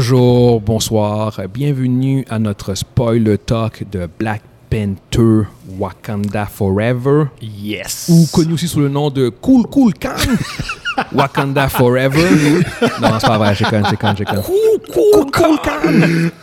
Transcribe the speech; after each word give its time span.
Bonjour, 0.00 0.60
bonsoir, 0.60 1.40
bienvenue 1.52 2.24
à 2.30 2.38
notre 2.38 2.76
spoiler 2.76 3.36
talk 3.36 3.84
de 3.90 4.08
Black 4.16 4.42
Panther 4.70 5.48
Wakanda 5.76 6.46
Forever, 6.46 7.24
Yes. 7.42 8.08
ou 8.08 8.24
connu 8.32 8.52
aussi 8.52 8.68
sous 8.68 8.78
le 8.78 8.88
nom 8.88 9.10
de 9.10 9.28
Cool 9.28 9.66
Cool 9.66 9.94
Khan 9.94 10.10
Wakanda 11.12 11.68
Forever. 11.68 12.30
non, 13.00 13.08
c'est 13.18 13.26
pas 13.26 13.38
vrai, 13.38 13.54
j'ai 13.54 13.64
con, 13.64 13.82
j'ai 13.88 13.96
con, 13.96 14.14
j'ai 14.16 14.24
con. 14.24 14.42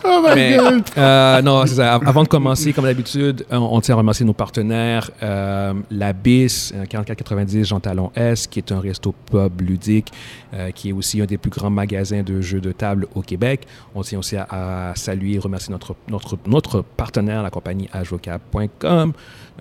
Oh 0.04 0.22
my 0.22 0.34
Mais, 0.34 0.56
god. 0.56 0.82
euh, 0.96 1.42
non, 1.42 1.66
c'est 1.66 1.74
ça. 1.76 1.94
Avant 1.94 2.22
de 2.22 2.28
commencer, 2.28 2.72
comme 2.72 2.84
d'habitude, 2.84 3.44
on, 3.50 3.56
on 3.56 3.80
tient 3.80 3.94
à 3.94 3.98
remercier 3.98 4.24
nos 4.24 4.32
partenaires. 4.32 5.10
Euh, 5.22 5.74
la 5.90 6.12
BIS, 6.12 6.72
euh, 6.74 6.84
4490 6.88 7.64
Jean 7.64 7.80
Talon 7.80 8.10
S, 8.14 8.46
qui 8.46 8.58
est 8.60 8.72
un 8.72 8.80
resto 8.80 9.14
pub 9.30 9.60
ludique, 9.60 10.12
euh, 10.54 10.70
qui 10.70 10.90
est 10.90 10.92
aussi 10.92 11.20
un 11.20 11.26
des 11.26 11.38
plus 11.38 11.50
grands 11.50 11.70
magasins 11.70 12.22
de 12.22 12.40
jeux 12.40 12.60
de 12.60 12.72
table 12.72 13.06
au 13.14 13.22
Québec. 13.22 13.66
On 13.94 14.02
tient 14.02 14.18
aussi 14.18 14.36
à, 14.36 14.46
à 14.50 14.94
saluer 14.94 15.34
et 15.34 15.38
remercier 15.38 15.72
notre, 15.72 15.94
notre, 16.08 16.36
notre 16.46 16.82
partenaire, 16.82 17.42
la 17.42 17.50
compagnie 17.50 17.88
hvocap.com, 17.92 19.12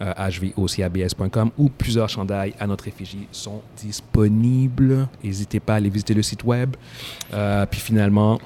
euh, 0.02 0.14
hvocabs.com, 0.58 1.52
où 1.58 1.70
plusieurs 1.70 2.10
chandails 2.10 2.54
à 2.60 2.68
notre 2.68 2.88
effigie 2.88 3.28
sont 3.32 3.62
disponibles. 3.82 4.85
N'hésitez 5.24 5.60
pas 5.60 5.74
à 5.74 5.76
aller 5.78 5.90
visiter 5.90 6.14
le 6.14 6.22
site 6.22 6.44
web. 6.44 6.76
Euh, 7.34 7.66
puis 7.66 7.80
finalement, 7.80 8.40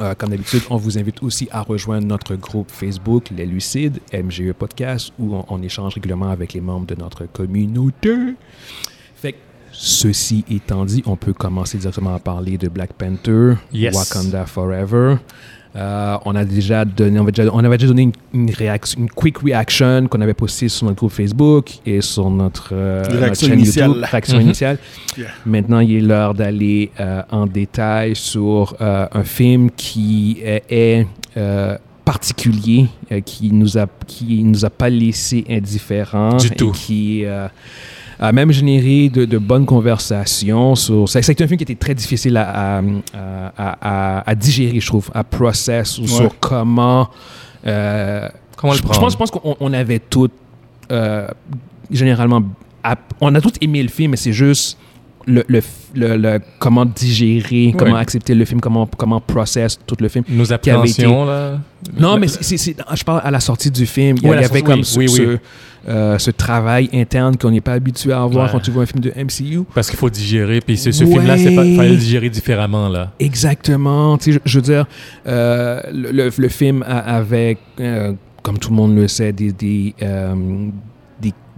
euh, 0.00 0.14
comme 0.14 0.30
d'habitude, 0.30 0.62
on 0.70 0.76
vous 0.76 0.98
invite 0.98 1.22
aussi 1.22 1.48
à 1.50 1.62
rejoindre 1.62 2.06
notre 2.06 2.34
groupe 2.34 2.70
Facebook, 2.70 3.30
Les 3.36 3.46
Lucides, 3.46 4.00
MGE 4.12 4.52
Podcast, 4.52 5.12
où 5.18 5.34
on, 5.34 5.44
on 5.48 5.62
échange 5.62 5.94
régulièrement 5.94 6.30
avec 6.30 6.54
les 6.54 6.60
membres 6.60 6.86
de 6.86 6.94
notre 6.94 7.26
communauté. 7.26 8.16
Ceci 9.72 10.44
étant 10.50 10.84
dit, 10.84 11.02
on 11.06 11.16
peut 11.16 11.32
commencer 11.32 11.78
directement 11.78 12.14
à 12.14 12.18
parler 12.18 12.58
de 12.58 12.68
Black 12.68 12.92
Panther, 12.92 13.54
Yes. 13.72 13.94
Wakanda 13.94 14.46
Forever. 14.46 15.16
Euh, 15.74 16.18
on 16.26 16.36
a 16.36 16.44
déjà 16.44 16.84
donné, 16.84 17.18
on 17.18 17.22
avait 17.22 17.32
déjà, 17.32 17.50
on 17.50 17.64
avait 17.64 17.78
déjà 17.78 17.88
donné 17.88 18.02
une, 18.02 18.12
une 18.34 18.50
réaction, 18.50 19.00
une 19.00 19.08
quick 19.08 19.38
reaction 19.38 20.06
qu'on 20.06 20.20
avait 20.20 20.34
postée 20.34 20.68
sur 20.68 20.84
notre 20.84 20.98
groupe 20.98 21.12
Facebook 21.12 21.70
et 21.86 22.02
sur 22.02 22.28
notre, 22.28 22.70
euh, 22.74 23.02
notre 23.18 23.34
chaîne 23.40 23.54
initiale. 23.58 23.88
YouTube, 23.88 24.04
réaction 24.10 24.36
Mhm. 24.36 24.42
initiale. 24.42 24.78
Yeah. 25.16 25.28
Maintenant, 25.46 25.80
il 25.80 25.94
est 25.96 26.00
l'heure 26.02 26.34
d'aller 26.34 26.90
euh, 27.00 27.22
en 27.30 27.46
détail 27.46 28.14
sur 28.14 28.76
euh, 28.82 29.06
un 29.10 29.24
film 29.24 29.70
qui 29.74 30.40
est, 30.44 30.62
est, 30.68 31.06
euh, 31.38 31.78
particulier, 32.04 32.88
euh, 33.10 33.20
qui 33.22 33.50
nous 33.50 33.78
a 33.78 33.86
qui 34.06 34.44
nous 34.44 34.66
a 34.66 34.70
pas 34.70 34.90
laissé 34.90 35.42
indifférents 35.48 36.36
Du 36.36 36.48
et 36.48 36.50
tout. 36.50 36.72
qui 36.72 37.24
euh, 37.24 37.48
a 38.22 38.32
même 38.32 38.52
généré 38.52 39.08
de, 39.08 39.24
de 39.24 39.38
bonnes 39.38 39.66
conversations 39.66 40.74
sur. 40.76 41.08
C'est 41.08 41.18
un 41.40 41.46
film 41.46 41.56
qui 41.56 41.64
était 41.64 41.74
très 41.74 41.94
difficile 41.94 42.36
à, 42.36 42.78
à, 42.78 42.82
à- 43.58 43.76
à- 44.18 44.30
à 44.30 44.34
digérer, 44.34 44.78
je 44.80 44.86
trouve, 44.86 45.10
à 45.14 45.24
process 45.24 45.98
ou 45.98 46.02
Ouais. 46.02 46.08
sur 46.08 46.38
comment. 46.38 47.08
euh, 47.66 48.28
Comment 48.56 48.72
le 48.74 48.78
je, 48.78 48.82
je 48.82 48.86
prendre? 48.88 49.00
pense, 49.00 49.12
je 49.12 49.18
pense 49.18 49.30
qu'on 49.32 49.56
on 49.58 49.72
avait 49.72 49.98
tous, 49.98 50.30
euh, 50.92 51.26
généralement, 51.90 52.42
on 53.20 53.34
a 53.34 53.40
tous 53.40 53.54
aimé 53.60 53.82
le 53.82 53.88
film, 53.88 54.12
mais 54.12 54.16
c'est 54.16 54.32
juste 54.32 54.78
le, 55.26 55.44
le, 55.48 55.60
le- 55.94 56.16
le- 56.16 56.40
comment 56.58 56.84
digérer, 56.84 57.74
comment 57.76 57.96
accepter 57.96 58.34
le 58.34 58.44
film, 58.44 58.60
comment, 58.60 58.86
comment 58.96 59.20
process 59.20 59.78
tout 59.86 59.96
le 60.00 60.08
film. 60.08 60.24
Nos 60.28 60.52
appréhensions, 60.52 61.24
là. 61.24 61.58
Non, 61.98 62.16
mais 62.18 62.28
c'est, 62.28 62.56
c'est- 62.56 62.76
je 62.94 63.04
parle 63.04 63.20
à 63.24 63.30
la 63.30 63.40
sortie 63.40 63.70
du 63.70 63.86
film. 63.86 64.16
Il 64.22 64.28
y 64.28 64.32
avait 64.32 64.44
sortie, 64.44 64.62
comme 64.62 64.78
oui, 64.80 64.84
ce, 64.84 64.98
oui, 64.98 65.06
oui. 65.08 65.14
ce, 65.16 65.38
euh, 65.90 66.18
ce 66.18 66.30
travail 66.30 66.88
interne 66.94 67.36
qu'on 67.36 67.50
n'est 67.50 67.60
pas 67.60 67.72
habitué 67.72 68.12
à 68.12 68.22
avoir 68.22 68.46
Ouais. 68.46 68.50
quand 68.52 68.60
tu 68.60 68.70
vois 68.70 68.84
un 68.84 68.86
film 68.86 69.00
de 69.00 69.10
MCU. 69.16 69.64
Parce 69.74 69.88
qu'il 69.90 69.98
faut 69.98 70.10
digérer. 70.10 70.60
Puis 70.60 70.76
ce, 70.76 70.92
ce 70.92 71.02
Ouais. 71.04 71.10
film-là, 71.10 71.34
pas, 71.34 71.76
fallait 71.76 71.90
le 71.90 71.96
digérer 71.96 72.30
différemment, 72.30 72.88
là. 72.88 73.10
Exactement. 73.18 74.16
Je, 74.24 74.38
je 74.44 74.58
veux 74.58 74.62
dire, 74.62 74.86
euh, 75.26 75.80
le, 75.92 76.48
film 76.48 76.84
a- 76.86 77.16
avait, 77.16 77.58
euh, 77.80 78.12
comme 78.42 78.58
tout 78.58 78.70
le 78.70 78.76
monde 78.76 78.94
le 78.94 79.08
sait, 79.08 79.32
des, 79.32 79.50
des, 79.52 79.94
euh, 80.02 80.34
des- 80.34 80.72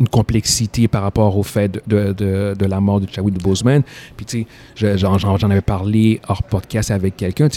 une 0.00 0.08
complexité 0.08 0.88
par 0.88 1.02
rapport 1.02 1.36
au 1.38 1.42
fait 1.42 1.68
de, 1.68 1.82
de, 1.86 2.12
de- 2.12 2.54
de 2.58 2.66
la 2.66 2.80
mort 2.80 3.00
de 3.00 3.06
Chadwick 3.10 3.40
Boseman. 3.42 3.82
Puis, 4.16 4.26
tu 4.26 4.38
sais, 4.40 4.46
je- 4.74 4.96
j'en, 4.96 5.16
avais 5.50 5.60
parlé 5.60 6.20
hors 6.28 6.42
podcast 6.42 6.90
avec 6.90 7.16
quelqu'un. 7.16 7.48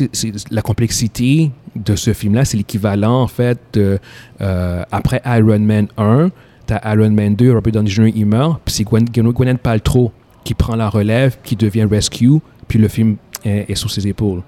La 0.52 0.62
complexité 0.62 1.52
de 1.76 1.96
ce 1.96 2.14
film-là, 2.14 2.46
c'est 2.46 2.58
l'équivalent, 2.58 3.22
en 3.24 3.28
fait, 3.28 3.60
de, 3.74 4.00
euh, 4.42 4.84
après 4.92 5.22
Iron 5.26 5.60
Man 5.60 5.88
1, 5.98 6.30
t'as 6.68 6.94
Iron 6.94 7.10
Man 7.12 7.36
2, 7.36 7.54
Robert 7.54 7.74
Downey 7.74 7.90
Jr. 7.90 8.12
il 8.16 8.26
meurt, 8.26 8.62
puis 8.64 8.74
c'est 8.76 8.84
Gwen- 8.84 9.06
Gwyneth 9.10 9.60
Paltrow 9.62 10.12
qui 10.44 10.54
prend 10.54 10.76
la 10.76 10.90
relève, 10.90 11.38
qui 11.44 11.56
devient 11.56 11.88
Rescue, 11.90 12.40
puis 12.68 12.78
le 12.80 12.88
film 12.88 13.16
est, 13.44 13.70
est 13.70 13.76
sous 13.76 13.90
ses 13.90 14.08
épaules. 14.08 14.42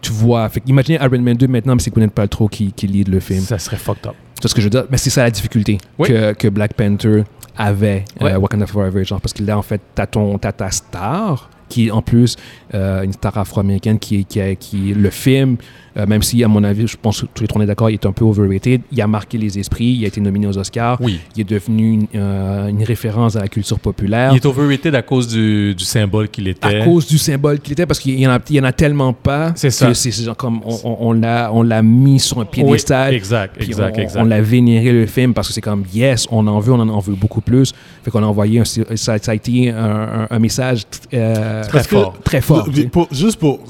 Tu 0.00 0.12
vois, 0.12 0.48
fait, 0.48 0.62
imaginez 0.66 0.98
Iron 1.02 1.20
Man 1.20 1.36
2 1.36 1.46
maintenant, 1.48 1.74
mais 1.74 1.80
c'est 1.82 1.90
Gwyneth 1.92 2.12
Paltrow 2.12 2.48
qui, 2.48 2.72
qui 2.72 2.86
lead 2.86 3.08
le 3.08 3.20
film. 3.20 3.40
Ça 3.40 3.58
serait 3.58 3.76
fucked 3.76 4.06
up. 4.06 4.14
C'est 4.40 4.48
ce 4.48 4.54
que 4.54 4.60
je 4.60 4.66
veux 4.66 4.70
dire? 4.70 4.84
Mais 4.90 4.98
c'est 4.98 5.10
ça 5.10 5.24
la 5.24 5.30
difficulté 5.30 5.78
Oui. 5.98 6.08
que, 6.08 6.32
que 6.34 6.48
Black 6.48 6.74
Panther 6.74 7.24
avait, 7.56 8.04
euh. 8.22 8.36
Wakanda 8.38 8.66
Forever. 8.66 9.04
Genre, 9.04 9.20
parce 9.20 9.32
que 9.32 9.42
là, 9.42 9.58
en 9.58 9.62
fait, 9.62 9.80
t'as, 9.94 10.06
ton, 10.06 10.38
t'as 10.38 10.52
ta 10.52 10.70
star, 10.70 11.50
qui 11.68 11.88
est 11.88 11.90
en 11.90 12.02
plus 12.02 12.36
euh, 12.74 13.02
une 13.02 13.12
star 13.12 13.36
afro-américaine, 13.36 13.98
qui, 13.98 14.24
qui, 14.24 14.40
qui 14.56 14.94
le 14.94 15.10
film, 15.10 15.56
euh, 15.98 16.06
même 16.06 16.22
si, 16.22 16.42
à 16.44 16.48
mon 16.48 16.62
avis, 16.64 16.86
je 16.86 16.96
pense 17.00 17.22
que 17.22 17.26
tous 17.34 17.42
les 17.42 17.48
trois 17.48 17.64
d'accord, 17.66 17.90
il 17.90 17.94
est 17.94 18.06
un 18.06 18.12
peu 18.12 18.24
overrated. 18.24 18.82
Il 18.92 19.00
a 19.02 19.06
marqué 19.06 19.36
les 19.38 19.58
esprits, 19.58 19.96
il 19.98 20.04
a 20.04 20.08
été 20.08 20.20
nominé 20.20 20.46
aux 20.46 20.56
Oscars. 20.56 20.98
Oui. 21.00 21.18
Il 21.34 21.40
est 21.40 21.44
devenu 21.44 21.92
une, 21.92 22.06
euh, 22.14 22.68
une 22.68 22.82
référence 22.84 23.36
à 23.36 23.40
la 23.40 23.48
culture 23.48 23.78
populaire. 23.80 24.30
Il 24.32 24.36
est 24.36 24.46
overrated 24.46 24.94
à 24.94 25.02
cause 25.02 25.28
du, 25.28 25.74
du 25.74 25.84
symbole 25.84 26.28
qu'il 26.28 26.46
était. 26.48 26.82
à 26.82 26.84
cause 26.84 27.06
du 27.06 27.18
symbole 27.18 27.58
qu'il 27.60 27.72
était, 27.72 27.86
parce 27.86 27.98
qu'il 28.00 28.18
y 28.18 28.26
en 28.26 28.30
a, 28.30 28.38
il 28.48 28.56
y 28.56 28.60
en 28.60 28.64
a 28.64 28.72
tellement 28.72 29.12
pas. 29.12 29.52
C'est 29.56 29.68
que 29.68 29.74
ça. 29.74 29.92
C'est, 29.94 30.12
comme 30.36 30.60
on, 30.64 30.74
on- 30.84 30.96
on 31.08 31.12
l'a, 31.12 31.50
on 31.52 31.62
l'a 31.62 31.82
mis 31.82 32.20
sur 32.20 32.38
un 32.40 32.44
piédestal. 32.44 33.10
Oui, 33.10 33.16
exact, 33.16 33.60
exact, 33.62 33.96
on, 33.96 34.00
exact. 34.02 34.20
on 34.20 34.24
l'a 34.24 34.40
vénéré 34.40 34.92
le 34.92 35.06
film 35.06 35.34
parce 35.34 35.48
que 35.48 35.54
c'est 35.54 35.60
comme 35.60 35.84
yes, 35.92 36.26
on 36.30 36.46
en 36.46 36.60
veut, 36.60 36.72
on 36.72 36.80
en 36.80 37.00
veut 37.00 37.14
beaucoup 37.14 37.40
plus. 37.40 37.72
Fait 38.04 38.10
qu'on 38.10 38.22
a 38.22 38.26
envoyé 38.26 38.60
un, 38.60 38.64
ça, 38.64 38.84
ça 39.18 39.32
a 39.32 39.34
été 39.34 39.70
un, 39.70 39.76
un- 39.84 40.26
un 40.30 40.38
message 40.38 40.82
euh, 41.14 41.62
Très 41.64 41.82
que- 41.82 41.88
fort. 41.88 42.14
très 42.24 42.40
fort. 42.40 42.68
Pour- 42.92 43.08
juste 43.12 43.38
pour 43.38 43.60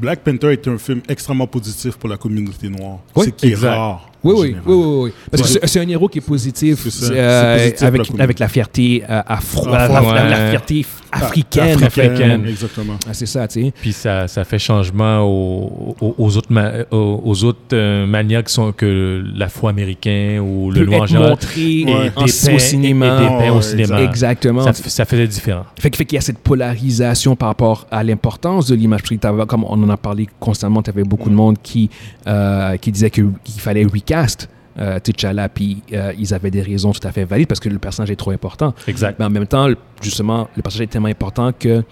Black 0.00 0.20
Panther 0.20 0.52
est 0.52 0.66
un 0.68 0.78
film 0.78 1.02
extrêmement 1.08 1.46
positif 1.46 1.96
pour 1.96 2.08
la 2.08 2.16
communauté 2.16 2.68
noire. 2.68 2.98
Oui, 3.14 3.26
c'est 3.26 3.36
qui 3.36 3.52
est 3.52 3.54
rare. 3.56 4.10
Oui, 4.24 4.34
oui, 4.38 4.56
oui, 4.66 4.74
oui, 4.74 4.96
oui. 5.04 5.12
Parce 5.30 5.42
que 5.42 5.48
Ouais. 5.54 5.58
c'est, 5.62 5.66
c'est 5.68 5.80
un 5.80 5.88
héros 5.88 6.08
qui 6.08 6.18
est 6.18 6.22
positif, 6.22 6.80
euh, 6.80 7.56
positif 7.58 8.08
pour 8.08 8.16
la 8.18 8.24
avec, 8.24 8.38
la 8.40 8.48
fierté 8.48 9.04
euh, 9.08 9.22
afro, 9.26 9.68
Afro, 9.68 9.72
la, 9.72 9.88
la- 9.88 10.02
ouais. 10.02 10.30
la 10.30 10.50
fierté 10.50 10.84
africaine. 11.12 11.82
africaine. 11.84 12.46
Exactement. 12.46 12.94
Ah, 13.08 13.12
c'est 13.14 13.26
ça, 13.26 13.46
tu 13.48 13.62
sais. 13.64 13.72
Puis 13.80 13.92
ça, 13.92 14.28
ça 14.28 14.44
fait 14.44 14.58
changement 14.58 15.20
aux, 15.22 15.94
aux, 16.00 16.14
aux 16.18 16.36
autres, 16.36 16.50
ma- 16.52 16.72
aux, 16.90 17.20
aux 17.24 17.44
autres 17.44 17.58
euh, 17.72 18.06
manières 18.06 18.44
qui 18.44 18.52
sont 18.52 18.72
que 18.72 19.22
l'afro-américain 19.36 20.38
ou 20.40 20.70
le 20.70 20.84
noir 20.86 21.00
en 21.00 21.04
être 21.04 21.08
général 21.10 21.30
montré 21.30 21.84
Ouais. 21.86 21.92
en- 22.16 22.24
dépeint- 22.24 22.54
au 22.54 22.58
cinéma. 22.58 23.42
et 23.44 23.50
au 23.50 23.60
cinéma. 23.60 24.02
Exactement. 24.02 24.62
Ça, 24.62 24.72
ça 24.72 25.04
faisait 25.04 25.26
différent. 25.26 25.64
Fait, 25.78 25.90
que- 25.90 25.96
fait 25.96 26.04
qu'il 26.04 26.16
y 26.16 26.18
a 26.18 26.22
cette 26.22 26.38
polarisation 26.38 27.36
par 27.36 27.48
rapport 27.48 27.86
à 27.90 28.02
l'importance 28.04 28.66
de 28.68 28.74
l'image. 28.74 29.02
Comme 29.48 29.64
on 29.64 29.82
en 29.82 29.88
a 29.90 29.96
parlé 29.96 30.26
constamment, 30.40 30.82
tu 30.82 30.90
avais 30.90 31.04
beaucoup 31.04 31.28
de 31.30 31.34
monde 31.34 31.56
qui, 31.62 31.90
euh, 32.26 32.76
qui 32.76 32.90
disait 32.92 33.10
que- 33.10 33.30
qu'il 33.44 33.60
fallait 33.60 33.84
recast 33.84 34.48
euh, 34.78 34.98
T'Challa, 35.00 35.48
puis 35.48 35.82
euh, 35.92 36.12
ils 36.18 36.34
avaient 36.34 36.50
des 36.50 36.62
raisons 36.62 36.92
tout 36.92 37.06
à 37.06 37.12
fait 37.12 37.24
valides 37.24 37.48
parce 37.48 37.60
que 37.60 37.68
le 37.68 37.78
personnage 37.78 38.10
est 38.10 38.16
trop 38.16 38.30
important. 38.30 38.74
Exact. 38.86 39.18
Mais 39.18 39.24
en 39.24 39.30
même 39.30 39.46
temps, 39.46 39.68
justement, 40.02 40.48
le 40.56 40.62
personnage 40.62 40.84
est 40.84 40.90
tellement 40.90 41.08
important 41.08 41.50
que 41.58 41.82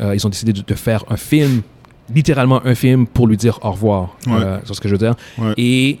euh, 0.00 0.14
ils 0.14 0.26
ont 0.26 0.30
décidé 0.30 0.52
de, 0.52 0.60
de 0.62 0.74
faire 0.74 1.04
un 1.08 1.16
film, 1.16 1.62
littéralement 2.14 2.60
un 2.66 2.74
film, 2.74 3.06
pour 3.06 3.26
lui 3.26 3.36
dire 3.36 3.58
au 3.62 3.70
revoir. 3.70 4.16
Ouais. 4.26 4.32
Euh, 4.34 4.58
c'est 4.64 4.74
ce 4.74 4.80
que 4.80 4.88
je 4.88 4.94
veux 4.94 4.98
dire. 4.98 5.14
Ouais. 5.38 5.54
Et 5.56 5.98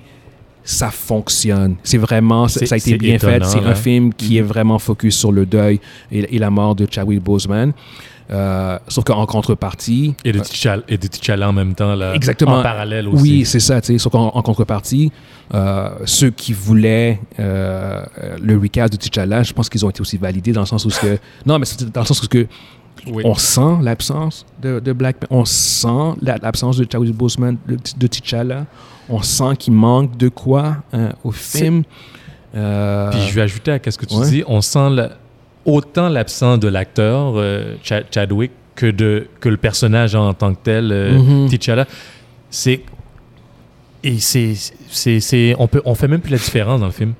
ça 0.62 0.90
fonctionne. 0.90 1.76
C'est 1.82 1.98
vraiment, 1.98 2.48
ça, 2.48 2.60
C'est- 2.60 2.66
ça 2.66 2.74
a 2.74 2.78
été 2.78 2.96
bien 2.96 3.18
fait. 3.18 3.44
C'est 3.44 3.58
un 3.58 3.62
là. 3.68 3.74
film 3.74 4.12
qui 4.14 4.38
est 4.38 4.42
vraiment 4.42 4.78
focus 4.78 5.16
sur 5.16 5.30
le 5.32 5.44
deuil 5.46 5.78
et, 6.10 6.34
et 6.36 6.38
la 6.38 6.50
mort 6.50 6.74
de 6.74 6.86
Chadwick 6.90 7.22
Boseman. 7.22 7.72
Euh, 8.30 8.78
sauf 8.88 9.04
qu'en 9.04 9.26
contrepartie, 9.26 10.14
Et 10.24 10.32
de 10.32 10.38
T'Challa 10.40 10.82
et 10.88 10.96
de 10.96 11.06
T'Challa 11.06 11.48
en 11.48 11.52
même 11.52 11.74
temps, 11.74 11.94
là, 11.94 12.14
Exactement. 12.14 12.58
en 12.58 12.62
parallèle 12.62 13.06
aussi. 13.08 13.22
oui, 13.22 13.44
c'est 13.44 13.60
ça. 13.60 13.80
tu 13.82 13.88
sais. 13.92 13.98
Sauf 13.98 14.12
qu'en 14.12 14.28
en 14.28 14.42
contrepartie, 14.42 15.12
euh, 15.52 15.90
ceux 16.06 16.30
qui 16.30 16.54
voulaient 16.54 17.20
euh, 17.38 18.02
euh, 18.22 18.36
le 18.42 18.56
recast 18.58 18.92
de 18.94 18.96
T'Challa, 18.98 19.42
je 19.42 19.52
pense 19.52 19.68
qu'ils 19.68 19.84
ont 19.84 19.90
été 19.90 20.00
aussi 20.00 20.16
validés 20.16 20.52
dans 20.52 20.60
le 20.62 20.66
sens 20.66 20.84
où 20.86 20.88
que 20.88 21.18
non, 21.46 21.58
mais 21.58 21.66
c'est 21.66 21.84
dans 21.92 22.00
le 22.00 22.06
sens 22.06 22.22
où 22.22 22.26
que 22.28 22.46
Oui. 23.08 23.22
on 23.26 23.34
sent 23.34 23.76
l'absence 23.82 24.46
de, 24.62 24.80
de 24.80 24.92
Black 24.94 25.16
on 25.28 25.44
sent 25.44 26.14
la- 26.22 26.38
l'absence 26.38 26.78
de 26.78 26.86
Chadwick 26.90 27.14
Boseman, 27.14 27.58
de, 27.68 27.76
de 27.98 28.06
T'Challa, 28.06 28.64
on 29.10 29.20
sent 29.20 29.56
qu'il 29.58 29.74
manque 29.74 30.16
de 30.16 30.30
quoi 30.30 30.76
hein, 30.94 31.10
au 31.24 31.30
film. 31.30 31.82
Euh, 32.56 33.10
Puis 33.10 33.20
je 33.28 33.34
vais 33.34 33.42
ajouter 33.42 33.72
à 33.72 33.78
ce 33.90 33.98
que 33.98 34.06
tu 34.06 34.14
ouais. 34.14 34.30
dis, 34.30 34.44
on 34.46 34.60
sent 34.62 34.88
la- 34.90 35.10
autant 35.64 36.08
l'absence 36.08 36.58
de 36.60 36.68
l'acteur 36.68 37.34
euh, 37.36 37.74
Cha- 37.82 38.02
Chadwick 38.10 38.52
que 38.74 38.90
de 38.90 39.28
que 39.40 39.48
le 39.48 39.56
personnage 39.56 40.14
en 40.14 40.34
tant 40.34 40.52
que 40.54 40.60
tel, 40.62 40.90
euh, 40.92 41.18
Mhm. 41.18 41.48
T'Challa. 41.48 41.86
C'est 42.50 42.80
et 44.02 44.18
c'est 44.18 44.54
c'est 44.90 45.20
c'est 45.20 45.54
on 45.58 45.66
peut 45.66 45.80
on 45.84 45.94
fait 45.94 46.08
même 46.08 46.20
plus 46.20 46.32
la 46.32 46.38
différence 46.38 46.80
dans 46.80 46.86
le 46.86 46.92
film. 46.92 47.14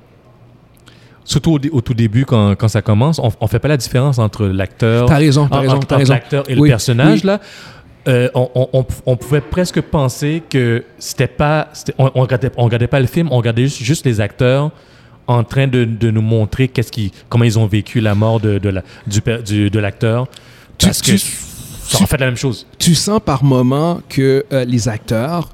Surtout 1.23 1.57
au, 1.71 1.81
tout 1.81 1.95
début 1.95 2.23
quand, 2.23 2.53
quand 2.55 2.67
ça 2.67 2.83
commence, 2.83 3.17
on, 3.17 3.31
on 3.41 3.47
fait 3.47 3.57
pas 3.57 3.67
la 3.67 3.77
différence 3.77 4.19
entre 4.19 4.45
l'acteur 4.45 5.07
T'as 5.07 5.15
raison, 5.17 5.47
t'as 5.47 5.59
raison, 5.61 5.73
entre 5.77 5.87
t'as 5.87 5.97
raison. 5.97 6.13
l'acteur 6.13 6.43
et 6.47 6.53
Oui, 6.53 6.67
le 6.69 6.73
personnage 6.73 7.21
oui. 7.21 7.25
là. 7.27 7.39
euh, 8.07 8.29
on, 8.35 8.85
on- 9.07 9.15
pouvait 9.17 9.41
presque 9.41 9.81
penser 9.81 10.43
que 10.47 10.83
c'était 10.99 11.25
pas. 11.25 11.69
On, 11.97 12.11
on 12.13 12.21
regardait, 12.21 12.51
on 12.57 12.65
regardait 12.65 12.85
pas 12.85 12.99
le 12.99 13.07
film, 13.07 13.29
on 13.31 13.37
regardait 13.37 13.63
juste, 13.63 13.81
juste 13.81 14.05
les 14.05 14.21
acteurs 14.21 14.69
en 15.27 15.43
train 15.43 15.67
de, 15.67 15.85
de 15.85 16.11
nous 16.11 16.21
montrer 16.21 16.67
qu'est-ce 16.67 16.91
qui, 16.91 17.11
comment 17.29 17.43
ils 17.45 17.57
ont 17.57 17.65
vécu 17.67 17.99
la 17.99 18.15
mort 18.15 18.39
de, 18.39 18.57
de 18.59 18.69
la, 18.69 18.83
du, 19.07 19.21
du- 19.45 19.69
de 19.69 19.79
l'acteur. 19.79 20.27
Tu- 20.77 20.85
Parce 20.87 21.01
que 21.01 21.11
tu- 21.11 21.17
c'est 21.87 22.01
en 22.01 22.05
fait 22.07 22.17
la 22.17 22.25
même 22.27 22.35
chose. 22.37 22.65
tu 22.79 22.95
sens 22.95 23.19
par 23.23 23.43
moment 23.43 24.01
que 24.09 24.45
euh, 24.51 24.65
les 24.65 24.87
acteurs, 24.89 25.49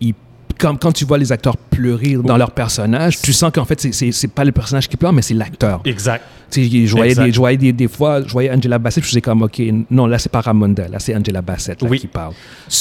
ils, 0.00 0.14
quand, 0.58 0.76
quand 0.80 0.92
tu 0.92 1.04
vois 1.04 1.18
les 1.18 1.30
acteurs 1.32 1.56
pleurer 1.56 2.16
dans 2.22 2.36
leur 2.36 2.50
personnage, 2.52 3.20
tu 3.20 3.32
sens 3.32 3.50
qu'en 3.52 3.64
fait, 3.64 3.80
c'est- 3.80 3.92
c'est 3.92 4.12
c'est 4.12 4.28
pas 4.28 4.44
le 4.44 4.52
personnage 4.52 4.88
qui 4.88 4.96
pleure, 4.96 5.12
mais 5.12 5.22
c'est 5.22 5.34
l'acteur. 5.34 5.80
Exact. 5.84 6.22
Je 6.52 6.90
voyais, 6.94 7.14
des, 7.14 7.32
je 7.32 7.38
voyais 7.38 7.56
des, 7.56 7.72
des 7.72 7.88
fois, 7.88 8.22
je 8.26 8.32
voyais 8.32 8.50
Angela 8.50 8.78
Bassett, 8.78 9.02
je 9.02 9.08
faisais 9.08 9.20
comme, 9.20 9.42
OK, 9.42 9.60
non, 9.90 10.06
là, 10.06 10.18
c'est 10.18 10.30
pas 10.30 10.40
Ramonda, 10.40 10.86
là, 10.88 10.98
c'est 10.98 11.14
Angela 11.16 11.42
Bassett 11.42 11.82
là, 11.82 11.88
Oui. 11.88 11.98
qui 11.98 12.06
parle. 12.06 12.32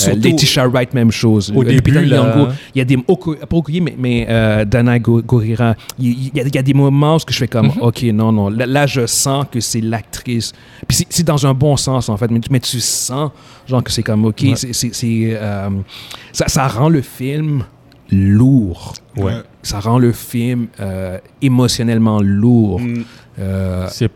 Euh, 0.08 0.14
Laetitia 0.16 0.68
Wright, 0.68 0.94
même 0.94 1.12
chose. 1.12 1.52
Au 1.56 1.62
Euh, 1.64 1.66
début, 1.66 1.92
Nyong'o, 1.92 2.48
il 2.76 2.80
y 2.80 2.82
a 2.82 2.86
des... 2.86 2.98
Pas 2.98 3.14
Okoye, 3.58 3.82
mais, 3.82 3.96
mais 3.98 4.26
euh, 4.30 4.66
Dana 4.66 5.00
Go- 5.00 5.22
Gorira, 5.22 5.76
il 6.00 6.08
il 6.12 6.38
y, 6.38 6.40
a, 6.40 6.44
il 6.44 6.54
y 6.56 6.58
a 6.58 6.62
des 6.64 6.74
moments 6.74 7.16
où 7.16 7.20
je 7.28 7.36
fais 7.36 7.48
comme, 7.48 7.68
Mhm. 7.68 7.82
OK, 7.82 8.04
non, 8.14 8.32
non, 8.32 8.50
là, 8.50 8.66
là, 8.66 8.86
je 8.86 9.06
sens 9.08 9.46
que 9.52 9.60
c'est 9.60 9.82
l'actrice. 9.82 10.52
Puis 10.88 11.06
c'est- 11.10 11.24
dans 11.24 11.46
un 11.48 11.54
bon 11.54 11.76
sens, 11.78 12.10
en 12.10 12.18
fait, 12.18 12.30
mais, 12.30 12.40
tu- 12.40 12.50
mais 12.52 12.60
tu 12.60 12.80
sens, 12.80 13.32
genre, 13.68 13.84
que 13.84 13.92
c'est 13.92 14.04
comme, 14.04 14.26
OK, 14.26 14.42
Ouais. 14.44 14.54
c'est, 14.56 14.92
euh, 15.04 15.70
ça, 16.32 16.48
ça 16.48 16.68
rend 16.68 16.90
le 16.90 17.02
film 17.02 17.64
lourd. 18.12 18.94
Ouais. 19.18 19.34
Ça 19.62 19.80
rend 19.80 19.98
le 19.98 20.12
film 20.12 20.68
euh, 20.80 21.18
émotionnellement 21.42 22.20
lourd. 22.22 22.80
Mm. 22.80 23.04
Euh, 23.40 23.88
C'est 23.90 24.10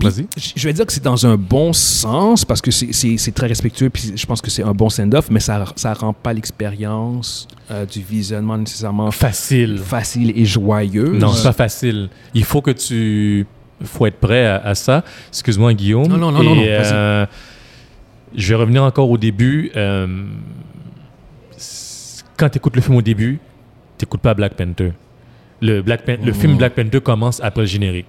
Vas-y. 0.00 0.26
je 0.56 0.66
vais 0.66 0.72
dire 0.72 0.84
que 0.84 0.92
c'est 0.92 1.02
dans 1.04 1.24
un 1.24 1.36
bon 1.36 1.72
sens 1.72 2.44
parce 2.44 2.60
que 2.60 2.70
c'est- 2.72 3.32
très 3.32 3.46
respectueux 3.46 3.90
puis 3.90 4.12
je 4.16 4.26
pense 4.26 4.40
que 4.42 4.50
c'est 4.50 4.64
un 4.64 4.72
bon 4.72 4.88
send-off, 4.90 5.30
mais 5.30 5.38
ça 5.40 5.64
ça 5.76 5.94
rend 5.94 6.12
pas 6.12 6.32
l'expérience 6.32 7.46
euh, 7.70 7.86
du 7.86 8.00
visionnement 8.02 8.58
nécessairement 8.58 9.10
Facile. 9.12 9.78
facile 9.78 10.32
et 10.36 10.44
joyeuse. 10.44 11.18
Non, 11.20 11.32
c'est 11.32 11.44
pas 11.44 11.52
facile. 11.52 12.08
Il 12.34 12.44
faut 12.44 12.60
que 12.60 12.72
tu. 12.72 13.46
faut 13.84 14.06
être 14.06 14.18
prêt 14.18 14.46
à, 14.46 14.56
à 14.56 14.74
ça. 14.74 15.04
Excuse-moi, 15.28 15.72
Guillaume. 15.74 16.08
Non, 16.08 16.16
non, 16.18 16.32
non, 16.32 16.42
non, 16.42 16.54
Et, 16.54 16.56
non, 16.56 16.64
euh, 16.66 17.26
je 18.34 18.48
vais 18.48 18.54
revenir 18.60 18.82
encore 18.82 19.08
au 19.08 19.16
début. 19.16 19.70
Euh, 19.76 20.06
quand 22.36 22.48
tu 22.50 22.58
écoutes 22.58 22.76
le 22.76 22.82
film 22.82 22.96
au 22.96 23.02
début, 23.02 23.38
tu 23.98 24.04
n'écoutes 24.04 24.20
pas 24.20 24.34
Black 24.34 24.54
Panther. 24.54 24.92
Le, 25.60 25.82
Black 25.82 26.04
Pan- 26.04 26.16
le 26.22 26.32
film 26.32 26.56
Black 26.56 26.74
Panther 26.74 27.00
commence 27.00 27.40
après 27.42 27.62
le 27.62 27.66
générique. 27.68 28.06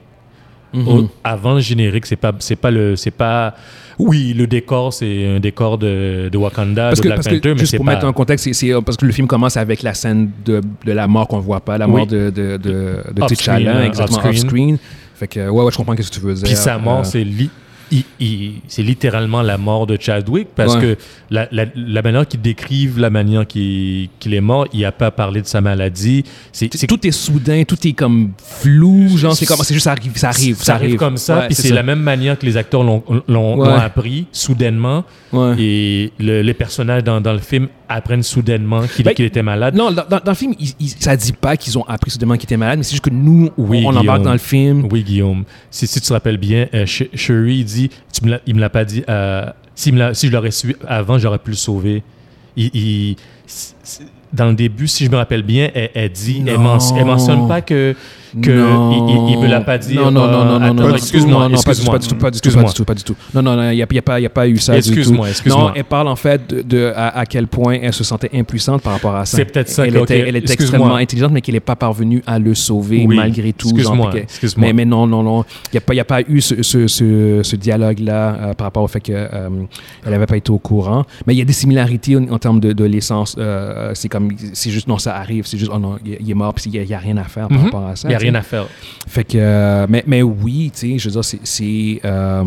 Mhm. 0.76 0.88
Au- 0.88 1.10
avant 1.24 1.54
le 1.56 1.60
générique, 1.62 2.06
c'est 2.06 2.16
pas, 2.16 2.34
c'est 2.40 2.56
pas 2.56 2.72
le, 2.72 2.96
c'est 2.96 3.12
pas. 3.12 3.56
Oui, 3.98 4.34
le 4.38 4.46
décor, 4.46 4.92
c'est 4.92 5.26
un 5.38 5.40
décor 5.40 5.78
de, 5.78 6.28
de 6.30 6.38
Wakanda, 6.38 6.90
Parce 6.90 6.98
de 6.98 7.04
que, 7.04 7.08
Black 7.08 7.18
parce 7.18 7.28
que 7.28 7.34
Panther, 7.36 7.54
mais 7.54 7.60
juste 7.60 7.72
c'est 7.72 7.78
pour 7.78 7.86
pas. 7.86 7.94
mettre 7.94 8.06
en 8.06 8.12
contexte, 8.14 8.52
c'est- 8.52 8.74
parce 8.86 8.98
que 8.98 9.06
le 9.06 9.14
film 9.14 9.26
commence 9.28 9.56
avec 9.56 9.84
la 9.84 9.94
scène 9.94 10.32
de, 10.44 10.60
de 10.86 10.92
la 10.92 11.08
mort 11.08 11.28
qu'on 11.30 11.40
voit 11.40 11.62
pas, 11.62 11.78
la 11.78 11.88
Oui. 11.88 11.94
mort 11.94 12.08
de, 12.08 12.30
de, 12.30 12.58
de, 12.58 12.98
de 13.14 13.22
Off-screen, 13.22 13.28
T'Challa, 13.38 13.78
hein, 13.78 13.84
exactement 13.86 14.18
off-screen. 14.20 14.44
off-screen. 14.74 14.78
Fait 15.16 15.28
que, 15.30 15.48
ouais, 15.50 15.64
ouais, 15.64 15.72
je 15.72 15.78
comprends 15.78 15.96
ce 15.98 16.10
que 16.10 16.14
tu 16.14 16.20
veux 16.20 16.34
dire. 16.34 16.44
Puis 16.44 16.56
sa 16.58 16.78
mort, 16.78 17.00
Euh, 17.00 17.04
c'est 17.06 17.24
c'est 18.68 18.82
littéralement 18.84 19.42
la 19.42 19.58
mort 19.58 19.88
de 19.88 19.98
Chadwick 20.00 20.48
parce 20.56 20.76
Ouais. 20.76 20.82
que 20.82 20.98
la, 21.30 21.48
la, 21.52 21.66
la 21.76 22.02
manière 22.02 22.28
qu'il 22.28 22.42
décrive 22.42 23.00
la 23.00 23.10
manière 23.10 23.46
qu'il 23.48 24.10
qu'il 24.20 24.34
est 24.34 24.42
mort, 24.42 24.68
il 24.74 24.82
n'a 24.82 24.92
pas 24.92 25.12
parlé 25.12 25.42
de 25.42 25.48
sa 25.48 25.62
maladie. 25.62 26.24
C'est 26.52 26.70
tout 26.88 27.06
est 27.08 27.12
soudain, 27.12 27.64
tout 27.68 27.88
est 27.88 27.94
comme 27.94 28.32
flou, 28.38 29.18
genre, 29.18 29.36
c'est 29.36 29.46
comme, 29.46 29.58
c'est 29.64 29.74
juste, 29.74 29.86
ça 29.86 29.92
arrive, 29.92 30.18
ça 30.18 30.30
arrive, 30.30 30.56
ça 30.58 30.76
arrive 30.76 30.96
comme 30.96 31.18
ça. 31.18 31.40
Ouais, 31.40 31.46
puis 31.48 31.56
c'est 31.56 31.72
la 31.74 31.84
même 31.84 32.00
manière 32.02 32.38
que 32.38 32.46
les 32.46 32.58
acteurs 32.58 32.84
l'ont 32.84 33.04
Ouais. 33.60 33.70
appris 33.74 34.28
soudainement. 34.32 35.04
Et 35.58 36.12
le- 36.20 36.42
les 36.42 36.54
personnages 36.54 37.04
dans, 37.04 37.20
dans 37.22 37.34
le 37.34 37.40
film 37.40 37.68
apprennent 37.90 38.24
soudainement 38.24 38.84
qu'il 38.88 39.04
Ben, 39.06 39.14
qu'il 39.14 39.26
était 39.26 39.44
malade. 39.44 39.76
Non, 39.76 39.92
dans, 39.92 40.06
le 40.26 40.34
film, 40.34 40.54
il, 40.60 40.70
il- 40.80 40.90
ça 40.90 41.16
dit 41.16 41.34
pas 41.34 41.56
qu'ils 41.58 41.78
ont 41.78 41.84
appris 41.88 42.10
soudainement 42.10 42.36
qu'ils 42.36 42.46
étaient 42.46 42.58
malades, 42.58 42.78
mais 42.80 42.84
c'est 42.84 42.92
juste 42.92 43.04
que 43.04 43.10
nous, 43.10 43.50
Oui, 43.58 43.84
on, 43.86 43.90
on 43.90 43.96
embarque 43.98 44.24
dans 44.24 44.32
le 44.32 44.38
film. 44.40 44.88
Oui, 44.92 45.04
Guillaume. 45.04 45.44
Si, 45.70 45.86
si 45.88 46.00
tu 46.02 46.08
te 46.08 46.14
rappelles 46.14 46.38
bien, 46.38 46.68
euh, 46.74 46.86
Sh- 46.86 47.10
Shuri 47.14 47.64
dit, 47.76 47.90
tu 48.14 48.26
me 48.26 48.32
l'as- 48.32 48.42
il 48.48 48.56
me 48.56 48.60
l'a 48.62 48.70
pas 48.70 48.86
dit, 48.86 49.04
euh, 49.10 49.46
s'il 49.76 49.94
me 49.94 50.00
l'a- 50.00 50.14
si 50.14 50.28
je 50.28 50.32
l'aurais 50.32 50.52
su 50.52 50.76
avant, 50.88 51.18
j'aurais 51.18 51.40
pu 51.40 51.52
le 51.52 51.56
sauver. 51.58 52.04
Il, 52.58 52.70
il- 52.74 53.16
dans 54.34 54.48
le 54.48 54.54
début, 54.56 54.88
si 54.88 55.06
je 55.06 55.12
me 55.12 55.18
rappelle 55.18 55.44
bien, 55.44 55.70
elle, 55.74 55.90
elle 55.94 56.12
dit, 56.12 56.42
elle, 56.48 56.58
elle 56.98 57.06
mentionne 57.06 57.48
pas 57.48 57.62
que, 57.62 57.96
que 58.42 58.50
il, 58.52 59.32
il, 59.34 59.40
me 59.40 59.48
l'a 59.48 59.62
pas 59.62 59.78
dit. 59.78 59.96
Non, 59.96 60.12
non, 60.12 60.24
euh, 60.24 60.28
non, 60.32 60.32
non, 60.32 60.46
non, 60.46 60.56
attends, 60.66 60.74
non, 60.74 60.88
non, 60.90 60.96
excuse-moi, 60.96 61.50
excuse-moi. 61.52 61.94
pas 61.94 62.00
du 62.00 62.08
tout, 62.08 62.16
pas 62.16 62.32
du 62.32 62.40
tout, 62.42 62.52
pas 62.52 62.64
du 62.64 62.74
tout, 62.74 62.86
pas 62.86 62.94
du 62.94 63.04
tout. 63.04 63.16
Non, 63.34 63.42
non, 63.42 63.56
non, 63.56 63.70
il 63.72 63.76
n'y 63.76 63.82
a, 63.84 63.88
y 63.92 63.98
a 63.98 64.02
pas, 64.02 64.20
y 64.20 64.26
a 64.26 64.30
pas 64.30 64.48
eu 64.48 64.58
ça 64.58 64.74
du 64.76 64.82
tout. 64.82 64.88
Excuse-moi, 64.90 65.30
excuse-moi. 65.30 65.62
Non, 65.64 65.72
elle 65.76 65.84
parle 65.84 66.08
en 66.08 66.16
fait 66.16 66.48
de, 66.50 66.62
de- 66.62 66.94
à, 66.96 67.20
à 67.20 67.26
quel 67.26 67.48
point 67.48 67.78
elle 67.82 67.94
se 67.94 68.04
sentait 68.04 68.30
impuissante 68.34 68.82
par 68.82 68.94
rapport 68.94 69.16
à 69.16 69.26
ça. 69.26 69.38
C'est 69.38 69.46
peut-être 69.46 69.70
ça 69.70 69.86
Elle 69.88 69.94
que- 69.94 70.00
était, 70.04 70.22
ok, 70.22 70.26
elle 70.28 70.36
était 70.36 70.54
extrêmement 70.54 70.96
intelligente, 70.96 71.32
mais 71.32 71.42
qu'elle 71.42 71.56
n'est 71.56 71.60
pas 71.60 71.76
parvenue 71.76 72.22
à 72.28 72.40
le 72.40 72.54
sauver 72.56 73.06
Oui, 73.08 73.16
malgré 73.16 73.54
tout. 73.54 73.70
excuse-moi, 73.70 74.12
excuse-moi. 74.16 74.68
Mais, 74.68 74.74
mais 74.74 74.86
non, 74.86 75.08
non, 75.08 75.24
non. 75.24 75.44
Il 75.72 75.76
n'y 75.76 75.78
a, 75.78 75.82
pas- 75.82 75.94
y 75.96 76.00
a 76.00 76.06
pas 76.06 76.22
eu 76.28 76.42
ce, 76.42 76.62
ce, 76.64 76.88
ce, 76.88 77.42
ce 77.44 77.56
dialogue-là 77.56 78.36
euh, 78.50 78.54
par 78.54 78.66
rapport 78.66 78.84
au 78.84 78.88
fait 78.88 79.00
qu'elle 79.02 79.30
n'avait 80.06 80.26
pas 80.26 80.38
été 80.38 80.52
au 80.52 80.58
courant. 80.60 81.06
Mais 81.28 81.34
il 81.34 81.38
y 81.38 81.42
a 81.42 81.46
des 81.46 81.54
similarités 81.54 82.16
en, 82.18 82.28
en 82.30 82.40
termes 82.40 82.60
de, 82.60 82.74
de 82.74 82.84
l'essence. 82.84 83.36
Euh, 83.38 83.92
c'est 83.94 84.10
comme, 84.10 84.30
c'est 84.54 84.70
juste, 84.72 84.88
non, 84.88 84.98
ça 84.98 85.16
arrive. 85.16 85.46
C'est 85.46 85.58
juste, 85.58 85.72
oh 85.74 85.80
non, 85.80 85.98
il, 86.06 86.18
il 86.20 86.32
est 86.32 86.34
mort, 86.34 86.54
puis 86.54 86.66
il 86.72 86.86
n'y 86.86 86.94
a, 86.94 86.98
rien 86.98 87.18
à 87.18 87.24
faire 87.24 87.48
par 87.48 87.58
Mhm. 87.58 87.66
rapport 87.66 87.86
à 87.88 87.96
ça. 87.96 88.08
Rien 88.26 88.36
à 88.36 88.42
faire. 88.42 88.68
Fait 89.08 89.24
que, 89.24 89.38
euh, 89.38 89.86
mais, 89.90 90.04
mais 90.08 90.22
oui, 90.22 90.72
tu 90.74 90.80
sais, 90.94 90.98
je 90.98 91.08
veux 91.10 91.14
dire, 91.14 91.24
c'est, 91.24 91.40
c'est, 91.44 92.02
euh, 92.06 92.44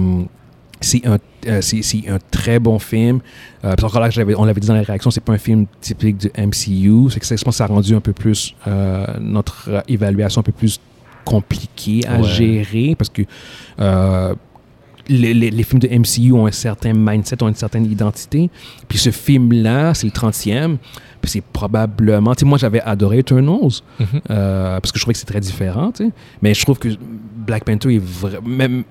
un, 1.04 1.18
euh, 1.46 1.60
c'est, 1.60 2.08
un 2.08 2.18
très 2.30 2.58
bon 2.58 2.78
film. 2.78 3.20
Euh, 3.64 3.74
encore 3.82 4.00
là, 4.00 4.08
on 4.36 4.44
l'avait 4.44 4.60
dit 4.60 4.68
dans 4.68 4.74
la 4.74 4.82
réaction, 4.82 5.10
c'est 5.10 5.22
pas 5.24 5.32
un 5.32 5.38
film 5.38 5.66
typique 5.80 6.18
du 6.18 6.28
MCU. 6.36 7.10
C'est 7.10 7.20
que 7.20 7.26
je 7.26 7.44
pense 7.44 7.54
que 7.54 7.58
ça 7.58 7.64
a 7.64 7.68
rendu 7.68 7.94
un 7.94 8.00
peu 8.00 8.12
plus 8.12 8.54
euh, 8.66 9.04
notre 9.20 9.82
évaluation 9.88 10.40
un 10.40 10.44
peu 10.44 10.52
plus 10.52 10.78
compliquée 11.24 12.00
à 12.06 12.20
Ouais. 12.20 12.28
gérer 12.28 12.94
parce 12.96 13.10
que 13.10 13.22
euh, 13.80 14.34
les, 15.08 15.34
les- 15.34 15.50
les 15.50 15.62
films 15.62 15.80
de 15.80 15.88
MCU 15.88 16.32
ont 16.32 16.46
un 16.46 16.52
certain 16.52 16.92
mindset, 16.94 17.42
ont 17.42 17.48
une 17.48 17.54
certaine 17.54 17.84
identité. 17.90 18.50
Puis 18.88 18.98
ce 18.98 19.10
film-là, 19.10 19.94
c'est 19.94 20.06
le 20.06 20.12
30e. 20.12 20.76
Puis 21.20 21.30
c'est 21.32 21.40
probablement... 21.42 22.34
Tu 22.34 22.40
sais, 22.40 22.46
moi, 22.46 22.58
j'avais 22.58 22.80
adoré 22.80 23.18
Eternals. 23.18 23.80
Mhm. 23.98 24.06
Euh, 24.30 24.80
parce 24.80 24.92
que 24.92 24.98
je 24.98 25.02
trouvais 25.04 25.14
que 25.14 25.18
c'est 25.18 25.26
très 25.26 25.40
différent, 25.40 25.90
tu 25.92 26.04
sais. 26.06 26.12
Mais 26.42 26.54
je 26.54 26.62
trouve 26.62 26.78
que 26.78 26.88
Black 27.48 27.64
Panther 27.64 27.94
est 27.96 28.02
vraiment... 28.04 28.82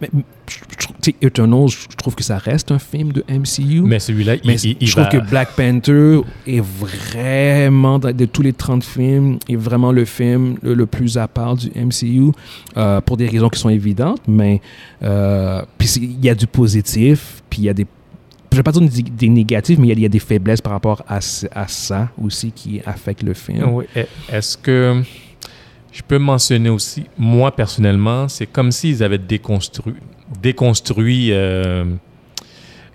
Eternals, 1.22 1.70
je 1.70 1.96
trouve 1.96 2.16
que 2.16 2.24
ça 2.24 2.38
reste 2.38 2.72
un 2.72 2.80
film 2.80 3.12
de 3.14 3.24
MCU. 3.30 3.82
Mais 3.82 4.00
celui-là, 4.00 4.36
il, 4.44 4.50
il- 4.52 4.78
il 4.82 4.88
je 4.88 4.92
trouve 4.96 5.08
que 5.10 5.30
Black 5.30 5.52
Panther 5.56 6.20
est 6.46 6.60
vraiment, 6.62 7.98
de, 8.00 8.12
de 8.12 8.26
tous 8.26 8.42
les 8.42 8.52
30 8.54 8.84
films, 8.84 9.38
est 9.48 9.56
vraiment 9.56 9.92
le 9.94 10.04
film 10.06 10.58
le, 10.64 10.74
le 10.74 10.86
plus 10.86 11.18
à 11.18 11.28
part 11.28 11.56
du 11.56 11.70
MCU, 11.76 12.32
euh, 12.76 13.00
pour 13.02 13.16
des 13.16 13.28
raisons 13.28 13.48
qui 13.50 13.60
sont 13.60 13.70
évidentes, 13.70 14.22
mais 14.28 14.60
euh, 15.04 15.62
il 15.96 16.26
y 16.26 16.30
a 16.30 16.36
du 16.36 16.48
positif, 16.48 17.42
puis 17.50 17.60
il 17.62 17.66
y 17.66 17.70
a 17.70 17.74
des 17.74 17.86
je 18.52 18.58
vais 18.60 18.64
pas 18.64 18.72
dire 18.72 18.90
des, 19.20 19.30
négatifs, 19.30 19.78
mais 19.78 19.88
il 19.88 19.90
y, 19.90 19.92
a, 19.92 19.96
il 19.96 20.02
y 20.02 20.06
a 20.06 20.10
des 20.10 20.18
faiblesses 20.20 20.62
par 20.62 20.72
rapport 20.74 21.04
à, 21.08 21.18
à 21.18 21.68
ça 21.68 22.10
aussi 22.20 22.52
qui 22.52 22.82
affectent 22.88 23.22
le 23.22 23.36
film. 23.36 23.64
Oui. 23.72 23.86
E- 23.96 24.06
Est-ce 24.32 24.58
que 24.58 25.04
je 25.98 26.04
peux 26.08 26.20
mentionner 26.20 26.70
aussi, 26.70 27.06
moi 27.18 27.50
personnellement, 27.56 28.27
c'est 28.27 28.46
comme 28.46 28.72
s'ils 28.72 29.01
avaient 29.04 29.18
déconstruit, 29.18 29.96
déconstruit 30.42 31.30
euh, 31.32 31.86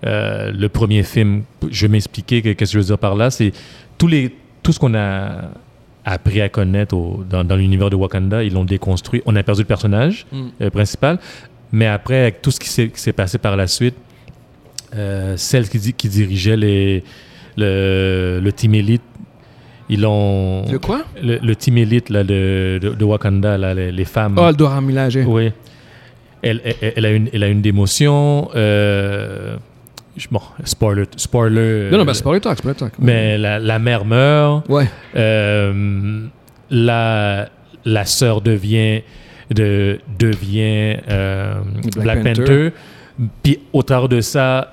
euh, 0.05 0.51
le 0.53 0.69
premier 0.69 1.03
film. 1.03 1.43
Je 1.69 1.85
vais 1.85 1.91
m'expliquer 1.91 2.41
que- 2.41 2.53
qu'est-ce 2.53 2.71
que 2.71 2.73
je 2.75 2.79
veux 2.79 2.85
dire 2.93 2.97
par 3.07 3.15
là. 3.15 3.29
C'est 3.29 3.51
tous 3.97 4.07
les, 4.07 4.33
tout 4.63 4.71
ce 4.71 4.79
qu'on 4.79 4.93
a 4.95 5.49
appris 6.05 6.39
à 6.41 6.47
connaître 6.47 6.95
au- 6.95 7.23
dans, 7.29 7.43
dans 7.43 7.57
l'univers 7.57 7.89
de 7.89 7.97
Wakanda, 7.97 8.41
ils 8.43 8.53
l'ont 8.53 8.63
déconstruit. 8.65 9.21
On 9.25 9.35
a 9.35 9.43
perdu 9.43 9.61
le 9.63 9.67
personnage 9.67 10.25
Mm. 10.31 10.41
euh, 10.61 10.69
principal, 10.69 11.19
mais 11.73 11.87
après, 11.87 12.19
avec 12.21 12.41
tout 12.41 12.51
ce 12.51 12.59
qui 12.59 12.69
s'est 12.69 13.13
passé 13.13 13.37
par 13.37 13.57
la 13.57 13.67
suite, 13.67 13.95
celle 15.35 15.67
qui, 15.67 15.79
di- 15.79 15.93
qui 15.93 16.07
dirigeait 16.07 16.55
les, 16.55 17.03
le, 17.57 18.39
le 18.41 18.51
Team 18.53 18.75
Elite, 18.75 19.01
ils 19.89 20.05
ont... 20.05 20.63
Le 20.71 20.79
quoi? 20.79 21.03
Le, 21.21 21.37
le 21.41 21.55
team 21.55 21.77
élite 21.77 22.09
là, 22.09 22.23
de, 22.23 22.79
de, 22.81 22.89
de 22.89 23.03
Wakanda, 23.05 23.57
là, 23.57 23.73
les, 23.73 23.91
les 23.91 24.05
femmes. 24.05 24.35
Oh, 24.37 24.47
le 24.47 24.53
Dora 24.53 24.81
Milaje. 24.81 25.19
Oui. 25.25 25.51
Elle, 26.41 26.61
elle, 26.65 26.93
elle 26.95 27.05
a 27.05 27.11
une, 27.11 27.29
elle 27.31 27.43
a 27.43 27.47
une 27.47 27.61
démotion. 27.61 28.49
Euh, 28.55 29.55
bon, 30.29 30.41
spoiler. 30.65 31.05
spoiler 31.15 31.89
Non, 31.91 31.99
non, 31.99 32.05
ben, 32.05 32.13
le 32.33 32.39
talk, 32.39 32.63
le 32.63 32.73
talk. 32.73 32.93
mais 32.99 33.37
la, 33.37 33.59
la 33.59 33.79
mère 33.79 34.03
meurt. 34.03 34.67
Ouais. 34.69 34.89
Euh, 35.15 36.25
la, 36.69 37.49
la 37.85 38.05
sœur 38.05 38.41
devient, 38.41 39.01
de, 39.51 39.99
devient 40.19 40.97
euh, 41.09 41.61
Black 41.95 42.21
Black, 42.21 42.23
Panther. 42.23 42.43
Panther. 42.43 42.71
Puis 43.43 43.59
au 43.71 43.83
travers 43.83 44.09
de 44.09 44.19
ça, 44.21 44.69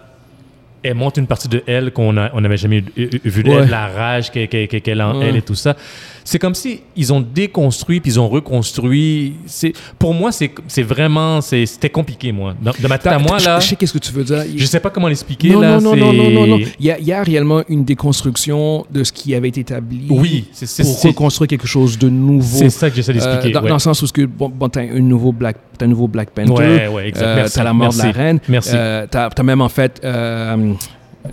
elle 0.83 0.95
montre 0.95 1.19
une 1.19 1.27
partie 1.27 1.49
de 1.49 1.63
elle 1.67 1.91
qu'on 1.93 2.17
a- 2.17 2.31
on 2.35 2.41
n'avait 2.41 2.57
jamais 2.57 2.83
vu, 2.97 3.43
d'elle, 3.43 3.53
Ouais. 3.61 3.67
la 3.69 3.87
rage 3.89 4.31
qu'elle 4.31 4.49
qu'elle- 4.49 4.69
qu'elle 4.69 5.01
a 5.01 5.09
en 5.09 5.19
Ouais. 5.21 5.27
elle 5.29 5.37
et 5.37 5.43
tout 5.43 5.55
ça. 5.55 5.77
C'est 6.25 6.39
comme 6.39 6.55
si 6.55 6.81
ils 6.97 7.13
ont 7.13 7.21
déconstruit 7.21 8.01
puis 8.01 8.13
ils 8.13 8.21
ont 8.21 8.29
reconstruit. 8.29 9.35
C'est 9.47 9.73
pour 9.99 10.15
moi 10.15 10.33
c'est 10.33 10.51
c'est 10.69 10.83
vraiment 10.83 11.41
c'est- 11.41 11.67
c'était 11.67 11.91
compliqué 11.91 12.33
moi. 12.33 12.55
Dans, 12.61 12.73
dans 12.81 12.89
ma 12.89 12.99
tête 12.99 13.13
à 13.13 13.19
moi 13.19 13.39
Je- 13.39 13.47
là, 13.47 13.61
Je 13.61 13.67
sais 13.69 13.77
qu'est-ce 13.77 13.93
que 13.93 13.99
tu 13.99 14.13
veux 14.13 14.25
dire. 14.25 14.45
je 14.57 14.65
sais 14.65 14.81
pas 14.81 14.91
comment 14.91 15.09
l'expliquer 15.09 15.51
non, 15.51 15.61
là. 15.61 15.81
non, 15.81 15.97
non, 15.97 16.13
non, 16.13 16.31
non, 16.31 16.47
non, 16.47 16.59
Il 16.79 16.87
y, 16.87 16.91
a, 16.91 16.99
il 16.99 17.07
y 17.07 17.13
a 17.13 17.23
réellement 17.23 17.63
une 17.69 17.85
déconstruction 17.85 18.85
de 18.91 19.05
ce 19.05 19.13
qui 19.13 19.35
avait 19.35 19.49
été 19.49 19.61
établi 19.61 20.07
Oui, 20.11 20.47
c'est 20.53 20.67
c'est- 20.67 20.83
pour 20.83 20.93
c'est- 20.99 21.09
reconstruire 21.09 21.49
quelque 21.49 21.67
chose 21.67 21.99
de 21.99 22.09
nouveau. 22.09 22.59
c'est 22.59 22.71
ça 22.71 22.91
que 22.91 22.97
j'essaie 22.97 23.13
Euh, 23.13 23.15
d'expliquer. 23.15 23.53
dans, 23.53 23.63
ouais. 23.63 23.69
dans 23.69 23.75
le 23.77 23.81
sens 23.81 24.01
où 24.03 24.07
ce 24.07 24.13
que, 24.13 24.23
bon, 24.27 24.49
bon, 24.49 24.69
t'as 24.69 24.83
un 24.83 25.01
nouveau 25.01 25.33
Black, 25.33 25.57
t'as 25.79 25.87
un 25.87 25.89
nouveau 25.89 26.09
Black 26.09 26.31
Panther. 26.31 26.53
Ouais, 26.53 26.89
ouais, 26.89 27.09
exact. 27.09 27.25
Euh, 27.27 27.49
t'as 27.53 27.65
la 27.65 27.73
mort 27.73 27.93
de 27.93 27.99
la 27.99 28.05
merci, 28.05 28.19
reine. 28.19 28.41
merci. 28.49 28.71
Euh, 28.75 29.07
t'as, 29.11 29.31
t'as 29.31 29.43
même 29.43 29.61
en 29.61 29.69
fait, 29.69 30.01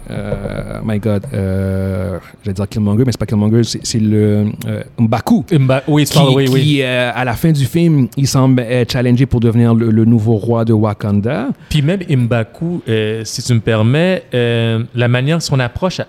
euh, 0.10 0.80
my 0.84 1.00
God, 1.00 1.26
euh, 1.34 2.18
j'allais 2.44 2.54
dire 2.54 2.68
Killmonger, 2.68 3.04
mais 3.06 3.12
c'est 3.12 3.20
pas 3.20 3.26
Killmonger, 3.26 3.62
c'est, 3.64 4.00
le 4.00 4.46
euh, 4.68 4.84
M'Baku. 5.00 5.46
Mba- 5.52 5.84
oui, 5.88 6.06
Qui, 6.06 6.20
oui, 6.36 6.48
oui. 6.52 6.62
qui, 6.62 6.82
euh, 6.82 7.12
à 7.14 7.24
la 7.26 7.34
fin 7.34 7.52
du 7.52 7.66
film, 7.66 8.08
il 8.18 8.28
semble 8.28 8.62
être 8.62 8.92
challengé 8.94 9.26
pour 9.26 9.40
devenir 9.40 9.74
le, 9.74 9.90
le 9.92 10.06
nouveau 10.06 10.36
roi 10.36 10.66
de 10.66 10.74
Wakanda. 10.74 11.48
Puis 11.70 11.82
même 11.82 12.00
Mbaku, 12.10 12.82
euh, 12.88 13.22
si 13.26 13.42
tu 13.44 13.54
me 13.54 13.60
permets, 13.60 14.24
la 14.34 15.08
manière, 15.08 15.42
son 15.42 15.60
approche, 15.60 16.00
a- 16.00 16.08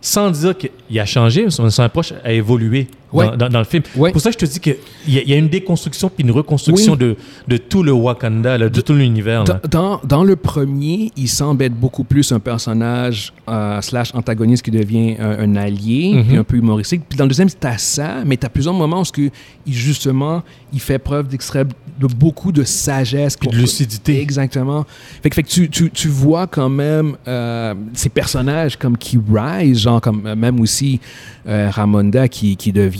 sans 0.00 0.30
dire 0.30 0.54
qu'il 0.56 1.00
a 1.00 1.04
changé, 1.04 1.50
son, 1.50 1.68
son 1.70 1.82
approche 1.82 2.12
a 2.24 2.32
évolué 2.32 2.86
Ouais. 3.12 3.26
dans, 3.28 3.36
dans- 3.36 3.48
dans 3.50 3.58
le 3.60 3.64
film. 3.64 3.82
Ouais. 3.96 4.10
Pour 4.12 4.20
ça, 4.20 4.30
je 4.30 4.36
te 4.36 4.44
dis 4.44 4.58
qu'il 4.60 4.76
y, 5.06 5.12
y 5.30 5.32
a 5.32 5.36
une 5.36 5.48
déconstruction 5.48 6.10
puis 6.14 6.24
une 6.24 6.32
reconstruction 6.32 6.92
Oui. 6.92 6.98
de, 6.98 7.16
de 7.46 7.56
tout 7.56 7.82
le 7.82 7.92
Wakanda, 7.92 8.58
là, 8.58 8.68
de, 8.68 8.80
tout 8.80 8.92
l'univers. 8.94 9.44
Dans, 9.70 10.00
dans, 10.02 10.24
le 10.24 10.34
premier, 10.36 11.12
il 11.16 11.28
semble 11.28 11.62
être 11.64 11.74
beaucoup 11.74 12.02
plus 12.04 12.32
un 12.32 12.40
personnage 12.40 13.32
euh, 13.48 13.80
slash 13.80 14.12
antagoniste 14.14 14.64
qui 14.64 14.70
devient 14.72 15.16
un, 15.20 15.38
un 15.38 15.56
allié, 15.56 16.14
Mhm. 16.16 16.24
puis 16.26 16.36
un 16.36 16.44
peu 16.44 16.56
humoristique. 16.56 17.02
Puis 17.08 17.16
dans 17.16 17.24
le 17.24 17.28
deuxième, 17.28 17.48
t'as 17.50 17.78
ça, 17.78 18.16
mais 18.26 18.36
t'as 18.36 18.48
plusieurs 18.48 18.74
moments 18.74 19.00
où 19.02 19.04
que, 19.04 19.30
il, 19.66 19.72
justement, 19.72 20.42
il 20.72 20.80
fait 20.80 20.98
preuve 20.98 21.28
d'extrême, 21.28 21.68
de 22.00 22.06
beaucoup 22.08 22.50
de 22.52 22.64
sagesse. 22.64 23.36
Puis 23.36 23.48
de 23.48 23.56
lucidité. 23.56 24.20
Exactement. 24.20 24.84
Fait 25.22 25.30
que, 25.30 25.34
fait 25.36 25.42
que 25.44 25.48
tu, 25.48 25.70
tu, 25.70 25.90
tu 25.90 26.08
vois 26.08 26.46
quand 26.48 26.68
même 26.68 27.16
euh, 27.28 27.72
ces 27.94 28.08
personnages 28.08 28.76
comme 28.76 28.98
qui 28.98 29.16
rise, 29.32 29.78
genre 29.80 30.00
comme 30.00 30.26
euh, 30.26 30.34
même 30.34 30.58
aussi 30.60 31.00
Ramonda 31.48 32.26
qui, 32.28 32.56
qui 32.56 32.72
devient 32.72 32.95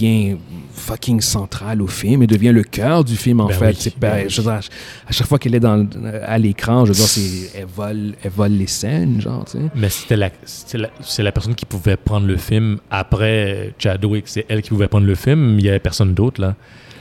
fucking 0.72 1.20
central 1.20 1.80
au 1.82 1.86
film 1.86 2.22
et 2.22 2.26
devient 2.26 2.52
le 2.52 2.62
cœur 2.62 3.02
du 3.04 3.16
film 3.16 3.40
en 3.40 3.46
Ben 3.46 3.54
fait. 3.54 3.66
oui, 3.68 3.76
C'est 3.78 3.98
ben 3.98 4.12
oui. 4.24 4.24
je 4.28 4.40
dire, 4.42 4.50
à 4.52 5.12
chaque 5.12 5.26
fois 5.26 5.38
qu'elle 5.38 5.54
est 5.54 5.60
dans, 5.60 5.86
à 6.24 6.38
l'écran, 6.38 6.84
je 6.84 6.92
veux 6.92 6.96
dire, 6.96 7.06
c'est, 7.06 7.58
elle, 7.58 7.66
vole, 7.66 8.14
elle 8.22 8.30
vole 8.30 8.52
les 8.52 8.66
scènes, 8.66 9.20
genre, 9.20 9.44
tu 9.44 9.52
sais. 9.58 9.64
Mais 9.74 9.88
c'était 9.88 10.16
la, 10.16 10.30
c'était 10.44 10.78
la- 10.78 10.90
c'est 11.00 11.22
la 11.22 11.32
personne 11.32 11.54
qui 11.54 11.64
pouvait 11.64 11.96
prendre 11.96 12.26
le 12.26 12.36
film 12.36 12.78
après 12.90 13.72
Chadwick. 13.78 14.24
C'est 14.26 14.44
elle 14.48 14.62
qui 14.62 14.68
pouvait 14.70 14.88
prendre 14.88 15.06
le 15.06 15.14
film. 15.14 15.58
Il 15.58 15.62
n'y 15.62 15.68
avait 15.68 15.78
personne 15.80 16.14
d'autre, 16.14 16.40
là. 16.40 16.54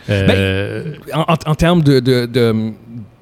Euh, 0.09 0.93
En, 1.13 1.21
en- 1.33 1.51
en 1.51 1.55
termes 1.55 1.81
de, 1.81 1.99
de, 1.99 2.25
de- 2.25 2.71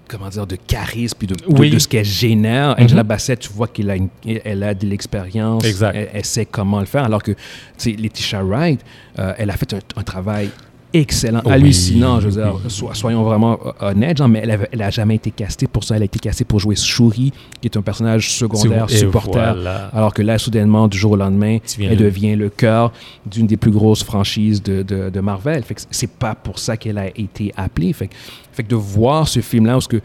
comment 0.08 0.30
dire, 0.30 0.46
de 0.48 0.56
charisme 0.56 1.16
puis 1.18 1.28
de, 1.28 1.36
de- 1.36 1.44
Oui. 1.48 1.70
de 1.70 1.80
ce 1.80 1.88
qu'elle 1.88 2.06
génère, 2.06 2.76
Angela 2.80 3.04
Mhm. 3.04 3.08
Bassett, 3.08 3.40
tu 3.40 3.50
vois 3.54 3.68
qu'elle 3.68 3.90
a, 3.90 3.96
une- 3.96 4.10
elle 4.26 4.64
a 4.64 4.74
de 4.74 4.86
l'expérience, 4.86 5.64
Exact. 5.66 5.96
Elle, 5.96 6.10
elle 6.14 6.26
sait 6.26 6.46
comment 6.46 6.80
le 6.80 6.86
faire, 6.86 7.04
alors 7.06 7.24
que, 7.24 7.32
tu 7.32 7.38
sais, 7.78 7.92
Letitia 7.92 8.44
Wright, 8.44 8.82
euh, 9.20 9.34
elle 9.38 9.50
a 9.50 9.58
fait 9.58 9.74
un, 9.74 9.80
un 9.96 10.04
travail 10.04 10.50
excellent, 10.96 11.40
hallucinant, 11.40 12.20
je 12.20 12.28
veux 12.30 12.34
dire, 12.44 12.54
so- 12.70 12.94
soyons 12.94 13.24
vraiment 13.24 13.58
honnêtes, 13.80 14.18
genre, 14.18 14.28
mais 14.28 14.42
elle, 14.44 14.52
avait- 14.52 14.70
elle 14.72 14.82
a 14.84 14.92
jamais 14.92 15.16
été 15.16 15.32
castée 15.32 15.66
pour 15.66 15.84
ça, 15.84 15.96
elle 15.96 16.04
a 16.04 16.06
été 16.06 16.20
castée 16.20 16.44
pour 16.46 16.60
jouer 16.60 16.76
Shuri, 16.76 17.32
qui 17.62 17.68
est 17.68 17.76
un 17.76 17.82
personnage 17.82 18.30
secondaire, 18.32 18.86
et 18.90 18.98
supporter, 18.98 19.32
voilà. 19.56 19.88
alors 19.92 20.14
que 20.14 20.22
là, 20.22 20.38
soudainement, 20.38 20.88
du 20.88 20.96
jour 21.00 21.14
au 21.14 21.16
lendemain, 21.16 21.58
elle 21.80 21.98
de- 21.98 22.04
devient 22.04 22.36
le 22.36 22.50
cœur 22.50 22.92
d'une 23.26 23.48
des 23.48 23.58
plus 23.58 23.72
grosses 23.72 24.04
franchises 24.04 24.62
de, 24.62 24.84
de, 24.84 25.10
de 25.10 25.20
Marvel. 25.20 25.64
Fait 25.64 25.76
c'est 25.90 26.12
pas 26.12 26.36
pour 26.36 26.60
ça 26.60 26.78
qu'elle 26.78 27.00
a 27.00 27.08
été 27.08 27.52
appelée. 27.58 27.92
Fait 27.94 28.06
que, 28.10 28.14
fait 28.54 28.64
que 28.64 28.70
de 28.70 28.76
voir 28.76 29.28
ce 29.28 29.42
film-là, 29.42 29.78
où 29.78 29.82
tu 29.82 30.02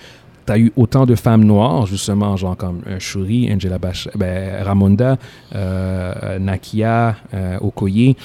as 0.49 0.59
eu 0.59 0.73
autant 0.76 1.07
de 1.07 1.14
femmes 1.14 1.45
noires, 1.45 1.87
justement, 1.87 2.37
genre 2.37 2.57
comme 2.57 2.81
euh, 2.87 2.99
Shuri, 2.99 3.52
Angela 3.52 3.78
Bash, 3.78 4.09
ben, 4.14 4.62
Ramonda, 4.62 5.19
euh, 5.55 6.38
Nakia, 6.38 7.17
euh, 7.35 7.59
Okoye, 7.61 8.17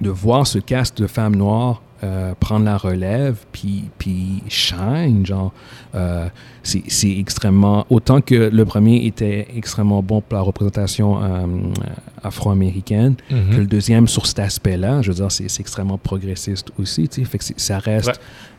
de 0.00 0.10
voir 0.10 0.46
ce 0.46 0.58
cast 0.58 1.00
de 1.02 1.06
femmes 1.06 1.36
noires 1.36 1.82
prendre 2.38 2.64
la 2.64 2.76
relève, 2.76 3.38
puis, 3.50 3.90
puis 3.98 4.44
shine, 4.46 5.26
genre, 5.26 5.52
euh, 5.98 6.28
c'est 6.62 7.18
extrêmement... 7.18 7.86
Autant 7.90 8.20
que 8.20 8.34
le 8.34 8.64
premier 8.64 9.06
était 9.06 9.48
extrêmement 9.56 10.02
bon 10.02 10.20
pour 10.20 10.34
la 10.36 10.42
représentation 10.42 11.22
euh, 11.22 11.46
afro-américaine, 12.22 13.14
Mhm. 13.30 13.50
que 13.50 13.56
le 13.60 13.66
deuxième, 13.66 14.06
sur 14.08 14.26
cet 14.26 14.38
aspect-là, 14.38 15.02
je 15.02 15.08
veux 15.10 15.14
dire, 15.14 15.30
c'est 15.30 15.60
extrêmement 15.60 15.98
progressiste 15.98 16.70
aussi, 16.78 17.08
tu 17.08 17.20
sais, 17.22 17.26
fait 17.30 17.38
que 17.38 17.44
c'est- 17.44 17.58
ça 17.58 17.78
reste 17.78 18.08
Ouais. 18.08 18.14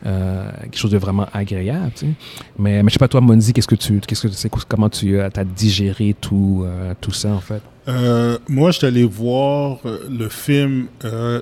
euh, 0.06 0.50
quelque 0.62 0.78
chose 0.78 0.90
de 0.90 0.98
vraiment 0.98 1.26
agréable, 1.32 1.92
tu 1.94 2.06
sais. 2.06 2.12
Mais, 2.58 2.82
mais 2.82 2.88
je 2.88 2.94
sais 2.94 2.98
pas, 2.98 3.08
toi, 3.08 3.20
Monzi, 3.20 3.52
qu'est-ce 3.52 3.68
que 3.68 3.74
tu... 3.74 4.00
Qu'est-ce 4.00 4.22
que 4.22 4.28
c'est 4.32 4.50
comment 4.68 4.88
tu 4.88 5.20
as 5.20 5.30
digéré 5.44 6.14
tout, 6.20 6.62
euh, 6.64 6.94
tout 7.00 7.12
ça, 7.12 7.30
en 7.30 7.40
fait? 7.40 7.62
Euh, 7.88 8.38
moi, 8.48 8.70
j'étais 8.70 8.86
allé 8.88 9.04
voir 9.04 9.78
le 10.08 10.28
film. 10.28 10.86
euh, 11.04 11.40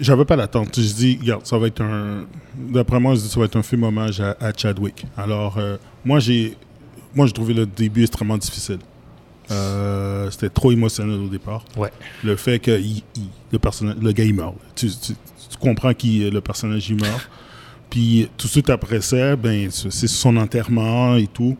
J'avais 0.00 0.24
pas 0.26 0.36
l'attente. 0.36 0.68
Je 0.78 0.92
dis, 0.94 1.18
regarde, 1.20 1.46
ça 1.46 1.58
va 1.58 1.66
être 1.66 1.80
un. 1.82 2.26
D'après 2.56 3.00
moi, 3.00 3.14
je 3.14 3.20
dis, 3.20 3.28
ça 3.28 3.40
va 3.40 3.46
être 3.46 3.56
un 3.56 3.62
film 3.62 3.84
hommage 3.84 4.20
à, 4.20 4.36
à 4.38 4.52
Chadwick. 4.54 5.06
Alors, 5.16 5.37
euh, 5.56 5.76
moi, 6.04 6.18
j'ai, 6.20 6.56
moi, 7.14 7.26
j'ai 7.26 7.32
trouvé 7.32 7.54
le 7.54 7.66
début 7.66 8.02
extrêmement 8.02 8.38
difficile. 8.38 8.78
Euh, 9.50 10.30
C'était 10.30 10.50
trop 10.50 10.72
émotionnel 10.72 11.20
au 11.20 11.28
départ. 11.28 11.64
Ouais. 11.76 11.90
Le 12.22 12.36
fait 12.36 12.58
que 12.58 12.78
il- 12.78 13.02
il- 13.16 13.30
le 13.50 13.58
personnage, 13.58 13.96
le 14.00 14.12
gars 14.12 14.24
il 14.24 14.34
meurt. 14.34 14.54
Tu, 14.74 14.88
tu- 14.88 15.14
tu 15.14 15.56
comprends 15.58 15.94
qui 15.94 16.28
le 16.28 16.40
personnage 16.42 16.88
il 16.90 16.96
meurt. 17.00 17.30
Puis 17.88 18.28
tout 18.36 18.46
de 18.46 18.52
suite 18.52 18.68
après 18.68 19.00
ça, 19.00 19.36
ben 19.36 19.70
c'est 19.70 20.06
son 20.06 20.36
enterrement 20.36 21.16
et 21.16 21.26
tout. 21.26 21.56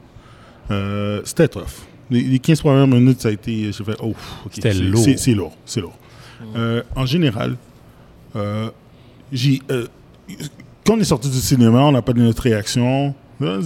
Euh, 0.71 1.23
C'était 1.25 1.49
tough. 1.49 1.63
Les, 2.11 2.21
les 2.23 2.39
15 2.39 2.61
premières 2.61 2.87
minutes, 2.87 3.23
ça 3.23 3.29
a 3.29 3.33
été. 3.33 3.73
J'ai 3.73 3.85
fait, 3.85 3.97
oh, 4.03 4.15
c'est- 4.53 4.75
lourd. 4.75 5.03
c'est- 5.03 5.17
C'est 5.17 5.33
lourd. 5.35 5.57
C'est 5.65 5.81
lourd. 5.81 5.97
Euh, 6.57 6.83
en 6.95 7.07
général, 7.07 7.57
euh, 8.37 8.71
j'ai. 9.33 9.63
euh, 9.71 9.87
quand 10.85 10.95
on 10.97 11.01
est 11.01 11.05
sorti 11.05 11.31
du 11.31 11.39
cinéma, 11.39 11.81
on 11.81 11.93
n'a 11.93 12.03
pas 12.03 12.13
donné 12.13 12.27
notre 12.27 12.43
réaction. 12.43 13.15
Ah, 13.41 13.59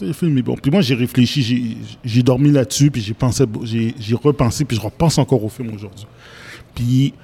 le 0.00 0.12
film 0.12 0.38
est 0.38 0.42
bon. 0.42 0.54
Puis 0.60 0.70
moi, 0.70 0.80
j'ai 0.80 0.94
réfléchi, 0.94 1.76
j'ai- 2.04 2.22
dormi 2.22 2.50
là-dessus, 2.52 2.90
puis 2.90 3.00
j'ai 3.02 3.14
pensé, 3.14 3.44
j'ai 3.64 3.94
j'ai 3.98 4.14
repensé, 4.14 4.64
puis 4.64 4.76
je 4.76 4.80
repense 4.82 5.18
encore 5.18 5.42
au 5.44 5.48
film 5.48 5.72
aujourd'hui. 5.74 6.06
Puis 6.74 7.14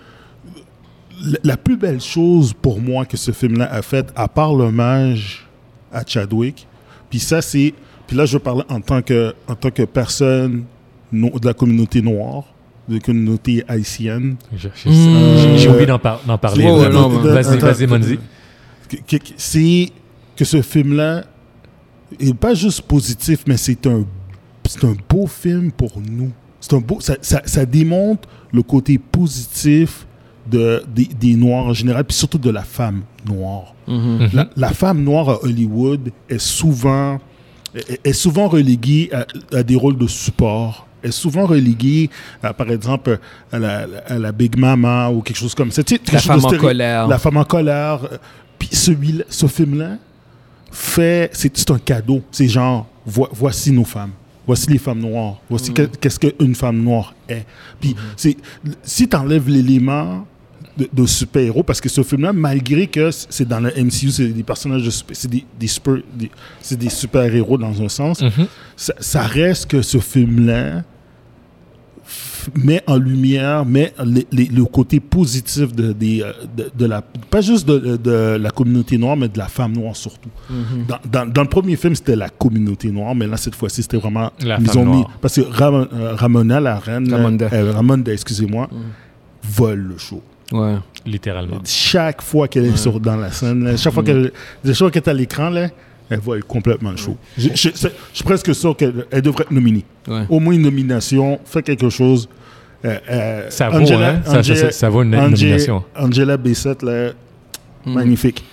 la, 1.24 1.38
la 1.44 1.56
plus 1.56 1.76
belle 1.76 2.00
chose 2.00 2.52
pour 2.52 2.80
moi 2.80 3.04
que 3.04 3.16
ce 3.16 3.30
film-là 3.30 3.72
a 3.72 3.80
fait, 3.82 4.12
à 4.16 4.26
part 4.26 4.54
l'hommage 4.54 5.46
à 5.92 6.02
Chadwick, 6.06 6.66
puis 7.10 7.20
ça, 7.20 7.40
c'est. 7.40 7.72
Puis 8.08 8.16
là, 8.16 8.26
je 8.26 8.38
parle 8.38 8.64
en 8.68 8.80
tant 8.80 9.00
que, 9.00 9.32
en 9.48 9.54
tant 9.54 9.70
que 9.70 9.84
personne 9.84 10.64
no- 11.12 11.38
de 11.38 11.46
la 11.46 11.54
communauté 11.54 12.02
noire, 12.02 12.42
de 12.88 12.94
la 12.94 13.00
communauté 13.00 13.62
haïtienne. 13.68 14.36
J'ai 15.56 15.68
oublié 15.68 15.86
d'en 15.86 15.98
par- 16.00 16.20
d'en 16.26 16.36
parler. 16.38 16.64
Ouais, 16.64 16.88
Vas-y, 17.32 17.58
vas-y, 17.58 17.86
Monzi. 17.86 18.18
c'est 19.36 19.92
que 20.36 20.44
ce 20.44 20.60
film-là 20.60 21.24
pas 22.40 22.54
juste 22.54 22.82
positif, 22.82 23.44
mais 23.46 23.56
c'est 23.56 23.86
un, 23.86 24.04
un 24.82 24.94
beau 25.08 25.26
film 25.26 25.72
pour 25.72 26.00
nous. 26.00 26.30
Un 26.72 26.78
beau, 26.78 26.98
ça, 27.00 27.16
ça, 27.20 27.42
ça 27.44 27.66
démontre 27.66 28.28
le 28.52 28.62
côté 28.62 28.98
positif 28.98 30.06
de, 30.50 30.82
des, 30.94 31.04
des 31.04 31.34
Noirs 31.34 31.66
en 31.66 31.72
général, 31.74 32.04
puis 32.04 32.16
surtout 32.16 32.38
de 32.38 32.50
la 32.50 32.62
femme 32.62 33.02
noire. 33.26 33.74
Mhm. 33.86 34.30
La, 34.32 34.48
la 34.56 34.70
femme 34.70 35.02
noire 35.02 35.28
à 35.28 35.44
Hollywood 35.44 36.10
est 36.28 36.38
souvent, 36.38 37.20
est, 37.74 38.00
est 38.06 38.12
souvent 38.12 38.48
reléguée 38.48 39.10
à, 39.12 39.26
à 39.56 39.62
des 39.62 39.76
rôles 39.76 39.98
de 39.98 40.06
support. 40.06 40.86
Est 41.02 41.10
souvent 41.10 41.44
reléguée, 41.44 42.08
à, 42.42 42.54
par 42.54 42.70
exemple, 42.70 43.18
à 43.52 43.58
la, 43.58 43.86
à 44.06 44.18
la 44.18 44.32
Big 44.32 44.56
Mama 44.56 45.10
ou 45.10 45.20
quelque 45.20 45.36
chose 45.36 45.54
comme 45.54 45.70
ça. 45.70 45.82
Tu 45.84 45.96
sais, 45.96 45.98
quelque 45.98 46.14
La 46.14 46.20
femme 46.20 46.44
en 46.46 46.56
colère. 46.56 47.08
La 47.08 47.18
femme 47.18 47.36
en 47.36 47.44
colère. 47.44 48.00
Puis 48.58 48.68
celui 48.72 49.22
ce 49.28 49.46
film-là 49.46 49.98
fait, 50.74 51.30
c'est 51.32 51.70
un 51.70 51.78
cadeau. 51.78 52.22
C'est 52.30 52.48
genre, 52.48 52.86
vo- 53.06 53.28
voici 53.32 53.70
nos 53.72 53.84
femmes. 53.84 54.12
Voici 54.46 54.68
les 54.70 54.78
femmes 54.78 55.00
noires. 55.00 55.40
Voici 55.48 55.72
que- 55.72 55.82
qu'est-ce 55.82 56.18
qu'une 56.20 56.54
femme 56.54 56.82
noire 56.82 57.14
est. 57.28 57.46
Puis 57.80 57.96
c'est, 58.16 58.36
si 58.82 59.08
tu 59.08 59.16
enlèves 59.16 59.48
l'élément 59.48 60.26
de, 60.76 60.88
de 60.92 61.06
super-héros, 61.06 61.62
parce 61.62 61.80
que 61.80 61.88
ce 61.88 62.02
film-là, 62.02 62.32
malgré 62.32 62.86
que 62.88 63.10
c'est 63.10 63.46
dans 63.48 63.60
le 63.60 63.70
MCU, 63.70 64.10
c'est 64.10 64.26
des 64.28 64.42
personnages 64.42 64.82
de 64.82 64.90
c'est 65.12 65.28
des, 65.30 65.44
des 65.58 65.66
super, 65.68 65.96
des- 66.14 66.30
des 66.76 66.90
super-héros 66.90 67.56
dans 67.56 67.80
un 67.80 67.88
sens, 67.88 68.20
Mhm. 68.20 68.46
ça, 68.76 68.92
ça 68.98 69.22
reste 69.22 69.66
que 69.70 69.80
ce 69.82 69.98
film-là 69.98 70.82
met 72.56 72.82
en 72.86 72.96
lumière, 72.96 73.64
met 73.64 73.92
les- 74.04 74.26
les- 74.32 74.46
le 74.46 74.64
côté 74.64 75.00
positif 75.00 75.74
de, 75.74 75.94
euh, 76.02 76.32
de, 76.56 76.70
de 76.76 76.86
la, 76.86 77.02
pas 77.02 77.40
juste 77.40 77.66
de, 77.68 77.96
de 77.96 78.36
la 78.36 78.50
communauté 78.50 78.98
noire, 78.98 79.16
mais 79.16 79.28
de 79.28 79.38
la 79.38 79.46
femme 79.48 79.72
noire 79.72 79.96
surtout. 79.96 80.28
Mm-hmm. 80.50 80.86
dans, 80.88 80.98
dans, 81.24 81.26
dans 81.32 81.42
le 81.42 81.48
premier 81.48 81.76
film, 81.76 81.94
c'était 81.94 82.16
la 82.16 82.28
communauté 82.28 82.90
noire, 82.90 83.14
mais 83.14 83.26
là, 83.26 83.36
cette 83.36 83.54
fois-ci, 83.54 83.82
c'était 83.82 83.96
vraiment. 83.96 84.30
La 84.42 84.58
ils 84.58 84.66
femme 84.66 84.82
ont 84.82 84.84
mis. 84.86 84.96
noire. 85.00 85.10
Parce 85.20 85.36
que 85.36 85.42
Ram- 85.42 85.88
euh, 85.92 86.14
Ramona, 86.14 86.60
la 86.60 86.78
reine. 86.78 87.12
Ramonda. 87.12 87.48
euh, 87.52 87.72
Ramonda, 87.72 88.12
excusez-moi, 88.12 88.68
vole 89.42 89.80
le 89.92 89.98
show. 89.98 90.22
Ouais. 90.52 90.76
Littéralement. 91.06 91.58
Chaque 91.64 92.22
fois 92.22 92.48
qu'elle 92.48 92.66
est 92.66 92.76
sur, 92.76 93.00
dans 93.00 93.16
la 93.16 93.30
scène, 93.32 93.64
là, 93.64 93.76
chaque 93.76 93.92
fois 93.92 94.02
qu'elle 94.02 94.30
chaque 94.64 94.74
fois 94.76 94.90
qu'elle 94.90 95.02
est 95.02 95.08
à 95.08 95.14
l'écran, 95.14 95.50
là, 95.50 95.68
elle 96.10 96.20
vole 96.20 96.44
complètement 96.44 96.90
le 96.90 96.96
show. 96.96 97.16
Je, 97.38 97.48
je- 97.54 97.54
je- 97.54 97.70
je 97.74 97.88
suis 98.12 98.24
presque 98.24 98.54
sûr 98.54 98.76
qu'elle 98.76 99.06
elle 99.10 99.22
devrait 99.22 99.42
être 99.44 99.50
nominée. 99.50 99.84
Ouais. 100.06 100.24
Au 100.28 100.38
moins 100.40 100.54
une 100.54 100.62
nomination, 100.62 101.38
fait 101.44 101.62
quelque 101.62 101.88
chose. 101.88 102.28
Euh, 102.84 102.98
euh, 103.10 103.50
Ça 103.50 103.70
vaut, 103.70 103.78
hein? 103.92 104.20
Ça- 104.26 104.42
ça- 104.42 104.54
ça- 104.56 104.70
ça 104.70 104.88
vaut 104.90 105.02
une 105.02 105.14
Angela- 105.14 105.28
nomination. 105.30 105.84
Angela 105.96 106.36
Bassett, 106.36 106.82
là, 106.82 107.12
Mm. 107.86 107.92
magnifique. 107.94 108.44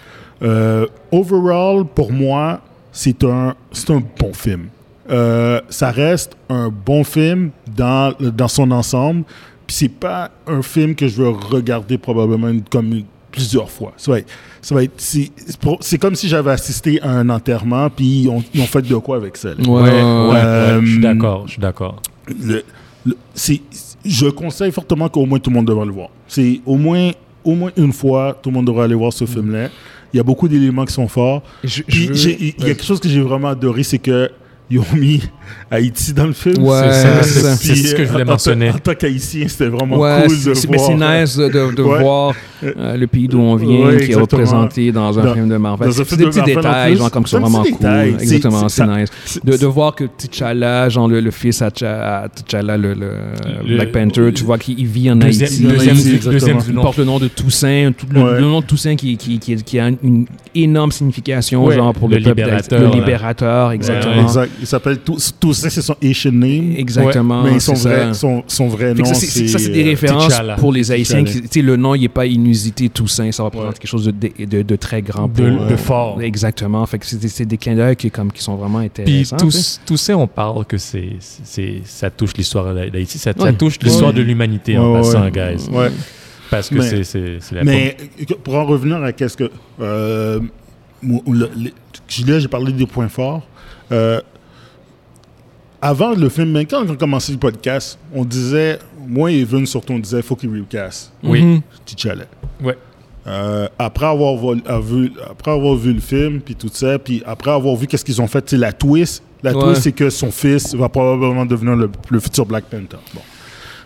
Euh, 0.41 0.85
overall, 1.11 1.83
pour 1.85 2.11
moi, 2.11 2.61
c'est 2.91 3.23
un, 3.25 3.55
c'est 3.71 3.89
un 3.91 4.01
bon 4.19 4.33
film. 4.33 4.67
Euh, 5.09 5.59
ça 5.69 5.91
reste 5.91 6.37
un 6.49 6.69
bon 6.69 7.03
film 7.03 7.51
dans, 7.75 8.13
dans 8.19 8.47
son 8.47 8.71
ensemble. 8.71 9.23
Puis 9.67 9.75
c'est 9.75 9.89
pas 9.89 10.31
un 10.47 10.61
film 10.61 10.95
que 10.95 11.07
je 11.07 11.21
veux 11.21 11.29
regarder 11.29 11.97
probablement 11.97 12.51
comme 12.69 12.93
une- 12.93 13.05
plusieurs 13.31 13.69
fois. 13.69 13.93
Ça 13.97 14.11
va 14.11 14.19
être, 14.19 14.29
ça 14.61 14.75
va 14.75 14.83
être, 14.83 14.93
c'est, 14.99 15.97
comme 15.97 16.15
si 16.15 16.27
j'avais 16.27 16.51
assisté 16.51 17.01
à 17.01 17.09
un 17.11 17.29
enterrement, 17.29 17.89
puis 17.89 18.23
ils 18.23 18.29
ont, 18.29 18.43
ils 18.53 18.61
ont 18.61 18.65
fait 18.65 18.81
de 18.81 18.95
quoi 18.95 19.15
avec 19.17 19.37
ça. 19.37 19.49
là. 19.49 19.55
Ouais, 19.67 19.81
Ouais, 19.81 20.81
je 20.81 20.87
suis 20.91 20.97
Euh, 20.99 21.01
d'accord, 21.01 21.43
je 21.47 21.51
suis 21.53 21.61
d'accord. 21.61 22.01
Le- 22.27 22.63
je 24.05 24.29
conseille 24.29 24.71
fortement 24.71 25.09
qu'au 25.09 25.25
moins 25.25 25.39
tout 25.39 25.49
le 25.49 25.55
monde 25.55 25.67
devrait 25.67 25.85
le 25.85 25.91
voir. 25.91 26.09
C'est 26.27 26.61
au 26.65 26.75
moins, 26.75 27.11
au 27.43 27.55
moins 27.55 27.71
une 27.77 27.93
fois, 27.93 28.37
tout 28.41 28.49
le 28.49 28.55
monde 28.55 28.65
devrait 28.67 28.85
aller 28.85 28.95
voir 28.95 29.13
ce 29.13 29.25
film-là. 29.25 29.69
Il 30.13 30.17
y 30.17 30.19
a 30.19 30.23
beaucoup 30.23 30.47
d'éléments 30.47 30.85
qui 30.85 30.93
sont 30.93 31.07
forts. 31.07 31.41
Je- 31.63 31.83
Puis 31.83 32.03
je 32.03 32.07
veux- 32.09 32.13
j'ai- 32.15 32.37
il 32.39 32.47
y 32.59 32.63
a 32.63 32.65
quelque 32.67 32.83
chose 32.83 32.99
que 32.99 33.07
j'ai 33.09 33.21
vraiment 33.21 33.47
adoré, 33.49 33.83
c'est 33.83 33.97
que 33.99 34.29
ils 34.69 34.79
ont 34.79 34.95
mis 34.95 35.21
Haïti 35.69 36.13
dans 36.13 36.25
le 36.27 36.33
film. 36.33 36.63
Ouais, 36.63 36.79
C'est 37.23 37.39
ça, 37.41 37.55
ce 37.55 37.95
que 37.95 38.05
je 38.05 38.11
voulais 38.11 38.23
en 38.23 38.27
mentionner. 38.27 38.69
En 38.71 38.77
tant 38.79 38.93
qu'haïtien, 38.95 39.47
c'était 39.47 39.67
vraiment 39.69 39.97
Ouais, 39.97 40.23
cool 40.27 40.35
de 40.35 40.41
c'est- 40.41 40.55
c'est- 40.55 40.69
mais 40.69 40.77
voir. 40.77 40.89
c'est 40.89 41.21
nice 41.21 41.37
de, 41.37 41.75
de 41.75 41.81
Ouais. 41.83 41.99
voir 41.99 42.33
euh, 42.63 42.95
le 42.97 43.07
pays 43.07 43.27
d'où 43.27 43.39
on 43.39 43.55
vient 43.55 43.87
Ouais, 43.87 44.05
qui 44.05 44.11
est 44.11 44.15
représenté 44.15 44.91
dans 44.91 45.17
un 45.17 45.23
Dans- 45.23 45.33
film 45.33 45.49
de 45.49 45.57
Marvel. 45.57 45.91
C'est 45.93 46.15
des 46.15 46.25
de 46.25 46.29
petits 46.29 46.41
détails, 46.43 46.95
genre 46.97 47.09
comme 47.11 47.25
C'est 47.25 47.31
ça, 47.37 47.39
vraiment 47.39 47.63
cool. 47.63 47.71
détail. 47.71 48.15
C'est- 48.17 48.23
Exactement, 48.23 48.69
c'est- 48.69 48.85
nice. 48.87 49.09
c'est- 49.25 49.45
De, 49.45 49.57
de 49.57 49.65
voir 49.65 49.95
que 49.95 50.03
T'Challa, 50.03 50.87
genre 50.89 51.07
le, 51.07 51.21
le 51.21 51.31
fils 51.31 51.61
à, 51.61 51.69
Tcha- 51.69 51.85
à 52.25 52.27
T'Challa, 52.29 52.77
le, 52.77 52.93
le 52.93 53.11
Le- 53.65 53.75
Black 53.75 53.91
Panther, 53.91 54.31
tu 54.33 54.43
vois 54.43 54.57
qu'il 54.57 54.85
vit 54.85 55.09
en 55.11 55.19
Haïti. 55.21 55.39
deuxième, 55.63 55.97
Il 56.67 56.73
porte 56.75 56.97
le 56.97 57.05
nom 57.05 57.19
de 57.19 57.27
Toussaint, 57.27 57.91
le, 58.13 58.39
nom 58.41 58.59
de 58.61 58.65
Toussaint 58.65 58.95
qui, 58.95 59.17
a 59.79 59.87
une 60.03 60.25
énorme 60.53 60.91
signification, 60.91 61.69
genre 61.71 61.93
pour 61.93 62.09
le, 62.09 62.17
libérateur. 62.17 62.79
Le 62.79 62.87
libérateur, 62.99 63.71
exactement. 63.71 64.21
Exact. 64.23 64.51
Il 64.59 64.67
s'appelle 64.67 64.99
tous, 64.99 65.33
tous 65.41 65.53
ça, 65.55 65.69
c'est 65.69 65.81
son 65.81 65.95
Asian 66.01 66.31
name. 66.31 66.75
Exactement. 66.77 67.43
mais 67.43 67.59
son 67.59 67.75
c'est 67.75 67.89
vrai, 67.89 68.13
son, 68.13 68.43
son 68.47 68.67
vrai 68.69 68.93
nom, 68.93 69.03
ça, 69.03 69.13
c'est- 69.15 69.47
ça, 69.49 69.59
c'est 69.59 69.69
euh, 69.69 69.73
des 69.73 69.83
références 69.83 70.27
T'Challa. 70.29 70.55
pour 70.55 70.71
les 70.71 70.89
Haïtiens. 70.91 71.23
Qui- 71.25 71.41
Tu 71.41 71.47
sais, 71.51 71.61
le 71.61 71.75
nom, 71.75 71.95
il 71.95 72.01
n'est 72.01 72.07
pas 72.07 72.25
inusité, 72.25 72.87
Toussaint. 72.89 73.29
Ça 73.33 73.43
représente 73.43 73.67
Ouais. 73.69 73.73
quelque 73.73 73.89
chose 73.89 74.05
de, 74.05 74.11
de, 74.11 74.45
de- 74.45 74.61
de 74.61 74.75
très 74.77 75.01
grand. 75.01 75.27
De, 75.27 75.49
pour- 75.57 75.65
de 75.67 75.75
fort. 75.75 76.21
Exactement. 76.21 76.85
Fait 76.85 76.99
que 76.99 77.05
c'est 77.05 77.17
des, 77.19 77.27
c'est 77.27 77.45
des 77.45 77.57
clins 77.57 77.75
d'œil 77.75 77.95
qui, 77.97 78.09
comme, 78.09 78.31
qui 78.31 78.41
sont 78.41 78.55
vraiment 78.55 78.79
Puis 78.79 78.85
intéressants. 78.87 79.37
tu 79.37 79.51
sais. 79.51 79.57
tous, 79.57 79.79
tous 79.85 79.97
ça, 79.97 80.17
on 80.17 80.27
parle 80.27 80.63
que 80.65 80.77
c'est, 80.77 81.09
c'est, 81.19 81.81
ça 81.83 82.09
touche 82.09 82.31
l'histoire 82.37 82.73
d'Haïti, 82.73 83.17
ça, 83.17 83.33
touche 83.33 83.79
l'histoire 83.81 84.11
Ouais. 84.11 84.17
de 84.17 84.21
l'humanité 84.21 84.77
en 84.77 84.93
Ouais, 84.93 84.99
passant, 85.01 85.23
ouais. 85.23 85.31
guys. 85.31 85.69
Ouais. 85.71 85.89
Parce 86.49 86.69
que 86.69 86.75
Mais- 86.75 86.81
c'est, 86.89 87.03
c'est, 87.03 87.37
c'est 87.39 87.55
la 87.55 87.63
Mais 87.63 87.97
euh, 88.29 88.35
pour 88.43 88.55
en 88.55 88.65
revenir 88.65 89.01
à 89.01 89.11
qu'est-ce 89.13 89.37
que. 89.37 89.49
Euh, 89.79 90.39
le- 91.03 91.49
j'ai 92.07 92.47
parlé 92.47 92.71
des 92.73 92.85
points 92.85 93.07
forts. 93.09 93.47
Euh, 93.91 94.21
avant 95.81 96.11
le 96.13 96.29
film, 96.29 96.51
même 96.51 96.65
quand 96.67 96.85
on 96.85 96.91
a 96.91 96.95
commencé 96.95 97.31
le 97.31 97.37
podcast, 97.37 97.97
on 98.13 98.23
disait, 98.25 98.79
moi 99.07 99.31
et 99.31 99.39
Evan 99.41 99.65
surtout, 99.65 99.93
on 99.93 99.99
disait, 99.99 100.17
il 100.17 100.23
faut 100.23 100.35
qu'il 100.35 100.49
recast 100.51 101.11
Oui. 101.23 101.41
Mhm. 101.41 101.61
T'Challa. 101.85 102.25
Ouais. 102.63 102.77
Euh, 103.27 103.67
après, 103.77 104.05
avoir 104.07 104.35
a 104.67 104.79
vu, 104.79 105.11
après 105.29 105.51
avoir 105.51 105.75
vu 105.75 105.93
le 105.93 105.99
film, 105.99 106.41
puis 106.41 106.55
tout 106.55 106.69
ça, 106.73 106.97
puis 106.97 107.21
après 107.25 107.51
avoir 107.51 107.75
vu 107.75 107.85
qu'est-ce 107.87 108.05
qu'ils 108.05 108.21
ont 108.21 108.27
fait, 108.27 108.49
c'est 108.49 108.57
la 108.57 108.73
twist. 108.73 109.23
La 109.43 109.53
Ouais. 109.55 109.63
twist, 109.63 109.81
c'est 109.83 109.91
que 109.91 110.09
son 110.09 110.31
fils 110.31 110.73
va 110.75 110.89
probablement 110.89 111.45
devenir 111.45 111.75
le, 111.75 111.89
le 112.09 112.19
futur 112.19 112.45
Black 112.45 112.65
Panther. 112.65 112.97
Bon. 113.13 113.21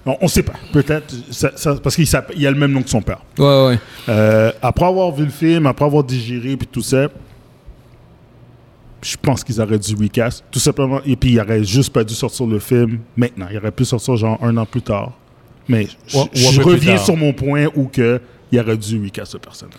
On, 0.07 0.17
on 0.21 0.27
sait 0.27 0.43
pas. 0.43 0.53
Peut-être, 0.71 1.13
ça- 1.31 1.51
ça- 1.55 1.75
parce 1.81 1.95
qu'il 1.95 2.07
il 2.37 2.45
a 2.47 2.51
le 2.51 2.57
même 2.57 2.71
nom 2.71 2.83
que 2.83 2.89
son 2.89 3.01
père. 3.01 3.21
Ouais, 3.39 3.67
ouais. 3.67 3.79
Euh, 4.07 4.51
après 4.61 4.85
avoir 4.85 5.11
vu 5.11 5.25
le 5.25 5.31
film, 5.31 5.65
après 5.65 5.85
avoir 5.85 6.03
digéré 6.03 6.55
puis 6.57 6.67
tout 6.71 6.81
ça, 6.83 7.07
je 9.05 9.15
pense 9.21 9.43
qu'ils 9.43 9.61
auraient 9.61 9.77
dû 9.79 9.95
recast. 9.95 10.43
Tout 10.51 10.59
simplement. 10.59 10.99
Et 11.05 11.15
puis, 11.15 11.31
ils 11.33 11.39
auraient 11.39 11.63
juste 11.63 11.93
pas 11.93 12.03
dû 12.03 12.13
sortir 12.15 12.47
le 12.47 12.59
film 12.59 12.99
maintenant. 13.15 13.47
Ils 13.51 13.57
auraient 13.57 13.71
pu 13.71 13.85
sortir 13.85 14.15
genre 14.17 14.39
un 14.43 14.57
an 14.57 14.65
plus 14.65 14.81
tard. 14.81 15.11
Mais 15.67 15.87
je, 16.07 16.17
Ou- 16.17 16.63
reviens 16.63 16.97
sur 16.97 17.15
mon 17.15 17.33
point 17.33 17.67
où 17.75 17.85
que 17.85 18.19
il 18.51 18.59
aurait 18.59 18.77
dû 18.77 19.03
recast 19.03 19.31
ce 19.33 19.37
personnage. 19.37 19.73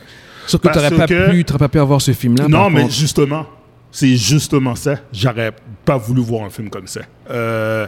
Sauf 0.47 0.61
que 0.61 0.69
tu 0.69 0.75
n'aurais 0.79 0.91
pas, 0.97 1.07
que- 1.07 1.31
pu- 1.31 1.45
t'aurais 1.45 1.59
pas 1.59 1.69
pu 1.69 1.79
avoir 1.81 2.01
ce 2.01 2.13
film-là. 2.13 2.47
non, 2.49 2.71
mais 2.71 2.83
contre. 2.83 2.95
justement, 2.95 3.47
c'est 3.91 4.17
justement 4.17 4.75
ça. 4.77 4.97
J'aurais 5.13 5.53
pas 5.85 5.97
voulu 5.97 6.21
voir 6.23 6.45
un 6.45 6.51
film 6.51 6.71
comme 6.71 6.87
ça. 6.87 7.01
Euh, 7.31 7.87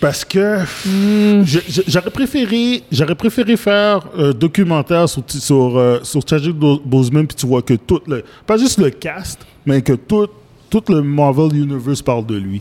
parce 0.00 0.24
que 0.24 0.58
Hmm. 0.86 1.44
j'aurais 1.86 2.10
préféré, 2.10 2.82
j'aurais 2.92 3.14
préféré 3.14 3.56
faire 3.56 4.00
un 4.16 4.30
documentaire 4.30 5.08
sur 5.08 5.22
sur 5.28 5.76
euh, 5.78 5.98
sur 6.02 6.20
Chadwick 6.28 6.54
Bo- 6.56 6.80
Boseman 6.84 7.26
puis 7.26 7.36
tu 7.36 7.46
vois 7.46 7.62
que 7.62 7.74
tout 7.74 8.00
le 8.06 8.22
pas 8.46 8.56
juste 8.56 8.78
le 8.78 8.90
cast, 8.90 9.40
mais 9.66 9.82
que 9.82 9.92
tout 9.94 10.28
tout 10.70 10.82
le 10.88 11.02
Marvel 11.02 11.54
Universe 11.56 12.02
parle 12.02 12.26
de 12.26 12.36
lui. 12.36 12.60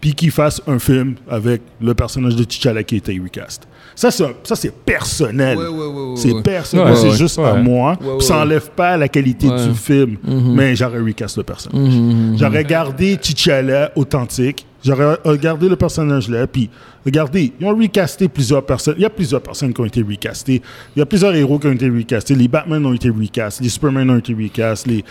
Puis 0.00 0.14
qu'il 0.14 0.32
fasse 0.32 0.60
un 0.66 0.80
film 0.80 1.14
avec 1.30 1.62
le 1.80 1.94
personnage 1.94 2.34
de 2.34 2.42
T'Challa 2.42 2.82
qui 2.82 2.96
a 2.96 2.98
été 2.98 3.20
recast. 3.22 3.68
Ça 3.94 4.10
c'est 4.10 4.24
ça 4.42 4.56
c'est 4.56 4.74
personnel. 4.74 5.56
Ouais, 5.56 5.66
ouais, 5.66 5.70
ouais, 5.70 5.86
ouais, 5.86 6.16
c'est 6.16 6.42
personnel, 6.42 6.86
Ouais, 6.88 6.96
c'est 6.96 7.12
juste 7.12 7.38
ouais. 7.38 7.44
à 7.44 7.54
moi. 7.54 7.96
Ouais, 8.00 8.06
ouais, 8.08 8.16
Puis 8.18 8.26
ça 8.26 8.38
enlève 8.38 8.68
pas 8.70 8.96
la 8.96 9.06
qualité 9.08 9.46
Ouais. 9.48 9.68
du 9.68 9.74
film, 9.74 10.16
Mhm. 10.24 10.54
mais 10.56 10.74
j'aurais 10.74 10.98
recast 10.98 11.36
le 11.36 11.44
personnage. 11.44 11.94
Mhm. 11.94 12.36
J'aurais 12.36 12.64
gardé 12.64 13.16
T'Challa 13.16 13.92
authentique. 13.94 14.66
J'aurais 14.84 15.16
regardé 15.24 15.68
le 15.68 15.76
personnage 15.76 16.28
là. 16.28 16.46
Puis, 16.46 16.68
regardez, 17.04 17.52
ils 17.60 17.66
ont 17.66 17.76
recasté 17.76 18.28
plusieurs 18.28 18.64
personnes. 18.66 18.94
Il 18.98 19.02
y 19.02 19.06
a 19.06 19.10
plusieurs 19.10 19.40
personnes 19.40 19.72
qui 19.72 19.80
ont 19.80 19.84
été 19.84 20.02
recastées. 20.02 20.60
Il 20.96 20.98
y 20.98 21.02
a 21.02 21.06
plusieurs 21.06 21.34
héros 21.34 21.58
qui 21.58 21.68
ont 21.68 21.72
été 21.72 21.88
recastés. 21.88 22.34
Les 22.34 22.48
Batman 22.48 22.84
ont 22.84 22.92
été 22.92 23.08
recast. 23.08 23.60
Les 23.60 23.68
Superman 23.68 24.10
ont 24.10 24.18
été 24.18 24.34
recast. 24.34 24.86
Les... 24.86 25.04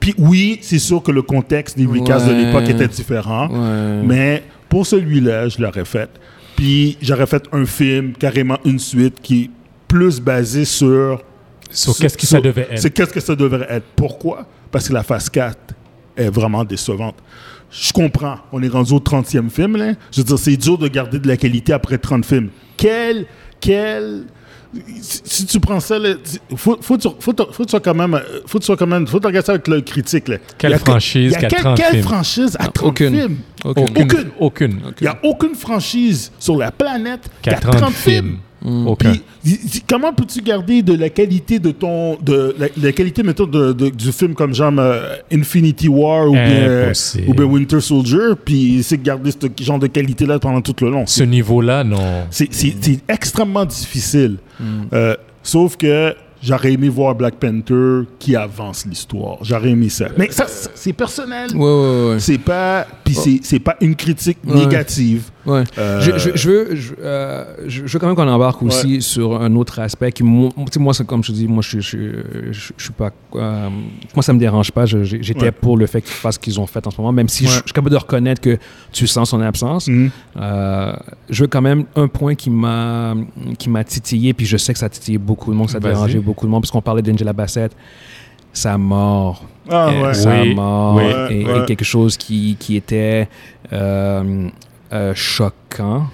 Puis, 0.00 0.14
oui, 0.18 0.58
c'est 0.62 0.78
sûr 0.78 1.02
que 1.02 1.10
le 1.12 1.22
contexte 1.22 1.76
des 1.76 1.84
recasts 1.86 2.26
de 2.26 2.32
l'époque 2.32 2.68
était 2.68 2.88
différent. 2.88 3.48
Ouais. 3.48 4.02
Mais 4.06 4.42
pour 4.68 4.86
celui-là, 4.86 5.48
je 5.48 5.60
l'aurais 5.60 5.84
fait. 5.84 6.08
Puis, 6.56 6.96
j'aurais 7.02 7.26
fait 7.26 7.42
un 7.52 7.64
film, 7.66 8.12
carrément 8.12 8.58
une 8.64 8.78
suite, 8.78 9.20
qui 9.22 9.42
est 9.44 9.50
plus 9.88 10.20
basé 10.20 10.64
sur 10.64 11.20
Sur 11.70 11.96
qu'est-ce 11.96 12.16
que 12.16 12.26
sur- 12.26 12.36
ça 12.38 12.40
devait 12.40 12.68
être. 12.70 12.78
C'est 12.78 12.90
qu'est-ce 12.90 13.12
que 13.12 13.20
ça 13.20 13.34
devrait 13.36 13.66
être. 13.68 13.84
Pourquoi? 13.94 14.46
Parce 14.70 14.88
que 14.88 14.94
la 14.94 15.02
phase 15.02 15.28
4 15.28 15.58
est 16.16 16.30
vraiment 16.30 16.64
décevante. 16.64 17.16
Je 17.72 17.92
comprends. 17.92 18.36
On 18.52 18.62
est 18.62 18.68
rendu 18.68 18.92
au 18.92 19.00
30e 19.00 19.48
film, 19.50 19.76
là. 19.78 19.92
Je 20.12 20.20
veux 20.20 20.24
dire, 20.24 20.38
c'est 20.38 20.56
dur 20.56 20.76
de 20.78 20.88
garder 20.88 21.18
de 21.18 21.26
la 21.26 21.36
qualité 21.38 21.72
après 21.72 21.98
30 21.98 22.24
films. 22.24 22.50
Quel... 22.76 23.26
Quel... 23.60 24.24
Si 25.02 25.44
tu 25.44 25.60
prends 25.60 25.80
ça, 25.80 25.98
là, 25.98 26.14
tu- 26.14 26.56
faut, 26.56 26.78
faut, 26.80 26.96
que 26.96 27.02
tu- 27.02 27.08
faut, 27.20 27.32
que- 27.34 27.42
faut 27.52 27.62
que 27.62 27.64
tu 27.64 27.70
sois 27.70 27.80
quand 27.80 27.94
même, 27.94 28.14
euh, 28.14 28.20
faut 28.46 28.58
que 28.58 28.62
tu 28.62 28.66
sois 28.66 28.76
quand 28.76 28.86
même, 28.86 29.06
faut 29.06 29.18
que 29.18 29.22
tu 29.22 29.26
regardes 29.26 29.44
ça 29.44 29.52
avec 29.52 29.68
l'œil 29.68 29.84
critique, 29.84 30.28
là. 30.28 30.38
Quelle 30.56 30.72
Il 30.72 30.78
franchise 30.78 31.32
il 31.36 31.42
y 31.42 31.44
a 31.44 31.48
quelle, 31.48 31.60
30 31.60 31.76
quelle 31.76 31.90
films? 31.92 32.02
franchise 32.04 32.56
à 32.58 32.64
Non, 32.64 32.70
30 32.72 32.88
aucune. 32.88 33.14
films? 33.14 33.36
Aucune. 33.64 34.30
Aucune. 34.40 34.80
Il 35.00 35.04
n'y 35.04 35.08
a 35.08 35.18
aucune 35.24 35.54
franchise 35.54 36.32
sur 36.38 36.56
la 36.56 36.70
planète 36.72 37.28
qui 37.42 37.50
Qui 37.50 37.54
a 37.54 37.58
30 37.60 37.92
films. 37.92 38.38
Aucun. 38.86 39.12
Puis, 39.12 39.22
y- 39.44 39.76
y- 39.78 39.82
comment 39.88 40.12
peux-tu 40.12 40.40
garder 40.40 40.82
de 40.82 40.94
la 40.94 41.08
qualité 41.10 41.58
de 41.58 41.70
ton 41.72 42.16
de 42.22 42.54
la, 42.58 42.68
la 42.80 42.92
qualité 42.92 43.22
mettons 43.22 43.46
de, 43.46 43.72
de- 43.72 43.88
du 43.90 44.12
film 44.12 44.34
comme 44.34 44.54
genre 44.54 44.72
euh, 44.78 45.16
Infinity 45.32 45.88
War 45.88 46.28
ou 46.28 46.32
bien, 46.32 46.82
Impossible. 46.84 47.24
ou 47.28 47.34
bien 47.34 47.44
Winter 47.44 47.80
Soldier 47.80 48.34
puis 48.44 48.78
essayer 48.78 48.98
de 48.98 49.02
garder 49.04 49.30
ce 49.32 49.64
genre 49.64 49.78
de 49.78 49.86
qualité 49.88 50.26
là 50.26 50.38
pendant 50.38 50.60
tout 50.60 50.76
le 50.84 50.90
long. 50.90 51.04
Ce 51.06 51.22
niveau-là, 51.22 51.82
non. 51.84 52.26
C'est 52.30 52.48
extrêmement 53.08 53.64
difficile. 53.64 54.36
Mm. 54.60 54.64
Euh, 54.92 55.16
sauf 55.42 55.76
que 55.76 56.14
j'aurais 56.42 56.72
aimé 56.72 56.88
voir 56.88 57.14
Black 57.14 57.34
Panther 57.36 58.02
qui 58.18 58.36
avance 58.36 58.84
l'histoire. 58.86 59.38
J'aurais 59.42 59.70
aimé 59.70 59.88
ça. 59.88 60.08
Mais 60.16 60.30
ça, 60.30 60.46
c'est 60.48 60.92
personnel. 60.92 61.50
Ouais, 61.54 61.58
ouais, 61.64 62.10
ouais. 62.14 62.20
C'est 62.20 62.38
pas 62.38 62.86
puis 63.04 63.14
c'est 63.14 63.40
c'est 63.42 63.58
pas 63.58 63.76
une 63.80 63.94
critique 63.96 64.38
négative. 64.44 65.30
Ouais. 65.44 65.64
Euh, 65.78 66.00
Je, 66.00 66.18
je, 66.18 66.30
je 66.36 66.50
veux, 66.50 66.74
je, 66.76 66.92
euh, 67.02 67.44
je- 67.66 67.82
veux 67.82 67.98
quand 67.98 68.06
même 68.06 68.14
qu'on 68.14 68.28
embarque 68.28 68.62
aussi 68.62 69.02
sur 69.02 69.40
un 69.42 69.54
autre 69.56 69.80
aspect 69.80 70.12
qui, 70.12 70.22
moi, 70.22 70.50
moi 70.78 70.94
c'est 70.94 71.06
comme 71.06 71.24
je 71.24 71.32
te 71.32 71.36
dis, 71.36 71.48
moi, 71.48 71.62
je, 71.62 71.80
je, 71.80 71.98
je, 71.98 72.52
je- 72.52 72.72
je 72.76 72.82
suis 72.84 72.92
pas. 72.92 73.10
euh, 73.34 73.68
moi, 74.14 74.22
ça 74.22 74.32
me 74.32 74.38
dérange 74.38 74.70
pas. 74.70 74.86
J'étais 74.86 75.40
Ouais. 75.46 75.50
pour 75.52 75.76
le 75.76 75.86
fait 75.86 76.00
qu'ils 76.00 76.12
fassent 76.12 76.34
ce 76.36 76.38
qu'ils 76.38 76.60
ont 76.60 76.66
fait 76.66 76.86
en 76.86 76.90
ce 76.90 76.98
moment, 77.00 77.12
même 77.12 77.28
si 77.28 77.44
je, 77.44 77.48
Ouais. 77.48 77.54
je 77.56 77.62
suis 77.64 77.72
capable 77.72 77.90
de 77.90 77.96
reconnaître 77.96 78.40
que 78.40 78.56
tu 78.92 79.06
sens 79.06 79.30
son 79.30 79.40
absence. 79.40 79.88
Mhm. 79.88 80.10
Euh, 80.40 80.92
je 81.28 81.42
veux 81.42 81.48
quand 81.48 81.62
même 81.62 81.84
un 81.96 82.06
point 82.08 82.34
qui 82.36 82.50
m'a 82.50 83.14
qui 83.58 83.68
m'a 83.68 83.82
titillé, 83.84 84.32
puis 84.34 84.46
je 84.46 84.56
sais 84.56 84.72
que 84.72 84.78
ça 84.78 84.86
a 84.86 84.90
titillé 84.90 85.18
beaucoup 85.18 85.50
de 85.50 85.56
monde, 85.56 85.66
que 85.66 85.72
ça 85.72 85.78
a 85.78 85.80
dérangé 85.80 86.18
beaucoup 86.20 86.46
de 86.46 86.50
monde, 86.52 86.62
parce 86.62 86.70
qu'on 86.70 86.82
parlait 86.82 87.02
d'Angela 87.02 87.32
Bassett. 87.32 87.72
Sa 88.54 88.76
mort, 88.76 89.44
Ah, 89.70 89.88
euh, 89.88 90.02
ouais. 90.08 90.14
sa 90.14 90.42
Oui, 90.42 90.54
mort 90.54 90.96
oui. 90.96 91.04
est, 91.04 91.40
est 91.40 91.44
Ouais. 91.46 91.64
quelque 91.66 91.84
chose 91.86 92.18
qui, 92.18 92.54
qui 92.60 92.76
était 92.76 93.26
euh, 93.72 94.48
euh, 94.92 95.12
choquant. 95.14 96.06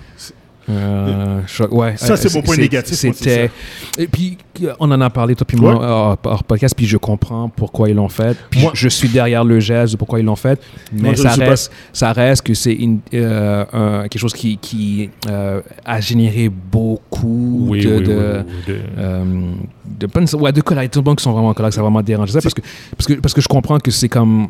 Euh, 0.70 1.40
ouais, 1.70 1.96
Ça, 1.96 2.12
euh, 2.12 2.16
c'est 2.16 2.34
mon 2.34 2.42
point 2.42 2.58
négatif, 2.58 3.02
moi, 3.04 3.14
C'était. 3.16 3.50
Et 3.96 4.06
puis, 4.06 4.36
euh, 4.62 4.74
on 4.78 4.90
en 4.90 5.00
a 5.00 5.08
parlé, 5.08 5.34
toi, 5.34 5.46
puis 5.46 5.56
moi, 5.56 5.72
Ouais. 5.72 5.82
hors, 5.86 6.18
hors 6.22 6.44
podcast, 6.44 6.74
puis 6.76 6.84
je 6.86 6.98
comprends 6.98 7.48
pourquoi 7.48 7.88
ils 7.88 7.96
l'ont 7.96 8.10
fait. 8.10 8.36
Puis 8.50 8.60
Moi- 8.60 8.72
je 8.74 8.86
suis 8.90 9.08
derrière 9.08 9.44
le 9.44 9.60
geste 9.60 9.92
de 9.94 9.96
pourquoi 9.96 10.20
ils 10.20 10.26
l'ont 10.26 10.36
fait. 10.36 10.60
Mais 10.92 11.14
Moi, 11.14 11.16
ça 11.16 11.30
reste, 11.30 11.72
ça 11.94 12.12
reste 12.12 12.42
que 12.42 12.52
c'est 12.52 12.76
euh, 13.14 14.02
quelque 14.02 14.18
chose 14.20 14.34
qui, 14.34 14.58
qui 14.58 15.08
euh, 15.30 15.62
a 15.86 16.00
généré 16.02 16.50
beaucoup 16.50 17.68
Oui, 17.70 17.82
de. 17.86 17.94
oui, 17.96 18.02
de- 18.02 18.44
oui, 18.46 18.74
de- 18.74 18.78
euh, 18.98 19.24
de, 19.98 20.36
ouais, 20.36 20.52
de 20.52 20.60
colère. 20.60 20.90
Tout 20.90 20.98
le 21.00 21.04
monde 21.06 21.16
qui 21.16 21.24
sont 21.24 21.32
vraiment 21.32 21.48
en 21.48 21.54
colère, 21.54 21.72
ça 21.72 21.80
a 21.80 21.82
vraiment 21.82 22.02
dérangé 22.02 22.32
ça. 22.34 22.42
Parce 22.42 22.52
que, 22.52 22.60
parce, 22.94 23.06
que, 23.06 23.14
parce 23.14 23.32
que 23.32 23.40
je 23.40 23.48
comprends 23.48 23.78
que 23.78 23.90
c'est 23.90 24.10
comme. 24.10 24.48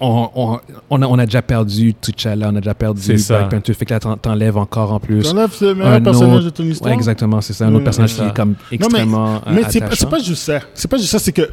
On, 0.00 0.28
on, 0.34 0.58
on, 0.90 1.02
a, 1.02 1.06
on 1.06 1.18
a 1.18 1.24
déjà 1.26 1.42
perdu 1.42 1.94
T'Challa, 1.94 2.48
on 2.50 2.56
a 2.56 2.60
déjà 2.60 2.74
perdu 2.74 3.00
C'est 3.02 3.18
ça. 3.18 3.38
Black 3.38 3.50
Panther. 3.50 3.74
Fait 3.74 3.84
que 3.84 3.94
là, 3.94 4.00
t'en- 4.00 4.16
t'enlèves 4.16 4.56
encore 4.56 4.92
en 4.92 5.00
plus. 5.00 5.22
T'enlèves 5.22 5.50
le 5.60 5.74
meilleur 5.74 5.92
Un 5.94 6.00
personnage 6.00 6.36
autre- 6.36 6.44
de 6.44 6.50
ton 6.50 6.64
histoire. 6.64 6.90
Ouais, 6.90 6.96
exactement, 6.96 7.40
c'est 7.40 7.52
ça. 7.52 7.64
Un 7.66 7.68
autre 7.68 7.78
Ouais, 7.78 7.84
personnage 7.84 8.14
qui 8.14 8.22
est 8.22 8.34
comme 8.34 8.54
extrêmement 8.72 9.36
euh, 9.36 9.38
Mais 9.52 9.62
c'est 9.68 9.80
pas, 9.80 9.86
attachant. 9.86 10.00
c'est 10.00 10.10
pas 10.10 10.18
juste 10.22 10.42
ça. 10.42 10.58
C'est 10.74 10.88
pas 10.90 10.96
juste 10.96 11.10
ça. 11.10 11.18
C'est 11.18 11.32
que 11.32 11.48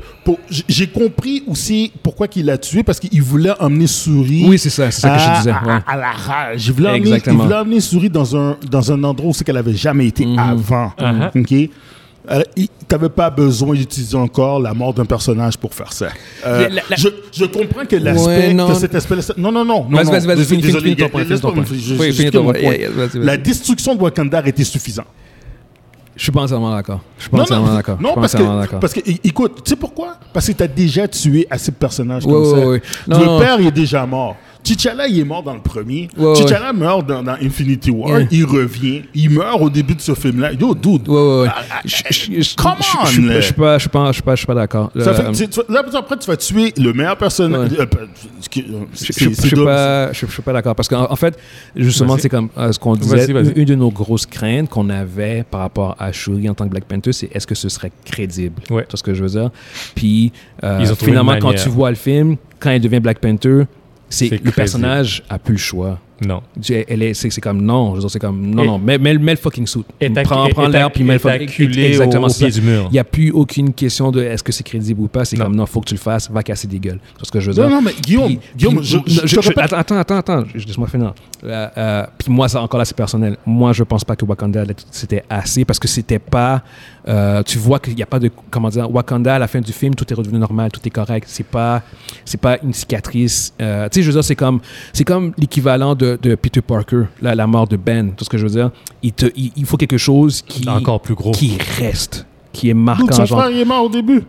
j'ai 0.67 0.87
compris 0.87 1.43
aussi 1.47 1.91
pourquoi 2.03 2.27
il 2.35 2.45
l'a 2.45 2.57
tué 2.57 2.83
parce 2.83 2.99
qu'il 2.99 3.21
voulait 3.21 3.53
emmener 3.59 3.87
Souris. 3.87 4.45
Oui, 4.47 4.57
c'est 4.59 4.69
ça, 4.69 4.89
c'est 4.91 5.01
ça 5.01 5.09
que 5.15 5.19
je 5.19 5.27
à- 5.29 5.37
disais. 5.37 5.51
À, 5.51 5.63
ouais. 5.65 5.79
à 5.85 5.97
la 5.97 6.11
rage. 6.11 6.67
Il 6.67 6.73
voulait, 6.73 6.89
emmener, 6.89 7.21
il 7.25 7.33
voulait 7.33 7.55
emmener 7.55 7.79
Souris 7.81 8.09
dans 8.09 8.35
un, 8.37 8.57
dans 8.69 8.91
un 8.91 9.03
endroit 9.03 9.29
où 9.29 9.33
c'est 9.33 9.43
qu'elle 9.43 9.57
avait 9.57 9.73
jamais 9.73 10.07
été 10.07 10.25
Mhm. 10.25 10.39
avant. 10.39 10.91
Uh-huh. 10.99 11.39
OK? 11.41 11.69
Euh, 12.29 12.43
il- 12.55 12.67
T'avais 12.87 13.09
pas 13.09 13.29
besoin 13.29 13.75
d'utiliser 13.75 14.15
encore 14.15 14.61
la 14.61 14.73
mort 14.73 14.93
d'un 14.93 15.03
personnage 15.03 15.57
pour 15.57 15.73
faire 15.73 15.91
ça. 15.91 16.07
Euh, 16.45 16.61
La- 16.61 16.69
la- 16.69 16.81
la- 16.89 16.95
je, 16.95 17.09
je 17.33 17.43
comprends 17.43 17.85
que 17.85 17.97
l'aspect, 17.97 18.25
Ouais, 18.47 18.53
non. 18.53 18.69
que 18.69 18.75
cet 18.75 18.95
aspect, 18.95 19.15
non, 19.37 19.51
non, 19.51 19.65
non, 19.65 19.83
non, 19.89 19.97
Vas-y, 19.97 20.05
non. 20.05 20.11
vas-y, 20.11 20.25
vas-y, 20.27 20.57
Désolé. 20.61 20.95
La 23.15 23.35
destruction 23.37 23.95
de 23.95 24.01
Wakanda 24.01 24.41
était 24.45 24.63
suffisante. 24.63 25.07
Je 26.15 26.23
suis 26.23 26.31
pas 26.31 26.41
entièrement 26.41 26.73
d'accord. 26.73 27.01
Je 27.17 27.23
suis 27.23 27.29
pas 27.29 27.37
Non, 27.37 27.43
entièrement 27.43 27.67
non, 27.67 27.75
d'accord. 27.75 28.01
Non 28.01 28.13
parce, 28.15 28.33
entièrement 28.33 28.65
que, 28.65 28.75
parce 28.77 28.93
que, 28.93 29.01
écoute, 29.23 29.61
tu 29.63 29.69
sais 29.69 29.75
pourquoi? 29.75 30.15
Parce 30.33 30.47
que 30.47 30.53
tu 30.53 30.63
as 30.63 30.67
déjà 30.67 31.07
tué 31.07 31.45
assez 31.49 31.71
de 31.71 31.75
personnages 31.75 32.23
comme 32.23 32.45
ça. 32.45 32.55
le 33.19 33.39
père, 33.39 33.57
il 33.59 33.67
est 33.67 33.71
déjà 33.71 34.05
mort. 34.05 34.35
T'Challa, 34.63 35.07
il 35.07 35.19
est 35.19 35.23
mort 35.23 35.43
dans 35.43 35.53
le 35.53 35.61
premier. 35.61 36.09
Ouais, 36.17 36.25
ouais. 36.25 36.33
T'Challa 36.45 36.73
meurt 36.73 37.05
dans, 37.07 37.23
dans 37.23 37.35
Infinity 37.41 37.89
War. 37.91 38.19
Il 38.31 38.45
revient. 38.45 39.03
Il 39.15 39.29
meurt 39.29 39.61
au 39.61 39.69
début 39.69 39.95
de 39.95 40.01
ce 40.01 40.13
film-là. 40.13 40.51
Yo, 40.53 40.73
dude. 40.75 41.07
Ouais, 41.07 41.15
ouais, 41.21 41.41
ouais. 41.43 41.49
Je- 41.85 41.95
je- 42.09 42.41
je- 42.41 42.55
come 42.55 42.73
on, 42.79 43.05
je- 43.05 43.41
suis 43.41 43.53
pas, 43.53 43.77
je 43.77 43.81
suis 43.83 43.89
pas, 43.89 44.07
je 44.07 44.13
suis 44.13 44.21
pas, 44.23 44.35
je 44.35 44.37
suis 44.39 44.45
pas 44.47 44.55
d'accord. 44.55 44.91
Ça 44.99 45.13
fait- 45.13 45.59
Euh, 45.59 45.63
là, 45.69 45.83
après, 45.97 46.17
tu 46.17 46.27
vas 46.27 46.37
tuer 46.37 46.73
le 46.77 46.91
meilleur 46.93 47.17
personnage. 47.17 47.69
Je 47.71 49.01
suis 49.01 49.55
pas, 49.55 50.11
je, 50.13 50.25
je 50.25 50.31
suis 50.31 50.41
pas 50.41 50.53
d'accord 50.53 50.75
parce 50.75 50.87
qu'en 50.87 51.09
en 51.11 51.15
fait, 51.15 51.37
justement, 51.75 52.17
c'est 52.17 52.29
comme 52.29 52.49
euh, 52.57 52.71
ce 52.71 52.79
qu'on 52.79 52.95
disait. 52.95 53.27
Une 53.55 53.65
de 53.65 53.75
nos 53.75 53.91
grosses 53.91 54.25
craintes 54.25 54.69
qu'on 54.69 54.89
avait 54.89 55.43
par 55.49 55.61
rapport 55.61 55.95
à 55.99 56.11
Shuri 56.11 56.49
en 56.49 56.53
tant 56.53 56.65
que 56.65 56.71
Black 56.71 56.85
Panther, 56.85 57.13
c'est 57.13 57.29
est-ce 57.33 57.47
que 57.47 57.55
ce 57.55 57.69
serait 57.69 57.91
crédible? 58.05 58.55
Ouais. 58.69 58.83
Tu 58.83 58.91
vois 58.91 58.97
ce 58.97 59.03
que 59.03 59.13
je 59.13 59.23
veux 59.23 59.29
dire? 59.29 59.49
Puis 59.95 60.31
euh, 60.63 60.79
finalement, 60.95 61.33
quand 61.39 61.53
tu 61.63 61.69
vois 61.69 61.89
le 61.89 61.95
film, 61.95 62.35
quand 62.59 62.71
il 62.71 62.81
devient 62.81 62.99
Black 62.99 63.19
Panther, 63.19 63.63
c'est 64.09 64.29
le 64.29 64.51
personnage 64.51 65.23
a 65.29 65.39
plus 65.39 65.53
le 65.53 65.59
choix. 65.59 65.99
Non. 66.25 66.41
Elle 66.89 67.03
est, 67.03 67.13
c'est, 67.13 67.29
comme 67.41 67.61
non, 67.61 67.99
c'est 68.09 68.17
comme 68.19 68.41
non, 68.49 68.63
Et- 68.63 68.67
non, 68.67 68.79
mets, 68.79 68.97
mets, 68.97 69.17
mets 69.17 69.31
le 69.33 69.37
fucking 69.37 69.67
suit. 69.67 69.83
Et 70.01 70.09
prends 70.09 70.47
prends 70.49 70.67
l'air 70.67 70.91
puis 70.91 71.03
mets 71.03 71.13
le 71.13 71.19
fucking 71.19 71.47
acculé 71.47 71.85
exactement 71.85 72.23
au, 72.23 72.25
au 72.25 72.29
ça. 72.29 72.45
pied 72.47 72.59
du 72.59 72.61
mur. 72.67 72.87
Il 72.89 72.93
n'y 72.93 72.99
a 72.99 73.03
plus 73.03 73.29
aucune 73.31 73.73
question 73.73 74.09
de 74.11 74.21
est-ce 74.23 74.43
que 74.43 74.51
c'est 74.51 74.63
crédible 74.63 75.01
ou 75.01 75.07
pas. 75.07 75.25
C'est 75.25 75.37
comme 75.37 75.55
non, 75.55 75.65
faut 75.67 75.79
que 75.81 75.89
tu 75.89 75.93
le 75.93 75.99
fasses, 75.99 76.29
va 76.31 76.41
casser 76.41 76.67
des 76.67 76.79
gueules. 76.79 76.99
C'est 77.19 77.25
ce 77.27 77.31
que 77.31 77.39
je 77.39 77.47
veux 77.47 77.53
dire? 77.53 77.63
Non, 77.69 77.75
non, 77.75 77.81
mais 77.81 77.93
Guillaume, 78.01 78.25
Puis- 78.27 78.39
Guillaume, 78.55 78.77
puis- 78.77 78.85
je, 79.25 79.49
attends, 79.59 79.77
attends, 79.77 79.97
attends, 79.97 80.17
attends, 80.17 80.43
je- 80.55 80.65
laisse-moi 80.65 80.87
finir. 80.87 81.13
Euh, 81.43 81.67
euh, 81.77 82.05
puis 82.17 82.31
moi, 82.33 82.49
ça, 82.49 82.61
encore 82.63 82.79
là, 82.79 82.85
c'est 82.85 82.97
personnel. 82.97 83.37
Moi, 83.45 83.71
je 83.73 83.83
pense 83.83 84.03
pas 84.03 84.15
que 84.15 84.25
Wakanda, 84.25 84.63
c'était 84.89 85.23
assez 85.29 85.65
parce 85.65 85.77
que 85.77 85.87
c'était 85.87 86.17
pas. 86.19 86.63
euh, 87.07 87.41
tu 87.43 87.57
vois 87.59 87.79
qu'il 87.79 87.93
n'y 87.95 88.01
a 88.01 88.07
pas 88.07 88.19
de. 88.19 88.29
Comment 88.49 88.69
dire 88.69 88.89
Wakanda, 88.93 89.35
à 89.35 89.39
la 89.39 89.47
fin 89.47 89.61
du 89.61 89.71
film, 89.71 89.93
tout 89.95 90.05
est 90.11 90.15
redevenu 90.15 90.39
normal, 90.39 90.71
tout 90.71 90.81
est 90.85 90.89
correct. 90.89 91.25
C'est 91.29 91.45
pas, 91.45 91.83
c'est 92.25 92.39
pas 92.41 92.57
une 92.63 92.73
cicatrice. 92.73 93.53
euh, 93.61 93.87
tu 93.89 93.95
sais, 93.99 94.01
je 94.01 94.07
veux 94.07 94.13
dire, 94.13 94.23
c'est 94.23 94.35
comme, 94.35 94.59
c'est 94.93 95.03
comme 95.03 95.31
l'équivalent 95.37 95.93
de, 95.95 96.06
de 96.15 96.35
Peter 96.35 96.61
Parker, 96.61 97.03
la, 97.21 97.35
la 97.35 97.47
mort 97.47 97.67
de 97.67 97.75
Ben. 97.75 98.11
Tout 98.15 98.23
ce 98.23 98.29
que 98.29 98.37
je 98.37 98.43
veux 98.45 98.51
dire. 98.53 98.71
Il, 99.03 99.11
te, 99.13 99.25
il, 99.35 99.51
il 99.55 99.65
faut 99.65 99.77
quelque 99.77 99.97
chose 99.97 100.41
qui. 100.41 100.67
Encore 100.69 101.01
plus 101.01 101.15
gros. 101.15 101.31
Qui 101.31 101.57
reste. 101.79 102.25
Qui 102.53 102.69
est 102.69 102.73
marquant. 102.73 103.11
son 103.11 103.25
genre. 103.25 103.39
frère, 103.41 103.51
il 103.51 103.59
est 103.59 103.65
mort 103.65 103.83
au 103.83 103.89
début. 103.89 104.23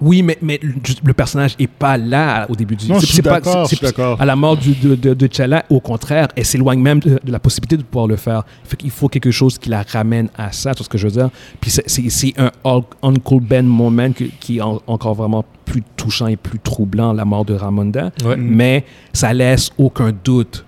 Oui, 0.00 0.22
mais, 0.22 0.38
mais 0.40 0.60
le, 0.62 0.74
le 1.02 1.12
personnage 1.12 1.56
est 1.58 1.66
pas 1.66 1.96
là 1.96 2.46
au 2.48 2.54
début 2.54 2.76
du 2.76 2.86
Non, 2.88 3.00
je 3.00 3.06
suis 3.06 3.20
pas- 3.20 3.40
d'accord, 3.40 3.66
c'est- 3.66 3.74
je 3.74 3.78
suis 3.78 3.84
d'accord. 3.86 4.16
À 4.20 4.24
la 4.24 4.36
mort 4.36 4.56
du- 4.56 4.74
de, 4.76 4.94
de, 4.94 5.12
de 5.12 5.26
T'Challa, 5.26 5.64
au 5.70 5.80
contraire, 5.80 6.28
elle 6.36 6.44
s'éloigne 6.44 6.78
même 6.80 7.00
de, 7.00 7.18
de 7.24 7.32
la 7.32 7.40
possibilité 7.40 7.76
de 7.76 7.82
pouvoir 7.82 8.06
le 8.06 8.14
faire. 8.14 8.44
Fait 8.62 8.76
qu'il 8.76 8.92
faut 8.92 9.08
quelque 9.08 9.32
chose 9.32 9.58
qui 9.58 9.70
la 9.70 9.82
ramène 9.82 10.28
à 10.38 10.52
ça, 10.52 10.72
tout 10.72 10.84
ce 10.84 10.88
que 10.88 10.98
je 10.98 11.08
veux 11.08 11.14
dire. 11.14 11.30
Puis 11.60 11.72
c'est- 11.72 12.38
un 12.38 12.52
Uncle 13.02 13.40
Ben 13.40 13.66
moment 13.66 14.12
que- 14.12 14.24
qui 14.38 14.58
est 14.58 14.60
en- 14.60 14.80
encore 14.86 15.14
vraiment 15.14 15.44
plus 15.64 15.82
touchant 15.96 16.28
et 16.28 16.36
plus 16.36 16.60
troublant, 16.60 17.12
la 17.12 17.24
mort 17.24 17.44
de 17.44 17.54
Ramonda. 17.54 18.12
Ouais. 18.24 18.36
Mais 18.36 18.84
ça 19.12 19.32
laisse 19.34 19.70
aucun 19.78 20.12
doute. 20.24 20.64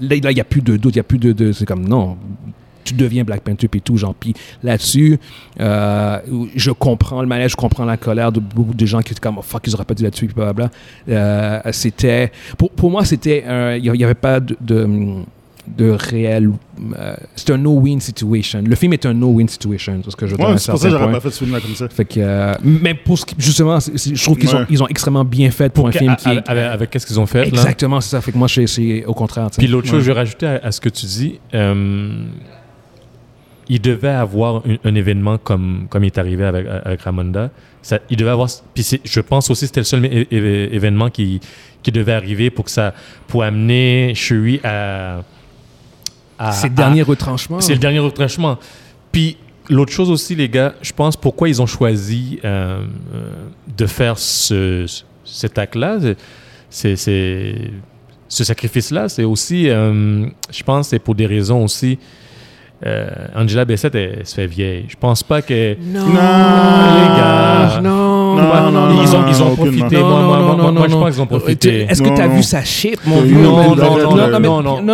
Là, 0.00 0.16
il 0.16 0.34
n'y 0.34 0.40
a 0.40 0.44
plus 0.44 0.62
de 0.62 0.76
doute, 0.76 0.94
il 0.94 0.98
n'y 0.98 1.00
a 1.00 1.04
plus 1.04 1.18
de... 1.18 1.32
de- 1.32 1.52
c'est 1.52 1.66
comme, 1.66 1.86
non, 1.86 2.16
tu 2.82 2.94
deviens 2.94 3.24
Black 3.24 3.42
Panther 3.42 3.68
et 3.72 3.80
tout, 3.80 3.96
genre. 3.96 4.14
Puis 4.14 4.34
là-dessus, 4.62 5.18
euh, 5.60 6.18
je 6.56 6.70
comprends 6.70 7.20
le 7.20 7.28
malaise, 7.28 7.50
je 7.52 7.56
comprends 7.56 7.84
la 7.84 7.96
colère 7.96 8.32
de 8.32 8.40
beaucoup 8.40 8.74
de 8.74 8.86
gens 8.86 9.00
qui 9.00 9.12
étaient 9.12 9.20
comme, 9.20 9.38
oh, 9.38 9.42
fuck, 9.42 9.66
ils 9.66 9.74
auraient 9.74 9.84
pas 9.84 9.94
tuer, 9.94 10.10
puis 10.10 10.28
blablabla. 10.34 10.70
Euh, 11.08 11.60
c'était... 11.72 12.32
Pour, 12.56 12.70
pour 12.70 12.90
moi, 12.90 13.04
c'était... 13.04 13.44
Il 13.78 13.92
n'y 13.92 14.04
avait 14.04 14.14
pas 14.14 14.40
de 14.40 15.24
de 15.76 15.90
réel 15.90 16.50
euh, 16.98 17.14
c'est 17.36 17.50
un 17.50 17.58
no-win 17.58 18.00
situation 18.00 18.62
le 18.66 18.74
film 18.76 18.92
est 18.92 19.04
un 19.06 19.12
no-win 19.14 19.48
situation 19.48 20.00
c'est 20.04 20.10
ce 20.10 20.16
que 20.16 20.26
je 20.26 20.32
veux 20.32 20.36
dire 20.38 20.46
à 20.46 20.50
un 20.50 20.52
Ouais, 20.52 20.58
c'est 20.58 20.70
pour 20.70 20.80
ça 20.80 20.86
que 20.86 20.90
certain 20.90 21.04
j'aurais 21.04 21.12
point. 21.12 21.20
pas 21.20 21.28
fait 21.28 21.34
ce 21.34 21.38
film-là 21.44 21.60
comme 21.60 21.74
ça. 21.74 21.88
fait 21.88 22.04
que 22.04 22.20
euh, 22.20 22.54
mais 22.64 22.94
pour 22.94 23.18
ce 23.18 23.26
qui- 23.26 23.34
justement 23.38 23.80
c'est- 23.80 23.96
c'est- 23.98 24.14
je 24.14 24.22
trouve 24.24 24.38
qu'ils 24.38 24.48
Ouais. 24.50 24.54
ont, 24.62 24.66
ils 24.70 24.82
ont 24.82 24.88
extrêmement 24.88 25.24
bien 25.24 25.50
fait 25.50 25.72
pour, 25.72 25.86
un 25.88 25.92
film 25.92 26.14
qui 26.16 26.28
est 26.28 26.48
Avec, 26.48 26.64
avec 26.64 26.90
qu'est-ce 26.90 27.06
qu'ils 27.06 27.20
ont 27.20 27.26
fait, 27.26 27.40
là? 27.42 27.46
Exactement, 27.48 28.00
c'est 28.00 28.10
ça. 28.10 28.20
Fait 28.20 28.32
que 28.32 28.38
moi, 28.38 28.48
c'est- 28.48 29.04
au 29.04 29.14
contraire. 29.14 29.48
Puis 29.56 29.66
l'autre 29.66 29.88
chose, 29.88 30.02
je 30.02 30.06
vais 30.10 30.18
rajouter 30.18 30.46
à, 30.46 30.60
à 30.64 30.72
ce 30.72 30.80
que 30.80 30.88
tu 30.88 31.06
dis, 31.06 31.38
euh, 31.54 32.24
il 33.68 33.80
devait 33.80 34.08
avoir 34.08 34.62
un, 34.66 34.76
un 34.84 34.94
événement 34.94 35.38
comme, 35.38 35.86
comme 35.88 36.02
il 36.04 36.06
est 36.08 36.18
arrivé 36.18 36.44
avec, 36.44 36.66
avec 36.84 37.00
Ramonda. 37.02 37.50
Ça, 37.82 37.98
il 38.10 38.16
devait 38.16 38.30
avoir. 38.30 38.48
Puis 38.74 38.82
c'est- 38.82 39.00
je 39.04 39.20
pense 39.20 39.48
aussi 39.50 39.62
que 39.62 39.66
c'était 39.68 39.80
le 39.80 39.84
seul 39.84 40.04
é- 40.04 40.26
é- 40.30 40.74
événement 40.74 41.08
qui, 41.08 41.40
qui 41.82 41.92
devait 41.92 42.12
arriver 42.12 42.50
pour 42.50 42.64
que 42.64 42.70
ça. 42.70 42.92
pour 43.28 43.42
amener 43.44 44.12
Shuri 44.14 44.60
à. 44.64 45.22
À- 46.40 46.52
c'est 46.52 46.66
le 46.68 46.72
à- 46.72 46.76
dernier 46.76 47.02
retranchement. 47.02 47.60
c'est 47.60 47.74
le 47.74 47.78
dernier 47.78 47.98
retranchement. 48.00 48.58
Puis 49.12 49.36
l'autre 49.68 49.92
chose 49.92 50.10
aussi, 50.10 50.34
les 50.34 50.48
gars, 50.48 50.74
je 50.82 50.92
pense 50.92 51.16
pourquoi 51.16 51.48
ils 51.48 51.60
ont 51.62 51.66
choisi 51.66 52.40
euh, 52.44 52.82
euh, 53.14 53.32
de 53.76 53.86
faire 53.86 54.18
ce, 54.18 54.86
cet 55.24 55.58
acte-là, 55.58 55.98
c'est, 56.68 56.96
ce 56.96 58.44
sacrifice-là, 58.44 59.08
c'est 59.08 59.24
aussi, 59.24 59.68
euh, 59.68 60.26
je 60.50 60.62
pense, 60.62 60.88
c'est 60.88 60.98
pour 60.98 61.14
des 61.14 61.26
raisons 61.26 61.64
aussi. 61.64 61.98
Euh, 62.86 63.08
Angela 63.36 63.64
Bassett, 63.66 63.94
elle, 63.94 64.16
elle 64.20 64.26
se 64.26 64.34
fait 64.34 64.46
vieille. 64.46 64.86
Je 64.88 64.96
pense 64.98 65.22
pas 65.22 65.42
que. 65.42 65.76
Non, 65.80 66.00
Non, 66.00 66.06
les 66.08 66.14
gars. 67.18 67.80
Non, 67.82 68.36
Non, 68.36 68.70
non, 68.70 68.70
non, 68.70 69.02
ils 69.02 69.14
ont, 69.14 69.20
non, 69.20 69.28
ils 69.28 69.42
ont 69.42 69.54
profité. 69.54 69.96
Non, 69.98 70.08
moi, 70.08 70.20
non, 70.20 70.26
moi, 70.26 70.38
non, 70.38 70.44
moi, 70.46 70.56
non, 70.56 70.62
moi, 70.62 70.72
non, 70.72 70.88
je 70.88 70.94
non. 70.94 71.00
pense 71.00 71.10
qu'ils 71.14 71.22
ont 71.22 71.26
profité. 71.26 71.80
Est-ce 71.82 72.02
que 72.02 72.08
tu 72.14 72.20
as 72.20 72.26
Non. 72.28 72.34
vu 72.36 72.42
sa 72.42 72.64
shape, 72.64 73.00
mon 73.04 73.16
Non, 73.16 73.22
vieux? 73.22 73.42
non, 73.42 73.56
Non, 73.74 73.74
non, 73.76 73.76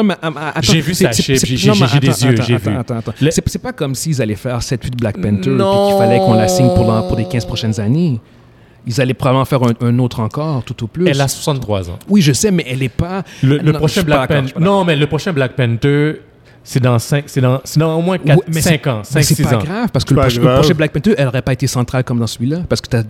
non, 0.04 0.16
J'ai 0.62 0.80
vu 0.80 0.94
sa 0.94 1.12
c'est- 1.12 1.22
j'ai- 1.22 1.34
des 1.34 1.64
yeux, 1.64 1.70
attends, 1.70 2.42
j'ai 2.44 2.54
attends, 2.54 2.70
vu. 2.70 2.76
attends, 2.76 2.96
attends. 2.98 3.12
Le- 3.20 3.30
C'est 3.30 3.62
pas 3.62 3.72
comme 3.72 3.94
s'ils 3.94 4.20
allaient 4.20 4.34
faire 4.34 4.60
7-8 4.62 4.96
Black 4.96 5.20
Panther 5.20 5.50
Non. 5.50 5.88
qu'il 5.88 5.98
fallait 5.98 6.18
qu'on 6.18 6.34
la 6.34 6.48
signe 6.48 6.68
pour, 6.74 7.16
les 7.16 7.24
15 7.26 7.44
prochaines 7.44 7.78
années. 7.80 8.20
Ils 8.88 9.00
allaient 9.00 9.14
probablement 9.14 9.44
faire 9.44 9.60
un, 9.64 9.72
un 9.86 9.98
autre 9.98 10.20
encore, 10.20 10.62
tout 10.62 10.84
au 10.84 10.86
plus. 10.86 11.08
Elle 11.08 11.20
a 11.20 11.26
63 11.28 11.90
ans. 11.90 11.98
Oui, 12.08 12.20
je 12.22 12.32
sais, 12.32 12.50
mais 12.52 12.64
elle 12.68 12.82
est 12.84 12.88
pas... 12.88 13.22
Le, 13.42 13.56
le 13.58 13.62
Non, 13.62 13.72
je 13.72 13.78
prochain 13.78 14.02
Black 14.02 14.28
Panther. 14.28 14.52
Non, 14.60 14.84
mais 14.84 14.94
le 14.94 15.06
prochain 15.08 15.32
Black 15.32 15.52
Panther, 15.56 16.20
C'est 16.68 16.80
dans, 16.82 16.98
cinq, 16.98 17.24
c'est 17.28 17.40
dans, 17.40 17.60
c'est 17.62 17.78
dans 17.78 17.96
au 17.96 18.02
moins 18.02 18.18
4, 18.18 18.38
Ouais, 18.38 18.44
mais 18.48 18.60
5 18.60 18.80
c'est- 18.82 18.90
ans, 18.90 18.98
Mais 18.98 19.04
5, 19.04 19.22
c'est 19.22 19.34
6 19.36 19.42
pas 19.44 19.54
ans. 19.54 19.58
grave 19.62 19.88
parce 19.92 20.04
que 20.04 20.10
le 20.14 20.16
Pas 20.16 20.22
prochain, 20.22 20.40
le 20.40 20.54
prochain 20.54 20.74
Black 20.74 20.90
Panther, 20.90 21.14
elle 21.16 21.28
aurait 21.28 21.42
pas 21.42 21.52
été 21.52 21.68
centrale 21.68 22.02
comme 22.02 22.18
dans 22.18 22.26
celui-là 22.26 22.62
parce 22.68 22.80
que 22.80 22.88
t'as 22.88 23.02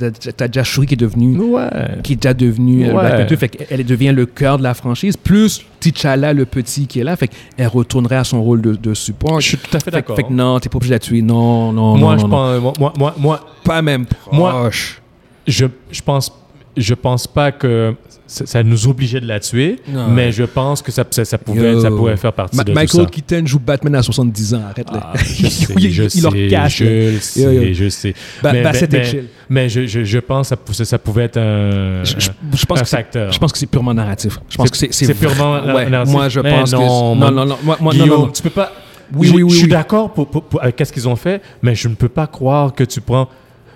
as, 0.44 0.48
déjà 0.48 0.62
Shuri 0.62 0.86
qui 0.86 0.92
est 0.92 0.96
devenu 0.98 1.38
Ouais. 1.38 1.62
qui 2.02 2.12
est 2.12 2.16
déjà 2.16 2.34
devenu 2.34 2.84
euh, 2.84 2.92
Ouais. 2.92 3.00
Black 3.00 3.16
Panther, 3.22 3.36
fait 3.38 3.48
qu'elle 3.48 3.86
devient 3.86 4.12
le 4.12 4.26
cœur 4.26 4.58
de 4.58 4.62
la 4.62 4.74
franchise, 4.74 5.16
plus 5.16 5.62
T'Challa 5.80 6.34
le 6.34 6.44
petit 6.44 6.86
qui 6.86 7.00
est 7.00 7.04
là, 7.04 7.16
fait 7.16 7.28
qu'elle 7.28 7.66
retournerait 7.68 8.16
à 8.16 8.24
son 8.24 8.42
rôle 8.42 8.60
de, 8.60 8.74
de 8.74 8.92
support. 8.92 9.40
Je 9.40 9.48
suis 9.48 9.56
tout 9.56 9.74
à 9.74 9.80
fait 9.80 9.90
d'accord. 9.90 10.16
fait 10.16 10.24
que 10.24 10.32
non, 10.32 10.60
t'es 10.60 10.68
pas 10.68 10.76
obligé 10.76 10.90
de 10.90 10.94
la 10.96 10.98
tuer, 10.98 11.22
non, 11.22 11.72
non, 11.72 11.96
moi, 11.96 12.12
non, 12.12 12.18
je 12.18 12.26
non, 12.26 12.28
non. 12.28 12.62
pense, 12.70 12.78
moi, 12.78 12.92
moi, 12.98 13.14
moi, 13.18 13.40
pas 13.64 13.80
même 13.80 14.04
Moi- 14.32 14.50
proche. 14.52 15.00
je, 15.46 15.64
je 15.90 16.02
pense, 16.02 16.30
je 16.76 16.92
pense 16.92 17.26
pas 17.26 17.52
que 17.52 17.94
ça, 18.26 18.44
ça 18.46 18.62
nous 18.62 18.88
obligeait 18.88 19.20
de 19.20 19.26
la 19.26 19.38
tuer, 19.40 19.76
Non. 19.88 20.08
mais 20.08 20.32
je 20.32 20.42
pense 20.44 20.82
que 20.82 20.90
ça, 20.90 21.04
ça, 21.10 21.24
ça 21.24 21.38
pouvait, 21.38 21.72
Yo. 21.74 21.80
ça 21.80 21.88
pouvait 21.90 22.16
faire 22.16 22.32
partie 22.32 22.56
Ma- 22.56 22.64
de 22.64 22.72
Michael 22.72 23.06
tout 23.06 23.12
ça. 23.14 23.22
Keaton 23.22 23.46
joue 23.46 23.58
Batman 23.60 23.94
à 23.94 24.02
70 24.02 24.54
ans, 24.54 24.62
arrête 24.70 24.90
là. 24.90 25.12
Ah, 25.12 25.12
je 25.24 25.46
sais, 25.46 25.74
il, 25.78 25.92
je 25.92 26.02
il 26.04 26.10
sais, 26.10 26.20
leur 26.22 26.32
cache. 26.50 26.80
là. 26.80 26.86
je 27.12 27.18
sais, 27.20 27.40
Yo, 27.40 27.50
yo. 27.52 27.72
je 27.72 27.88
sais. 27.88 28.14
Ba- 28.42 28.52
mais, 28.52 28.62
Bassett 28.62 28.92
mais- 28.92 28.98
est 28.98 29.04
chill. 29.04 29.24
mais 29.48 29.68
je, 29.68 29.86
je, 29.86 30.04
je 30.04 30.18
pense 30.18 30.46
que 30.46 30.48
ça, 30.50 30.56
pou- 30.56 30.72
ça 30.72 30.98
pouvait 30.98 31.24
être 31.24 31.36
un, 31.38 32.02
Je, 32.04 32.14
pense 32.66 32.78
un 32.78 32.82
que 32.82 32.88
c'est- 32.88 32.96
facteur. 32.96 33.32
je 33.32 33.38
pense 33.38 33.52
que 33.52 33.58
c'est 33.58 33.66
purement 33.66 33.94
narratif. 33.94 34.38
Je 34.48 34.56
pense 34.56 34.70
que 34.70 34.76
c'est 34.90 35.14
purement 35.14 35.64
ouais, 35.64 35.88
narratif. 35.88 36.12
Moi, 36.14 36.28
je 36.28 36.40
pense 36.40 36.70
que 36.72 36.76
non, 36.76 37.14
non, 37.14 37.14
moi- 37.14 37.30
non, 37.30 37.46
non, 37.46 37.58
moi, 37.64 37.76
non, 37.80 37.90
Guillaume, 37.90 38.08
non, 38.08 38.18
non. 38.26 38.32
tu 38.32 38.42
peux 38.42 38.50
pas. 38.50 38.72
Oui, 39.14 39.30
oui, 39.32 39.42
oui, 39.44 39.50
Je 39.52 39.56
suis 39.58 39.68
d'accord 39.68 40.12
pour, 40.12 40.26
pour, 40.26 40.42
pour- 40.42 40.60
avec 40.62 40.82
ce 40.84 40.92
qu'ils 40.92 41.06
ont 41.08 41.14
fait, 41.14 41.40
mais 41.62 41.76
je 41.76 41.86
ne 41.86 41.94
peux 41.94 42.08
pas 42.08 42.26
croire 42.26 42.74
que 42.74 42.82
tu 42.82 43.00
prends 43.00 43.28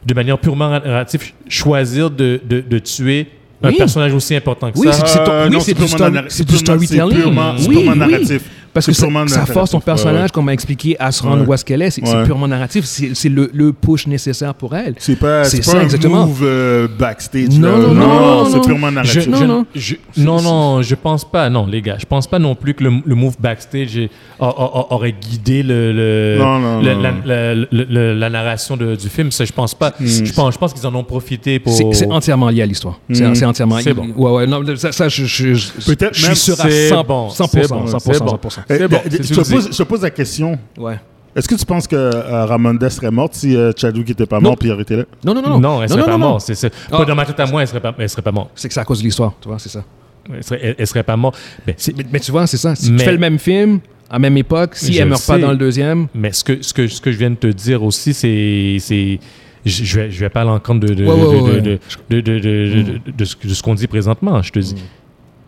de 0.05 0.13
manière 0.15 0.39
purement 0.41 0.71
narrative 0.71 1.21
ch- 1.21 1.35
choisir 1.49 2.11
de, 2.11 2.41
de, 2.49 2.61
de 2.61 2.79
tuer 2.81 3.29
un 3.63 3.69
Oui. 3.69 3.77
personnage 3.77 4.15
aussi 4.15 4.35
important 4.35 4.71
que 4.73 4.79
Oui, 4.79 4.89
ça. 4.93 5.05
c'est- 5.07 5.25
ton- 5.25 5.31
Euh, 5.33 5.45
oui, 5.49 5.53
non, 5.55 5.61
c'est 5.61 5.75
du 5.75 5.87
story- 5.87 6.13
c'est 6.29 6.49
du 6.49 6.57
storytelling. 6.57 7.11
C'est 7.11 7.15
purement, 7.23 7.55
oui. 7.69 7.89
narratif. 7.99 8.43
Parce 8.73 8.87
que 8.87 8.93
ça, 8.93 9.07
force 9.07 9.71
ton 9.71 9.79
narratif. 9.79 9.85
personnage, 9.85 10.23
Ouais. 10.25 10.29
comme 10.33 10.45
m'a 10.45 10.53
expliqué, 10.53 10.97
à 10.99 11.11
se 11.13 11.23
rendre 11.23 11.43
Ouais. 11.43 11.49
où 11.49 11.55
est-ce 11.55 11.65
qu'elle 11.65 11.83
est. 11.83 11.91
C'est 11.91 12.03
Ouais. 12.07 12.25
purement 12.25 12.47
narratif. 12.49 12.85
C'est 12.85 13.29
le, 13.29 13.51
le 13.53 13.73
push 13.73 14.07
nécessaire 14.07 14.55
pour 14.55 14.75
elle. 14.77 14.95
C'est 14.99 15.17
pas, 15.17 15.45
C'est 15.45 15.57
c'est 15.57 15.63
ça, 15.65 15.73
pas 15.73 15.79
un 15.79 15.83
exactement. 15.83 16.27
move 16.27 16.41
euh, 16.45 16.89
backstage. 16.99 17.49
Non, 17.59 17.79
non, 17.79 17.95
non, 17.95 18.45
non, 18.45 18.45
c'est 18.53 18.61
purement 18.61 18.89
Je, 18.91 18.95
narratif. 18.95 19.27
Non, 19.27 19.39
je- 19.39 19.45
non. 19.45 19.67
je- 19.75 19.95
non, 20.19 20.43
non, 20.43 20.83
je 20.83 20.95
pense 20.95 21.25
pas. 21.29 21.51
Non, 21.51 21.67
les 21.67 21.83
gars, 21.83 21.97
je 21.99 22.07
pense 22.07 22.27
pas 22.27 22.39
non 22.39 22.55
plus 22.55 22.75
que 22.75 22.85
le, 22.85 22.93
le 23.05 23.15
move 23.15 23.37
backstage 23.41 23.97
est- 23.97 24.11
a- 24.41 24.45
a- 24.47 24.49
a- 24.49 24.87
aurait 24.93 25.13
guidé 25.21 25.63
le, 25.63 25.93
le- 25.93 26.37
Non, 26.39 26.59
non, 26.61 26.81
le- 26.81 26.95
non, 26.95 27.01
la, 27.01 27.11
non. 27.11 27.17
la- 27.25 27.55
le- 27.55 27.69
le- 27.73 28.15
la 28.15 28.31
narration 28.31 28.77
de- 28.77 28.95
du 28.95 29.09
film. 29.09 29.31
Ça, 29.33 29.45
je 29.45 29.53
pense 29.53 29.75
pas. 29.75 29.93
Je 30.01 30.33
pense, 30.33 30.55
je 30.55 30.59
pense 30.59 30.73
qu'ils 30.73 30.87
en 30.87 30.95
ont 30.95 31.05
profité 31.05 31.59
pour. 31.59 31.73
C'est 31.75 32.07
entièrement 32.11 32.49
lié 32.49 32.63
à 32.63 32.67
l'histoire. 32.67 33.01
C'est 33.13 33.25
Mm. 33.29 33.35
c'est 33.35 33.45
entièrement 33.45 33.79
C'est 33.81 33.95
bon. 33.95 34.09
Ouais, 34.17 34.31
ouais. 34.31 34.47
Non, 34.47 34.63
ça, 34.77 35.09
je, 35.09 35.25
je, 35.25 35.55
je, 35.55 35.71
je 36.13 36.25
suis 36.25 36.37
sûr 36.37 36.55
à 36.61 36.69
c'est 36.71 36.89
100%. 36.91 37.05
bon, 37.05 37.29
100%. 37.31 38.60
C'est 38.69 38.89
bon, 38.89 38.89
100%, 38.89 38.89
c'est 38.89 38.89
bon. 38.89 38.97
100%. 38.97 39.03
Eh, 39.05 39.07
eh, 39.07 39.23
c'est 39.23 39.35
je, 39.35 39.41
te 39.41 39.51
pose, 39.51 39.69
je 39.73 39.77
te 39.79 39.83
pose 39.85 40.03
la 40.03 40.11
question. 40.11 40.59
Ouais. 40.79 40.99
Est-ce 41.37 41.49
que 41.49 41.55
tu 41.55 41.65
penses 41.65 41.87
que 41.87 41.95
euh, 41.97 42.45
Ramonda 42.47 42.91
serait 42.91 43.11
morte 43.13 43.35
si 43.35 43.55
euh, 43.57 43.71
Chadwick 43.77 44.09
n'était 44.09 44.27
pas 44.27 44.41
mort 44.41 44.57
puis 44.57 44.69
il 44.69 44.73
aurait 44.73 44.83
été 44.83 44.97
là? 44.97 45.05
Non, 45.25 45.33
non, 45.35 45.43
non. 45.43 45.61
Non, 45.61 45.83
elle 45.83 45.89
serait 45.89 46.01
pas 46.03 46.07
non, 46.13 46.19
non. 46.19 46.29
morte. 46.31 46.41
C'est- 46.43 46.55
c'est- 46.57 46.73
Ah. 46.91 46.99
Pas 46.99 47.05
dans 47.05 47.15
ma 47.15 47.25
tête 47.25 47.39
à 47.39 47.47
moi, 47.47 47.63
elle 47.63 47.69
serait 47.69 47.81
pas, 47.81 47.95
elle 47.97 48.09
serait 48.09 48.23
pas 48.23 48.33
morte. 48.33 48.51
C'est 48.57 48.67
que 48.69 48.75
c'est 48.75 48.81
à 48.81 48.85
cause 48.85 48.99
de 48.99 49.05
l'histoire, 49.05 49.35
tu 49.41 49.49
vois, 49.49 49.59
c'est 49.61 49.69
ça. 49.69 49.85
Elle 50.33 50.43
serait, 50.45 50.61
elle- 50.63 50.75
elle 50.79 50.87
serait 50.87 51.03
pas 51.05 51.17
morte. 51.17 51.39
Mais, 51.67 51.75
c'est- 51.77 51.97
Mais, 51.97 52.05
mais 52.13 52.21
tu 52.21 52.33
vois, 52.33 52.47
c'est 52.49 52.57
ça. 52.57 52.75
Si 52.75 52.91
Mais- 52.91 52.99
tu 52.99 53.05
fais 53.05 53.13
le 53.13 53.19
même 53.19 53.39
film, 53.39 53.79
à 54.11 54.19
même 54.19 54.37
époque, 54.37 54.75
si 54.75 54.93
Je 54.93 54.99
elle 54.99 55.05
le 55.05 55.11
meurt 55.11 55.25
pas 55.25 55.39
dans 55.39 55.53
le 55.53 55.57
deuxième, 55.57 56.09
mais 56.15 56.33
ce, 56.33 56.43
que, 56.43 56.63
ce, 56.63 56.75
que, 56.75 56.89
ce 56.89 57.01
que 57.01 57.13
je 57.13 57.17
viens 57.19 57.31
de 57.31 57.37
te 57.37 57.47
dire 57.47 57.83
aussi, 57.85 58.13
c'est. 58.13 58.77
c'est 58.81 59.21
je 59.65 59.97
vais, 60.01 60.11
je 60.11 60.19
vais 60.21 60.31
pas 60.31 60.41
à 60.41 60.45
l'encontre 60.45 60.87
de, 60.87 60.95
de, 60.95 61.05
Ouais, 61.05 61.13
ouais, 61.13 61.21
de, 61.21 61.27
ouais. 61.43 61.61
de, 61.61 61.61
de, 61.61 62.21
de, 62.21 62.21
de- 62.21 62.39
de- 62.41 62.83
de- 62.83 63.13
de 63.17 63.25
ce, 63.25 63.37
de 63.45 63.55
ce 63.55 63.63
qu'on 63.63 63.75
dit 63.75 63.87
présentement. 63.87 64.41
Je 64.43 64.51
te 64.51 64.59
dis, 64.59 64.75
Mm. 64.75 64.79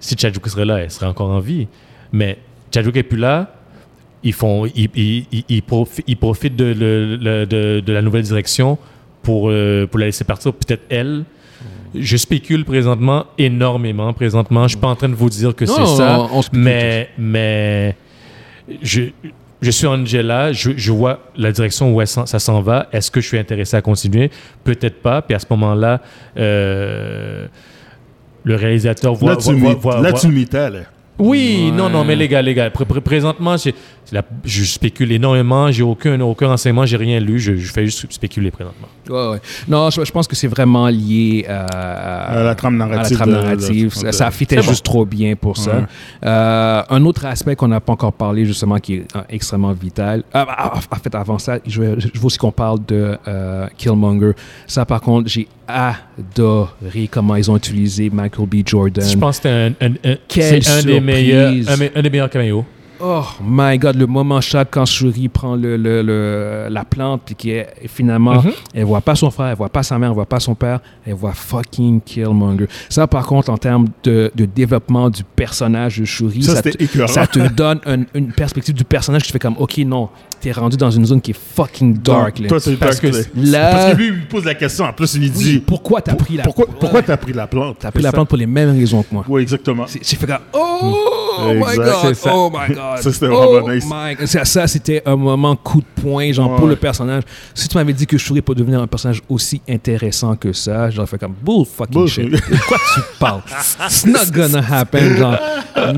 si 0.01 0.16
Chadwick 0.18 0.46
serait 0.48 0.64
là, 0.66 0.77
elle 0.81 0.90
serait 0.90 1.07
encore 1.07 1.31
en 1.31 1.40
vie. 1.40 1.66
Mais 2.12 2.38
Chadwick 2.74 2.96
est 2.96 3.02
plus 3.02 3.18
là. 3.18 3.54
Ils, 4.24 4.32
font, 4.32 4.66
ils, 4.66 4.88
ils, 4.94 5.26
ils, 5.32 5.44
ils 5.48 5.61
profi- 5.62 6.04
ils 6.06 6.16
profitent 6.16 6.54
de, 6.56 6.66
le- 6.66 7.16
le- 7.16 7.44
de, 7.46 7.80
de 7.80 7.92
la 7.92 8.02
nouvelle 8.02 8.22
direction 8.22 8.78
pour, 9.22 9.50
euh, 9.50 9.87
pour 9.87 9.98
la 9.98 10.06
laisser 10.06 10.24
partir. 10.24 10.52
Peut-être 10.52 10.82
elle. 10.90 11.24
Je 11.94 12.16
spécule 12.16 12.64
présentement 12.64 13.26
énormément. 13.37 14.12
Présentement, 14.12 14.62
je 14.64 14.68
suis 14.70 14.78
pas 14.78 14.88
en 14.88 14.96
train 14.96 15.08
de 15.08 15.14
vous 15.14 15.28
dire 15.28 15.54
que 15.54 15.66
c'est 15.66 15.72
ça. 15.96 16.20
on- 16.20 16.38
on 16.38 16.42
spécule 16.42 16.62
mais, 16.64 17.08
mais 17.18 17.96
je, 18.80 19.02
je 19.61 19.70
suis 19.70 19.87
Angela, 19.87 20.52
je, 20.52 20.70
je 20.76 20.92
vois 20.92 21.20
la 21.37 21.52
direction 21.52 21.94
où 21.94 22.04
s'en- 22.06 22.24
ça 22.26 22.38
s'en 22.38 22.62
va. 22.62 22.88
Est-ce 22.92 23.11
que 23.11 23.20
je 23.20 23.26
suis 23.26 23.38
intéressé 23.38 23.76
à 23.76 23.82
continuer? 23.82 24.30
Peut-être 24.64 25.02
pas. 25.02 25.20
Puis 25.20 25.35
à 25.35 25.38
ce 25.38 25.46
moment-là, 25.50 26.00
euh, 26.38 27.46
le 28.44 28.54
réalisateur 28.56 29.14
voit. 29.14 29.30
là, 29.30 29.37
tu 29.37 29.42
voit- 29.44 29.52
le 29.54 29.58
voit- 29.61 29.74
voit- 29.74 30.00
là, 30.02 30.11
voit- 30.11 30.18
tu 30.20 30.28
là. 30.70 30.80
Oui, 31.18 31.66
Ouais. 31.70 31.77
non, 31.77 31.88
non, 31.90 32.05
mais 32.05 32.16
les 32.16 32.27
gars, 32.27 32.42
les 32.42 32.55
gars, 32.55 32.70
pré- 32.70 32.85
présentement, 33.01 33.57
la- 34.11 34.25
je 34.44 34.64
spécule 34.64 35.12
énormément. 35.12 35.70
J'ai 35.70 35.83
aucun, 35.83 36.18
aucun 36.20 36.48
renseignement, 36.48 36.87
j'ai 36.87 36.96
rien 36.96 37.20
lu. 37.20 37.38
Je, 37.38 37.55
je 37.57 37.72
fais 37.72 37.85
juste 37.85 38.11
spéculer 38.12 38.51
présentement. 38.51 38.88
Ouais, 39.09 39.31
ouais. 39.31 39.41
Non, 39.69 39.91
je, 39.91 40.05
je 40.05 40.12
pense 40.12 40.27
que 40.29 40.37
c'est 40.37 40.47
vraiment 40.47 40.88
lié 40.88 41.45
à, 41.49 41.65
à- 41.65 42.38
À 42.41 42.43
la 42.45 42.55
trame 42.55 42.81
à 42.81 42.87
la 42.87 42.93
narrative 42.97 43.19
de- 43.19 43.85
de- 43.87 43.88
ça, 43.91 44.12
ça 44.12 44.31
fitait 44.31 44.57
bon. 44.57 44.62
juste 44.62 44.85
trop 44.85 45.05
bien 45.05 45.35
pour 45.37 45.57
ça. 45.57 45.73
Ouais. 45.77 45.85
Euh, 46.25 46.83
un 46.88 47.05
autre 47.05 47.25
aspect 47.27 47.57
qu'on 47.57 47.69
n'a 47.69 47.81
pas 47.81 47.93
encore 47.95 48.12
parlé, 48.12 48.45
justement, 48.45 48.79
qui 48.79 48.95
est 48.95 49.17
euh, 49.17 49.21
extrêmement 49.29 49.73
vital. 49.73 50.23
Ah, 50.33 50.47
ah, 50.49 50.73
en 50.91 50.97
fait, 50.97 51.15
avant 51.15 51.38
ça, 51.38 51.59
je, 51.67 51.81
veux- 51.83 51.99
je 52.01 52.19
veux 52.19 52.27
aussi 52.27 52.38
qu'on 52.38 52.53
parle 52.53 52.79
de 52.87 53.19
euh, 53.27 53.67
Killmonger. 53.77 54.33
Ça, 54.67 54.85
par 54.85 55.01
contre, 55.01 55.29
j'ai 55.29 55.49
adoré 55.67 57.09
comment 57.11 57.37
ils 57.37 57.51
ont 57.51 57.57
utilisé 57.57 58.11
Michael 58.11 58.47
B. 58.47 58.57
Jordan. 58.65 59.05
Je 59.09 59.17
pense 59.17 59.38
que 59.41 59.49
c'était 59.49 59.75
un, 59.85 59.87
un- 59.87 60.12
un- 60.12 60.83
des 60.83 61.01
meilleurs, 61.01 61.53
un 61.95 62.03
des 62.03 62.11
meilleurs 62.11 62.31
caméos. 62.31 62.65
Oh 63.05 63.25
my 63.45 63.79
god, 63.79 63.97
le 63.97 64.07
moment 64.07 64.41
choc 64.41 64.69
quand 64.71 64.87
Shuri 64.87 65.29
prend 65.29 65.57
le, 65.57 65.77
le- 65.77 66.03
le- 66.03 66.69
la 66.71 66.85
plante 66.85 67.23
puis 67.27 67.35
qui 67.35 67.51
est 67.51 67.67
finalement 67.88 68.35
Mhm. 68.43 68.53
elle 68.75 68.85
voit 68.85 69.01
pas 69.01 69.17
son 69.17 69.31
frère, 69.31 69.49
elle 69.49 69.57
voit 69.57 69.69
pas 69.71 69.83
sa 69.83 69.99
mère, 69.99 70.11
elle 70.11 70.15
voit 70.15 70.25
pas 70.27 70.38
son 70.38 70.55
père, 70.55 70.79
elle 71.05 71.15
voit 71.15 71.33
fucking 71.33 72.01
Killmonger. 72.01 72.69
Ça 72.88 73.07
par 73.09 73.27
contre 73.27 73.51
en 73.51 73.59
termes 73.59 73.88
de, 74.05 74.31
de 74.37 74.45
développement 74.45 75.11
du 75.11 75.25
personnage 75.25 75.99
de 75.99 76.05
Shuri, 76.05 76.45
Ça, 76.45 76.62
te, 76.62 76.69
écœurant. 76.81 77.09
ça 77.09 77.27
te 77.27 77.41
donne 77.53 77.81
un- 77.87 78.05
une 78.15 78.31
perspective 78.33 78.75
du 78.75 78.85
personnage 78.85 79.25
te 79.27 79.33
fait 79.33 79.38
comme 79.41 79.57
OK 79.59 79.79
non, 79.79 80.09
t'es 80.41 80.53
rendu 80.53 80.77
dans 80.77 80.91
une 80.93 81.05
zone 81.05 81.21
qui 81.21 81.33
est 81.33 81.41
fucking 81.57 81.99
dark. 81.99 82.38
là. 82.38 82.49
Toi, 82.49 82.59
Parce 82.59 82.69
dark, 82.79 83.01
que 83.01 83.09
Parce 83.09 83.95
lui, 83.97 84.07
il 84.09 84.12
me 84.12 84.29
pose 84.29 84.45
la 84.45 84.55
question. 84.55 84.85
En 84.85 84.93
plus, 84.93 85.15
il 85.15 85.23
lui 85.23 85.33
Oui, 85.37 85.43
dit 85.45 85.59
pourquoi 85.59 86.03
t'as 86.03 86.15
pris 86.15 86.37
la 86.37 86.45
Pourquoi, 86.45 86.67
pourquoi 86.79 87.03
t'as 87.03 87.17
pris 87.17 87.33
la 87.33 87.47
plante? 87.49 87.79
T'as 87.81 87.91
pris 87.91 88.03
la 88.03 88.12
plante 88.12 88.29
pour 88.29 88.38
les 88.38 88.47
mêmes 88.47 88.71
raisons 88.71 89.03
que 89.03 89.12
moi. 89.12 89.25
Oui, 89.29 89.43
exactement. 89.43 89.87
J'ai 89.88 90.17
fait 90.17 90.27
comme 90.27 90.38
oh, 90.53 90.97
my 91.55 91.62
Exact, 91.71 91.77
god, 91.85 91.95
c'est 92.03 92.14
ça. 92.14 92.31
oh 92.35 92.51
my 92.51 92.75
god. 92.75 92.99
Ça, 93.03 93.12
c'était 93.12 93.29
oh 93.29 93.53
vraiment 93.53 93.68
nice. 93.75 93.85
my- 93.88 94.27
Ça, 94.27 94.45
ça, 94.45 94.66
c'était 94.66 95.03
un 95.07 95.16
moment 95.16 95.57
coup 95.57 95.81
de 95.81 96.03
poing, 96.03 96.33
genre 96.33 96.57
pour 96.57 96.66
le 96.66 96.77
personnage. 96.77 97.23
Si 97.55 97.68
tu 97.68 97.77
m'avais 97.77 97.92
dit 97.92 98.07
que 98.07 98.18
Shuri 98.18 98.42
peut 98.42 98.55
devenir 98.55 98.81
un 98.81 98.87
personnage 98.87 99.23
aussi 99.29 99.61
intéressant 99.68 100.37
que 100.37 100.53
ça, 100.53 100.90
j'aurais 100.90 101.07
fait 101.07 101.18
comme 101.18 101.35
bull 101.42 101.64
fucking 101.64 101.95
Bullshit. 101.95 102.25
shit. 102.37 102.51
De 102.51 102.59
quoi 102.68 102.79
tu 102.95 103.01
parles? 103.18 103.42
It's 103.87 104.07
not 104.07 104.31
gonna 104.33 104.62
happen, 104.71 105.16
genre. 105.16 105.38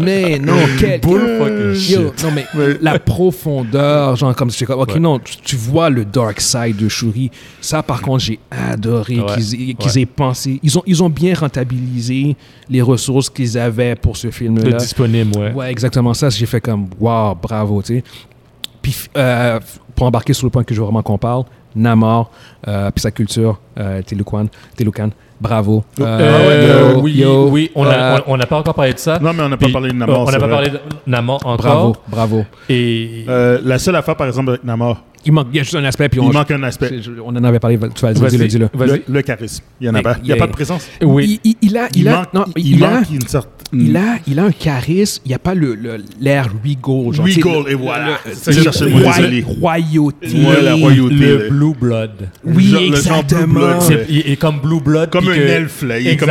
Mais 0.01 0.38
non, 0.38 0.57
quel. 0.79 1.01
Bull 1.01 1.20
fucking 1.38 1.92
Yo, 1.94 2.12
non, 2.23 2.31
mais 2.35 2.47
la 2.81 2.99
profondeur, 2.99 4.16
genre, 4.16 4.35
comme 4.35 4.51
tu 4.51 4.64
comme, 4.66 4.81
ok, 4.81 4.92
Ouais. 4.94 5.01
non, 5.01 5.18
tu, 5.18 5.37
tu 5.38 5.57
vois 5.57 5.90
le 5.90 6.05
dark 6.05 6.40
side 6.40 6.77
de 6.77 6.88
Shuri. 6.88 7.31
Ça, 7.61 7.83
par 7.83 8.01
contre, 8.01 8.25
j'ai 8.25 8.38
adoré 8.51 9.18
Ouais. 9.20 9.37
qu'ils 9.37 9.99
aient 9.99 10.07
pensé. 10.07 10.61
Ils 10.62 10.79
ont, 10.79 10.83
ils 10.87 11.03
ont 11.03 11.11
bien 11.11 11.35
rentabilisé 11.35 12.37
les 12.70 12.83
ressources 12.83 13.29
qu'ils 13.31 13.59
avaient 13.59 13.94
pour 13.94 14.16
ce 14.16 14.31
film-là. 14.31 14.77
disponible, 14.79 15.23
ouais. 15.37 15.52
Ouais, 15.52 15.70
exactement 15.70 16.14
ça. 16.14 16.28
J'ai 16.30 16.46
fait 16.46 16.60
comme, 16.60 16.88
wow, 17.00 17.34
bravo, 17.34 17.82
tu 17.82 17.96
sais. 17.98 18.04
Puis, 18.82 18.96
euh, 19.16 19.60
pour 19.94 20.06
embarquer 20.06 20.32
sur 20.32 20.46
le 20.46 20.50
point 20.50 20.64
que 20.64 20.74
je 20.74 20.80
veux 20.80 20.84
vraiment 20.84 21.02
qu'on 21.02 21.18
parle, 21.18 21.44
Namor, 21.74 22.30
euh, 22.68 22.90
puis 22.90 23.00
sa 23.00 23.10
culture, 23.10 23.58
euh, 23.78 24.02
Telucan, 24.02 24.46
bravo. 25.40 25.82
Euh, 26.00 26.04
Euh, 26.04 26.92
yo, 26.94 27.00
oui, 27.00 27.12
yo, 27.12 27.48
oui, 27.50 27.70
on 27.74 27.84
euh, 27.87 27.90
n'a 27.90 28.22
on, 28.26 28.34
on 28.34 28.37
n'a 28.37 28.46
pas 28.46 28.58
encore 28.58 28.74
parlé 28.74 28.92
de 28.92 28.98
ça. 28.98 29.18
Non, 29.18 29.32
mais 29.32 29.42
on 29.42 29.48
n'a 29.48 29.56
pas 29.56 29.68
parlé 29.70 29.88
de 29.90 29.94
Namor. 29.96 30.20
on 30.28 30.30
n'a 30.30 30.38
pas 30.38 30.46
vrai. 30.46 30.50
parlé 30.50 30.70
de 30.70 30.78
Namor 31.06 31.40
encore. 31.44 31.56
Bravo, 31.56 31.96
bravo. 32.08 32.44
Et 32.68 33.24
Euh, 33.28 33.58
la 33.64 33.78
seule 33.78 33.96
affaire, 33.96 34.16
par 34.16 34.26
exemple, 34.26 34.50
avec 34.50 34.64
Namor, 34.64 35.02
Il 35.26 35.32
manque, 35.32 35.48
il 35.52 35.56
y 35.56 35.60
a 35.60 35.62
juste 35.62 35.74
un 35.74 35.84
aspect, 35.84 36.08
puis 36.10 36.20
il 36.20 36.28
on, 36.28 36.32
manque 36.32 36.50
un 36.50 36.62
aspect. 36.64 37.00
on 37.24 37.34
en 37.34 37.44
avait 37.44 37.58
parlé, 37.58 37.78
tu 37.78 38.02
vas 38.02 38.12
le 38.12 38.28
dire, 38.28 38.46
dis-le. 38.46 38.68
Le, 38.78 39.02
le 39.08 39.22
charisme. 39.22 39.64
Il 39.80 39.84
n'y 39.84 39.90
en 39.90 39.94
a 39.98 40.02
pas. 40.02 40.16
Il 40.22 40.26
n'y 40.26 40.32
a 40.32 40.37
il 40.37 40.38
pas 40.38 40.46
de 40.46 40.52
présence. 40.52 40.87
oui. 41.02 41.40
Il, 41.42 41.50
il- 41.52 41.56
il 41.70 41.76
a, 41.78 41.88
il, 41.94 42.00
Il 42.02 42.08
a, 42.08 42.12
manque, 42.18 42.34
non, 42.34 42.44
il 42.56 42.76
il 42.76 42.84
a, 42.84 42.90
manque 42.90 43.10
une 43.10 43.26
sorte. 43.26 43.48
Il 43.74 43.96
a, 43.96 44.16
il 44.26 44.38
a 44.38 44.44
un 44.44 44.52
charisme, 44.52 45.22
il 45.24 45.28
n'y 45.28 45.34
a 45.34 45.38
pas 45.38 45.54
le, 45.54 45.74
le- 45.74 46.02
l'air 46.20 46.46
regal. 46.64 47.12
Genre, 47.14 47.24
Regal, 47.26 47.72
et 47.72 47.74
voilà. 47.74 48.18
le- 48.26 49.30
le- 49.40 49.44
royauté. 49.60 50.26
Ouais, 50.28 50.62
la 50.62 50.74
royauté. 50.74 51.14
le 51.14 51.37
là. 51.38 51.48
Blue 51.50 51.74
Blood. 51.78 52.10
Oui, 52.44 52.74
exactement. 52.88 53.46
Blue 53.46 53.52
Blood, 53.54 53.82
C'est- 53.82 54.06
il 54.08 54.30
est 54.32 54.37
comme 54.37 54.60
Blue 54.60 54.80
Blood. 54.80 55.10
Comme 55.10 55.28
un 55.28 55.34
elfe, 55.34 55.82
là. 55.82 55.98
Il 55.98 56.08
est 56.08 56.16
comme. 56.16 56.30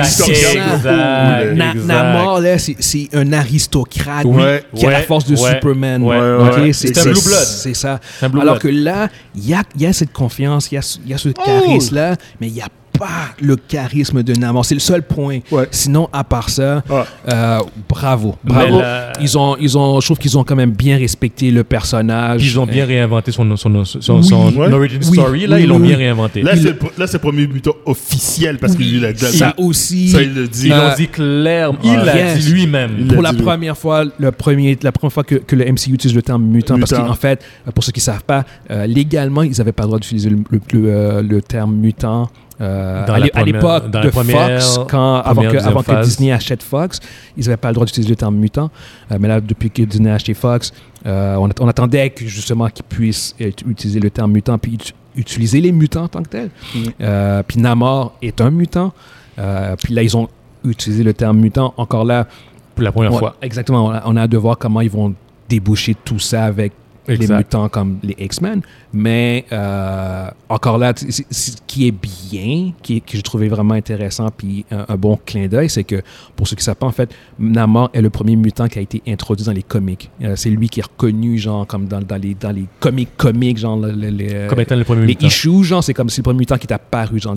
Namor, 1.85 2.39
là, 2.41 2.57
c'est, 2.57 2.75
c'est 2.79 3.09
un 3.13 3.31
aristocrate 3.33 4.25
Ouais, 4.25 4.63
qui 4.75 4.85
a 4.85 4.91
la 4.91 5.01
force 5.01 5.25
de 5.25 5.35
ouais, 5.35 5.51
Superman. 5.53 6.03
ouais, 6.03 6.17
Ok, 6.17 6.57
ouais. 6.57 6.73
C'est, 6.73 6.93
C'est 6.95 6.99
un 6.99 7.03
Blue 7.11 7.21
Blood. 7.21 7.43
C'est 7.45 7.73
ça. 7.73 7.99
C'est 8.19 8.25
un 8.25 8.29
Blue 8.29 8.41
Alors 8.41 8.59
que 8.59 8.67
là, 8.67 9.09
il 9.35 9.47
y 9.47 9.53
a, 9.53 9.63
il 9.75 9.81
y 9.81 9.85
a 9.85 9.93
cette 9.93 10.11
confiance, 10.13 10.71
il 10.71 10.75
y 10.75 10.77
a, 10.77 10.81
ce- 10.81 10.99
il 11.03 11.11
y 11.11 11.13
a 11.13 11.17
ce 11.17 11.29
Oh. 11.29 11.41
charisme-là, 11.45 12.15
mais 12.39 12.47
il 12.47 12.53
n'y 12.53 12.61
a 12.61 12.67
pas 12.97 13.33
le 13.41 13.55
charisme 13.55 14.23
de 14.23 14.33
Namor. 14.33 14.65
C'est 14.65 14.75
le 14.75 14.79
seul 14.79 15.01
point. 15.03 15.39
Ouais. 15.51 15.67
Sinon, 15.71 16.09
à 16.13 16.23
part 16.23 16.49
ça, 16.49 16.83
Ouais. 16.89 17.01
euh, 17.29 17.59
bravo. 17.89 18.35
Bravo. 18.43 18.79
la- 18.79 19.11
Ils 19.19 19.37
ont, 19.37 19.55
ils 19.59 19.77
ont, 19.77 19.99
je 19.99 20.05
trouve 20.07 20.17
qu'ils 20.17 20.37
ont 20.37 20.43
quand 20.43 20.55
même 20.55 20.71
bien 20.71 20.97
respecté 20.97 21.51
le 21.51 21.63
personnage. 21.63 22.39
Puis 22.41 22.49
ils 22.51 22.59
ont 22.59 22.65
bien 22.65 22.85
réinventé 22.85 23.31
son, 23.31 23.55
son, 23.57 23.83
son, 23.85 24.17
Oui. 24.17 24.23
son 24.23 24.53
Ouais. 24.55 24.71
origin 24.73 24.99
Oui. 25.07 25.13
story. 25.17 25.47
Là, 25.47 25.55
Oui, 25.57 25.63
ils 25.63 25.67
l'ont 25.69 25.77
oui, 25.79 25.87
bien 25.89 25.97
réinventé. 25.97 26.41
Là, 26.41 26.55
c'est 26.55 27.13
le 27.13 27.19
premier 27.19 27.47
buteur 27.47 27.75
officiel 27.85 28.57
parce 28.57 28.75
qu'il 28.75 29.01
l'a 29.01 29.13
déjà 29.13 29.27
Ça 29.31 29.53
aussi. 29.57 30.09
Ça, 30.09 30.21
il 30.21 30.33
le 30.33 30.47
dit. 30.47 30.67
Ils 30.67 30.73
Euh, 30.73 30.89
l'ont 30.89 30.95
dit 30.95 31.07
clairement. 31.07 31.79
Il 31.83 31.93
l'a 31.95 32.15
Yes. 32.15 32.39
dit 32.45 32.51
lui-même. 32.53 33.07
Pour 33.07 33.21
l'a 33.21 33.31
dit, 33.33 33.41
première 33.41 33.77
fois, 33.77 34.05
le 34.17 34.31
premier, 34.31 34.77
la 34.81 34.91
première 34.91 35.13
fois 35.13 35.23
que, 35.23 35.35
que 35.35 35.55
le 35.55 35.65
MCU 35.65 35.93
utilise 35.93 36.15
le 36.15 36.21
terme 36.21 36.43
mutant, 36.43 36.77
parce 36.79 36.93
qu'en 36.93 37.13
fait, 37.15 37.43
euh, 37.67 37.71
pour 37.71 37.83
ceux 37.83 37.91
qui 37.91 37.99
ne 37.99 38.03
savent 38.03 38.23
pas, 38.23 38.43
euh, 38.71 38.85
légalement, 38.87 39.41
ils 39.43 39.57
n'avaient 39.57 39.71
pas 39.71 39.83
le 39.83 39.87
droit 39.87 39.99
d'utiliser 39.99 40.29
le, 40.29 40.37
le- 40.49 40.59
le, 40.73 40.89
euh, 40.89 41.21
le 41.21 41.41
terme 41.41 41.75
mutant. 41.75 42.29
Euh, 42.61 43.05
Dans 43.07 43.13
à 43.13 43.17
à 43.33 43.43
l'époque 43.43 43.89
de 43.89 44.09
première- 44.09 44.61
Fox, 44.61 44.79
quand, 44.89 45.15
avant, 45.15 45.41
que, 45.41 45.57
avant. 45.57 46.01
Disney 46.03 46.31
achète 46.31 46.61
Fox, 46.63 46.99
ils 47.35 47.43
n'avaient 47.45 47.57
pas 47.57 47.69
le 47.69 47.73
droit 47.73 47.85
d'utiliser 47.85 48.09
le 48.11 48.15
terme 48.15 48.35
mutant. 48.35 48.69
Euh, 49.11 49.17
mais 49.19 49.27
là, 49.27 49.41
depuis 49.41 49.71
que 49.71 49.81
Disney 49.83 50.09
a 50.11 50.15
acheté 50.15 50.33
Fox, 50.33 50.71
euh, 51.05 51.35
on, 51.37 51.47
at- 51.49 51.53
on 51.61 51.67
attendait 51.67 52.09
que 52.11 52.25
justement 52.25 52.67
qu'ils 52.69 52.85
puissent 52.85 53.35
utiliser 53.39 53.99
le 53.99 54.09
terme 54.09 54.31
mutant 54.31 54.57
puis 54.57 54.73
ut- 54.75 54.93
utiliser 55.19 55.61
les 55.61 55.71
mutants 55.71 56.03
en 56.03 56.07
tant 56.07 56.23
que 56.23 56.29
tels. 56.29 56.49
Mm. 56.75 57.41
Puis 57.47 57.59
Namor 57.59 58.15
est 58.21 58.39
un 58.41 58.51
mutant. 58.51 58.93
Puis 59.35 59.93
là, 59.93 60.03
ils 60.03 60.15
ont 60.15 60.27
utilisé 60.63 61.03
le 61.03 61.13
terme 61.13 61.39
mutant. 61.39 61.73
Encore 61.77 62.05
là, 62.05 62.27
Pour 62.75 62.83
la 62.83 62.91
première 62.91 63.17
fois. 63.17 63.35
Exactement. 63.41 63.85
On 63.87 63.91
a, 63.91 64.03
on 64.05 64.15
a 64.15 64.21
hâte 64.21 64.29
de 64.31 64.37
voir 64.37 64.57
comment 64.57 64.81
ils 64.81 64.89
vont 64.89 65.13
déboucher 65.49 65.95
tout 66.05 66.19
ça 66.19 66.45
avec 66.45 66.71
les 67.07 67.15
Exact. 67.15 67.37
mutants 67.37 67.69
comme 67.69 67.97
les 68.03 68.15
X-Men. 68.17 68.61
Mais 68.93 69.45
euh, 69.51 70.27
encore 70.49 70.77
là, 70.77 70.93
ce 70.95 71.51
qui 71.67 71.87
est 71.87 71.91
bien, 71.91 72.71
qui 72.81 73.01
que 73.01 73.17
j'ai 73.17 73.21
trouvé 73.21 73.49
vraiment 73.49 73.73
intéressant, 73.73 74.29
puis 74.35 74.65
un, 74.71 74.85
un 74.87 74.95
bon 74.95 75.19
clin 75.25 75.47
d'œil, 75.47 75.69
c'est 75.69 75.83
que 75.83 76.01
pour 76.35 76.47
ceux 76.47 76.55
qui 76.55 76.61
ne 76.61 76.65
savent 76.65 76.75
pas, 76.77 76.87
en 76.87 76.91
fait, 76.91 77.13
Namor 77.39 77.89
est 77.93 78.01
le 78.01 78.09
premier 78.09 78.35
mutant 78.35 78.67
qui 78.67 78.79
a 78.79 78.81
été 78.81 79.01
introduit 79.07 79.45
dans 79.45 79.51
les 79.51 79.63
comics. 79.63 80.09
Euh, 80.21 80.35
c'est 80.35 80.49
lui 80.49 80.69
qui 80.69 80.79
est 80.79 80.83
reconnu, 80.83 81.37
genre, 81.37 81.67
comme 81.67 81.87
dans, 81.87 81.99
dans 82.01 82.21
les, 82.21 82.35
dans 82.35 82.51
les 82.51 82.65
comics 82.79 83.09
comics, 83.17 83.57
genre, 83.57 83.77
le- 83.77 83.91
le- 83.91 84.09
les, 84.09 84.47
Comme 84.47 84.59
étant 84.61 84.75
le 84.75 84.83
premier 84.83 85.01
les 85.01 85.07
mutant. 85.07 85.27
issues, 85.27 85.63
genre, 85.63 85.83
c'est 85.83 85.93
comme 85.93 86.09
c'est 86.09 86.19
le 86.19 86.23
premier 86.23 86.39
mutant 86.39 86.57
qui 86.57 86.67
est 86.67 86.73
apparu 86.73 87.19
genre, 87.19 87.35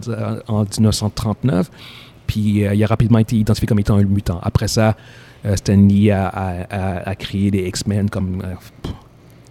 en, 0.48 0.60
en 0.60 0.62
1939. 0.62 1.70
Puis 2.26 2.64
euh, 2.66 2.74
il 2.74 2.82
a 2.82 2.86
rapidement 2.86 3.18
été 3.18 3.36
identifié 3.36 3.66
comme 3.66 3.78
étant 3.78 3.96
un 3.96 4.02
mutant. 4.04 4.40
Après 4.42 4.68
ça, 4.68 4.96
euh, 5.44 5.54
Stan 5.56 5.76
Lee 5.76 6.10
a, 6.10 6.26
a- 6.26 6.62
a- 6.70 7.08
a 7.10 7.14
créé 7.14 7.50
les 7.52 7.68
X-Men 7.68 8.10
comme 8.10 8.42
euh, 8.44 8.54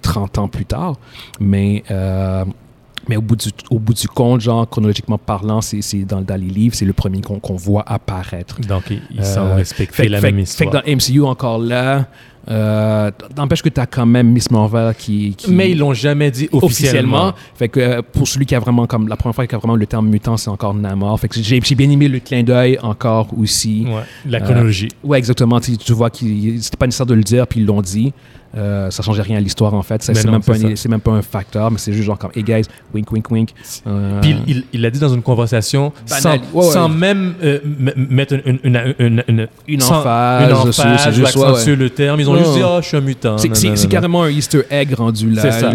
30 0.06 0.38
ans 0.38 0.48
plus 0.48 0.66
tard. 0.66 0.96
Mais, 1.40 1.84
euh, 1.92 2.46
mais 3.10 3.18
au, 3.18 3.22
bout 3.22 3.36
du, 3.36 3.50
au 3.70 3.80
bout 3.80 3.94
du 3.94 4.08
compte, 4.08 4.42
genre, 4.42 4.70
chronologiquement 4.70 5.18
parlant, 5.18 5.62
c'est 5.62 5.82
dans, 6.06 6.22
dans 6.22 6.40
les 6.40 6.48
livres, 6.48 6.76
c'est 6.76 6.86
le 6.86 6.94
premier 6.94 7.22
qu'on 7.22 7.40
qu'on 7.40 7.56
voit 7.56 7.84
apparaître. 7.88 8.62
Donc, 8.62 8.84
ils, 8.92 9.02
Euh, 9.20 9.24
sont 9.24 9.56
respectés 9.56 10.04
Fait, 10.04 10.08
la 10.10 10.20
fait- 10.22 10.28
même 10.32 10.36
fait 10.38 10.44
histoire. 10.44 10.70
que 10.72 10.78
dans 10.78 10.84
MCU, 10.96 11.22
encore 11.24 11.58
là, 11.60 12.06
euh, 12.48 13.10
n'empêche 13.36 13.64
que 13.64 13.70
tu 13.70 13.80
as 13.82 13.88
quand 13.88 14.06
même 14.06 14.30
Miss 14.32 14.52
Marvel 14.52 14.94
qui, 14.96 15.34
qui- 15.36 15.50
Mais 15.52 15.72
ils 15.72 15.80
l'ont 15.80 15.94
jamais 15.96 16.30
dit 16.30 16.48
officiellement. 16.52 17.30
officiellement. 17.30 17.34
Fait 17.56 17.70
que 17.70 17.80
euh, 17.80 18.02
pour 18.04 18.28
celui 18.28 18.46
qui 18.46 18.54
a 18.54 18.60
vraiment 18.60 18.86
comme 18.86 19.08
la 19.08 19.16
première 19.18 19.34
fois 19.34 19.48
qu'il 19.48 19.56
a 19.56 19.58
vraiment 19.60 19.76
le 19.76 19.88
terme 19.88 20.08
mutant, 20.10 20.38
c'est 20.38 20.50
encore 20.52 20.76
Namor. 20.76 21.20
Fait 21.20 21.28
que 21.28 21.42
j'ai 21.42 21.60
j'ai 21.62 21.76
bien 21.76 21.90
aimé 21.90 22.08
le 22.08 22.20
clin 22.20 22.44
d'œil 22.44 22.78
encore 22.84 23.30
aussi. 23.38 23.86
Ouais, 23.88 24.04
la 24.28 24.38
Euh, 24.38 24.42
chronologie. 24.46 24.90
Ouais, 25.04 25.18
exactement. 25.18 25.60
Tu, 25.60 25.76
tu 25.78 25.94
vois 25.94 26.12
qu'il 26.12 26.62
c'était 26.62 26.78
pas 26.78 26.86
nécessaire 26.86 27.08
de 27.08 27.16
le 27.16 27.24
dire 27.24 27.48
puis 27.48 27.62
ils 27.62 27.66
l'ont 27.66 27.82
dit. 27.82 28.14
Euh, 28.58 28.90
ça 28.90 29.04
changeait 29.04 29.22
rien 29.22 29.38
à 29.38 29.42
l'histoire 29.42 29.74
en 29.74 29.82
fait. 29.84 30.02
C'est 30.02 30.14
même, 30.26 30.40
même 30.90 31.02
pas 31.02 31.12
un 31.12 31.22
facteur, 31.22 31.70
mais 31.72 31.78
c'est 31.78 31.92
juste 31.92 32.06
genre 32.06 32.18
comme 32.18 32.32
Hey 32.36 32.44
guys, 32.44 32.62
wink 32.94 33.12
wink 33.12 33.30
wink. 33.30 33.50
Euh, 33.86 34.22
Puis 34.22 34.36
il- 34.48 34.64
il 34.72 34.82
l'a 34.82 34.90
dit 34.90 35.00
dans 35.00 35.14
une 35.14 35.22
conversation 35.22 35.92
sans, 36.06 36.24
Banal. 36.24 36.40
Ouais, 36.54 36.66
ouais. 36.66 36.72
sans 36.72 36.88
même 36.88 37.34
euh, 37.44 37.60
mettre 37.96 38.36
une, 38.46 38.60
une, 38.64 39.24
une, 39.28 39.48
une, 39.68 39.82
sans- 39.82 40.00
emphase 40.00 40.54
emphase 40.54 41.14
juste, 41.16 41.28
accentuer 41.28 41.72
ouais. 41.72 41.78
le 41.78 41.90
terme. 41.90 42.20
Ils 42.22 42.30
ont 42.30 42.38
juste 42.38 42.54
dit. 42.54 42.62
Ah, 42.64 42.80
je 42.82 42.88
suis 42.88 42.98
un 42.98 43.02
mutant. 43.02 43.38
C'est- 43.38 43.88
carrément 43.90 44.24
un 44.24 44.30
Easter 44.30 44.62
egg 44.70 44.94
rendu 44.94 45.30
là. 45.32 45.42
C'est 45.42 45.52
ça. 45.52 45.72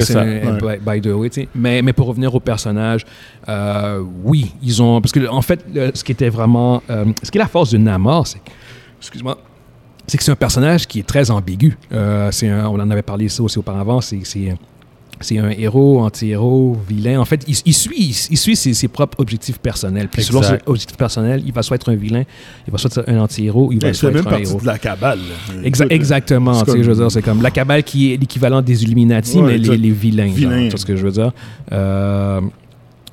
c'est 0.00 0.12
ça. 0.12 0.24
by, 0.24 1.00
by 1.00 1.00
the 1.00 1.12
way. 1.14 1.30
Mais, 1.54 1.82
mais 1.82 1.92
pour 1.92 2.08
revenir 2.08 2.34
au 2.34 2.40
personnage, 2.40 3.06
euh, 3.48 4.02
oui, 4.24 4.52
ils 4.62 4.82
ont. 4.82 5.00
Parce 5.00 5.12
que, 5.12 5.26
en 5.28 5.42
fait, 5.42 5.64
le- 5.74 5.90
ce 5.94 6.04
qui 6.04 6.12
était 6.12 6.28
vraiment. 6.28 6.82
euh, 6.90 7.06
ce 7.22 7.30
qui 7.30 7.38
est 7.38 7.40
la 7.40 7.48
force 7.48 7.70
de 7.70 7.78
Namor, 7.78 8.26
c'est. 8.26 8.40
Excuse-moi. 9.00 9.38
C'est 10.08 10.18
que 10.18 10.24
c'est 10.24 10.32
un 10.32 10.36
personnage 10.36 10.88
qui 10.88 10.98
est 10.98 11.06
très 11.06 11.30
ambigu. 11.30 11.76
Euh, 11.92 12.30
c'est 12.32 12.50
on 12.52 12.74
en 12.74 12.90
avait 12.90 13.02
parlé 13.02 13.28
ça 13.28 13.42
aussi 13.44 13.58
auparavant. 13.58 14.00
C'est. 14.00 14.20
c'est 14.24 14.54
c'est 15.20 15.36
un 15.36 15.50
héros, 15.50 15.98
anti-héros, 16.00 16.76
vilain. 16.88 17.18
En 17.18 17.24
fait, 17.24 17.42
il, 17.48 17.56
il 17.66 17.74
suit, 17.74 18.14
il, 18.30 18.36
suit 18.36 18.54
ses, 18.54 18.72
ses 18.72 18.86
propres 18.86 19.18
objectifs 19.18 19.58
personnels. 19.58 20.06
Puis 20.06 20.22
selon 20.22 20.44
ses 20.44 20.58
objectifs 20.64 20.96
personnels, 20.96 21.42
il 21.44 21.52
va 21.52 21.62
soit 21.62 21.74
être 21.74 21.90
un 21.90 21.96
vilain, 21.96 22.22
il 22.68 22.70
va 22.70 22.78
soit 22.78 22.96
être 22.98 23.10
un 23.10 23.18
anti-héros, 23.18 23.72
il 23.72 23.80
va 23.80 23.92
soit 23.94 24.10
même 24.10 24.18
être 24.20 24.28
un 24.28 24.30
partie 24.30 24.44
héros. 24.50 24.60
de 24.60 24.66
la 24.66 24.78
cabale. 24.78 25.18
Exa- 25.64 25.90
exactement. 25.90 26.54
c'est 26.54 26.66
comme- 26.66 26.82
je 26.84 26.88
veux 26.88 26.94
dire, 26.96 27.10
c'est 27.10 27.22
comme 27.22 27.42
la 27.42 27.50
cabale 27.50 27.82
qui 27.82 28.12
est 28.12 28.16
l'équivalent 28.16 28.62
des 28.62 28.84
Illuminati, 28.84 29.38
Ouais, 29.38 29.42
mais 29.42 29.58
les, 29.58 29.76
les 29.76 29.90
vilains. 29.90 30.26
Vilains. 30.32 30.60
Genre, 30.60 30.70
vois 30.70 30.78
ce 30.78 30.86
que 30.86 30.94
je 30.94 31.04
veux 31.04 31.10
dire? 31.12 31.32
Euh, 31.72 32.40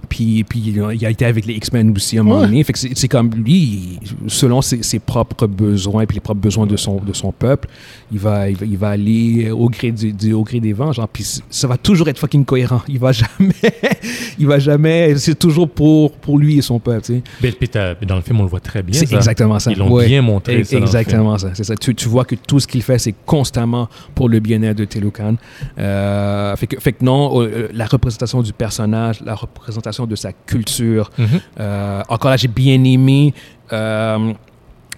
puis, 0.05 0.43
puis 0.43 0.59
il 0.59 1.05
a 1.05 1.09
été 1.09 1.25
avec 1.25 1.45
les 1.45 1.53
X-Men 1.55 1.91
aussi 1.95 2.17
à 2.17 2.21
un 2.21 2.23
moment 2.23 2.41
donné. 2.41 2.63
Fait 2.63 2.73
que 2.73 2.79
c'est 2.79 2.95
c'est 2.97 3.07
comme 3.07 3.31
lui, 3.31 3.99
selon 4.27 4.61
ses, 4.61 4.83
ses 4.83 4.99
propres 4.99 5.47
besoins 5.47 6.05
puis 6.05 6.15
les 6.15 6.21
propres 6.21 6.41
besoins 6.41 6.65
de 6.67 6.75
son, 6.77 6.97
de 6.97 7.13
son 7.13 7.31
peuple, 7.31 7.67
il 8.11 8.19
va, 8.19 8.49
il 8.49 8.55
va, 8.57 8.65
il 8.65 8.77
va 8.77 8.89
aller 8.89 9.51
au 9.51 9.69
gré, 9.69 9.91
du, 9.91 10.13
du- 10.13 10.33
au 10.33 10.43
gré 10.43 10.59
des 10.59 10.73
vents. 10.73 10.91
Genre, 10.91 11.07
puis 11.07 11.25
ça 11.49 11.67
va 11.67 11.77
toujours 11.77 12.07
être 12.09 12.19
fucking 12.19 12.45
cohérent. 12.45 12.81
Il 12.87 12.99
va 12.99 13.11
jamais, 13.11 13.53
il 14.39 14.47
va 14.47 14.59
jamais, 14.59 15.15
c'est 15.17 15.37
toujours 15.37 15.69
pour, 15.69 16.11
pour 16.13 16.37
lui 16.39 16.57
et 16.57 16.61
son 16.61 16.79
peuple. 16.79 17.01
Tu 17.05 17.13
sais. 17.15 17.23
Mais, 17.41 17.51
puis 17.51 17.69
t'as- 17.69 17.95
dans 17.95 18.15
le 18.17 18.21
film, 18.21 18.39
on 18.39 18.43
le 18.43 18.49
voit 18.49 18.59
très 18.59 18.83
bien. 18.83 18.99
C'est 18.99 19.05
ça. 19.07 19.15
exactement 19.15 19.59
ça. 19.59 19.71
Ils 19.71 19.77
l'ont 19.77 19.91
Ouais. 19.91 20.07
bien 20.07 20.21
montré. 20.21 20.63
Ça. 20.63 20.77
Exactement 20.77 21.37
ça. 21.37 21.51
C'est 21.53 21.63
ça. 21.63 21.75
Tu, 21.75 21.95
tu 21.95 22.09
vois 22.09 22.25
que 22.25 22.35
tout 22.35 22.59
ce 22.59 22.67
qu'il 22.67 22.81
fait, 22.81 22.99
c'est 22.99 23.15
constamment 23.25 23.87
pour 24.13 24.29
le 24.29 24.39
bien-être 24.39 24.77
de 24.77 24.85
Telucan. 24.85 25.35
Euh, 25.79 26.55
fait, 26.55 26.67
que, 26.67 26.79
fait 26.79 26.93
que 26.93 27.03
non, 27.05 27.41
euh, 27.41 27.69
la 27.73 27.85
représentation 27.85 28.41
du 28.41 28.51
personnage, 28.53 29.21
la 29.25 29.35
représentation 29.35 29.94
de 30.05 30.15
sa 30.15 30.33
culture. 30.33 31.09
Mhm. 31.17 31.27
euh, 31.59 32.01
encore 32.09 32.31
là, 32.31 32.37
j'ai 32.37 32.49
bien 32.49 32.83
aimé 32.83 33.33
euh, 33.71 34.33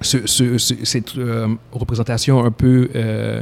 ce, 0.01 0.25
ce- 0.25 0.57
ce- 0.57 0.83
cette 0.83 1.17
euh, 1.17 1.47
représentation 1.71 2.43
un 2.43 2.51
peu. 2.51 2.89
euh, 2.95 3.41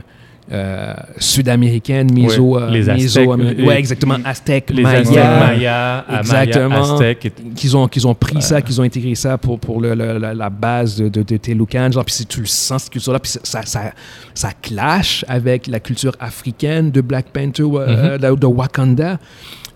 sud-américaine, 1.17 2.13
méso, 2.13 2.43
Ouais, 2.55 2.61
euh, 2.61 2.69
les 2.69 2.87
Aztèques, 2.87 3.01
méso-américaine. 3.17 3.57
les- 3.61 3.67
ouais, 3.67 3.79
exactement, 3.79 4.17
aztèque, 4.23 4.69
Les 4.69 4.83
maya, 4.83 4.99
Aztèques, 4.99 5.15
Maya, 5.39 6.05
Exactement. 6.19 6.93
Aztèques. 6.93 7.33
qu'ils 7.55 7.75
ont, 7.75 7.87
qu'ils 7.87 8.07
ont 8.07 8.13
pris 8.13 8.43
ça, 8.43 8.61
qu'ils 8.61 8.79
ont 8.79 8.83
intégré 8.83 9.15
ça 9.15 9.39
pour, 9.39 9.59
pour 9.59 9.81
le- 9.81 9.95
le- 9.95 10.19
la, 10.19 10.35
la 10.35 10.49
base 10.51 10.97
de, 10.97 11.09
de, 11.09 11.23
de 11.23 11.37
Telucan. 11.37 11.89
Genre, 11.91 12.05
puis 12.05 12.13
c'est- 12.13 12.27
tu 12.27 12.41
le 12.41 12.45
sens, 12.45 12.83
cette 12.83 12.91
culture-là, 12.91 13.17
puis 13.19 13.31
ça, 13.43 13.63
ça, 13.65 13.91
ça, 14.35 14.49
clash 14.61 15.25
avec 15.27 15.65
la 15.65 15.79
culture 15.79 16.13
africaine 16.19 16.91
de 16.91 17.01
Black 17.01 17.25
Panther, 17.33 17.63
euh, 17.63 18.19
de, 18.19 18.35
de 18.35 18.45
Wakanda. 18.45 19.17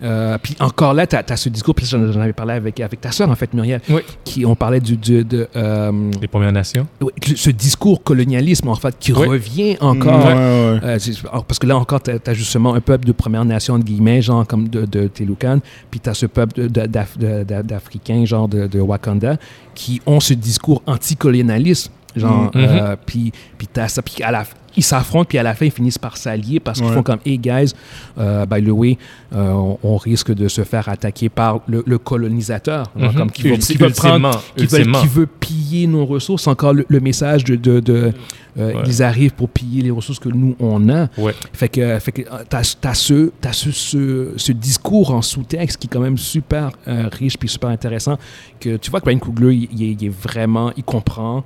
Euh, 0.02 0.38
puis 0.42 0.56
encore 0.60 0.94
là, 0.94 1.06
tu 1.06 1.16
as, 1.16 1.36
ce 1.36 1.48
discours, 1.48 1.74
puis 1.74 1.84
j'en 1.86 2.10
j'en 2.12 2.20
avais 2.20 2.32
parlé 2.32 2.54
avec, 2.54 2.80
avec 2.80 3.00
ta 3.00 3.12
soeur, 3.12 3.28
en 3.30 3.34
fait, 3.34 3.52
Muriel, 3.54 3.80
Oui. 3.90 4.00
qui 4.24 4.46
on 4.46 4.54
parlait 4.54 4.80
du, 4.80 4.96
du- 4.96 5.24
de, 5.24 5.48
euh, 5.56 6.10
Les 6.20 6.28
Premières 6.28 6.52
Nations. 6.52 6.86
ce 7.36 7.50
discours 7.50 8.02
colonialisme, 8.02 8.68
en 8.68 8.74
fait, 8.76 8.96
qui 8.98 9.12
Oui. 9.12 9.26
revient 9.26 9.76
encore. 9.80 10.24
Ouais, 10.26 10.32
ouais. 10.32 10.80
Euh, 10.84 10.98
parce 11.46 11.58
que 11.58 11.66
là 11.66 11.76
encore, 11.76 12.02
tu 12.02 12.10
as, 12.10 12.34
justement 12.34 12.74
un 12.74 12.80
peuple 12.80 13.06
de 13.06 13.12
Première 13.12 13.44
Nation, 13.44 13.78
de 13.78 13.84
guillemets, 13.84 14.22
genre 14.22 14.46
comme 14.46 14.68
de, 14.68 14.86
de 14.86 15.06
Telucan, 15.08 15.58
puis 15.90 16.00
tu 16.00 16.08
as 16.08 16.14
ce 16.14 16.26
peuple 16.26 16.68
d'Africains, 16.68 18.24
genre 18.24 18.48
de, 18.48 18.66
de 18.66 18.80
Wakanda, 18.80 19.36
qui 19.74 20.00
ont 20.06 20.20
ce 20.20 20.34
discours 20.34 20.82
anticolonialiste. 20.86 21.90
Genre, 22.16 22.50
Mhm. 22.54 22.62
euh, 22.64 22.96
puis, 23.06 23.30
puis 23.56 23.68
t'as 23.72 23.86
ça, 23.86 24.02
puis 24.02 24.20
à 24.24 24.32
la, 24.32 24.44
ils 24.76 24.82
s'affrontent, 24.82 25.26
puis 25.28 25.38
à 25.38 25.42
la 25.42 25.54
fin, 25.54 25.66
ils 25.66 25.70
finissent 25.70 25.98
par 25.98 26.16
s'allier 26.16 26.60
parce 26.60 26.78
qu'ils 26.80 26.88
Ouais. 26.88 26.94
font 26.94 27.02
comme, 27.02 27.18
hey 27.26 27.38
guys, 27.38 27.72
euh, 28.18 28.46
by 28.46 28.62
the 28.62 28.68
way, 28.70 28.98
euh, 29.34 29.50
on, 29.50 29.78
on 29.82 29.96
risque 29.96 30.32
de 30.32 30.48
se 30.48 30.62
faire 30.64 30.88
attaquer 30.88 31.28
par 31.28 31.60
le, 31.66 31.82
le 31.86 31.98
colonisateur, 31.98 32.90
Mhm. 32.96 33.14
comme 33.14 33.30
qui 33.30 33.42
veut, 33.42 33.50
Ulti- 33.56 33.72
qui 33.72 33.78
veut 33.78 33.90
prendre 33.90 34.30
qui 34.56 34.66
veut, 34.66 34.78
ultimement. 34.78 35.00
qui 35.00 35.06
veut 35.08 35.26
piller 35.26 35.86
nos 35.86 36.06
ressources. 36.06 36.46
Encore 36.46 36.72
le, 36.74 36.84
le 36.88 37.00
message 37.00 37.44
de, 37.44 37.56
de, 37.56 37.80
de, 37.80 38.12
euh, 38.58 38.72
Ouais. 38.74 38.82
ils 38.86 39.02
arrivent 39.02 39.34
pour 39.34 39.48
piller 39.48 39.82
les 39.82 39.90
ressources 39.90 40.18
que 40.18 40.28
nous 40.28 40.56
on 40.60 40.88
a. 40.88 41.08
Ouais. 41.18 41.34
Fait 41.52 41.68
que, 41.68 41.98
fait 41.98 42.12
que 42.12 42.22
euh, 42.22 42.44
t'as, 42.48 42.74
t'as 42.80 42.94
ce, 42.94 43.30
t'as 43.40 43.52
ce, 43.52 43.70
ce, 43.70 44.32
ce 44.36 44.52
discours 44.52 45.12
en 45.12 45.22
sous-texte 45.22 45.78
qui 45.78 45.86
est 45.86 45.90
quand 45.90 46.00
même 46.00 46.18
super 46.18 46.70
riche 47.12 47.36
puis 47.38 47.48
super 47.48 47.70
intéressant. 47.70 48.18
Que 48.58 48.76
tu 48.76 48.90
vois 48.90 49.00
que 49.00 49.06
Ryan 49.06 49.18
Coogler, 49.18 49.54
il, 49.72 49.80
il 49.92 50.04
est 50.04 50.08
vraiment, 50.08 50.72
il 50.76 50.84
comprend. 50.84 51.44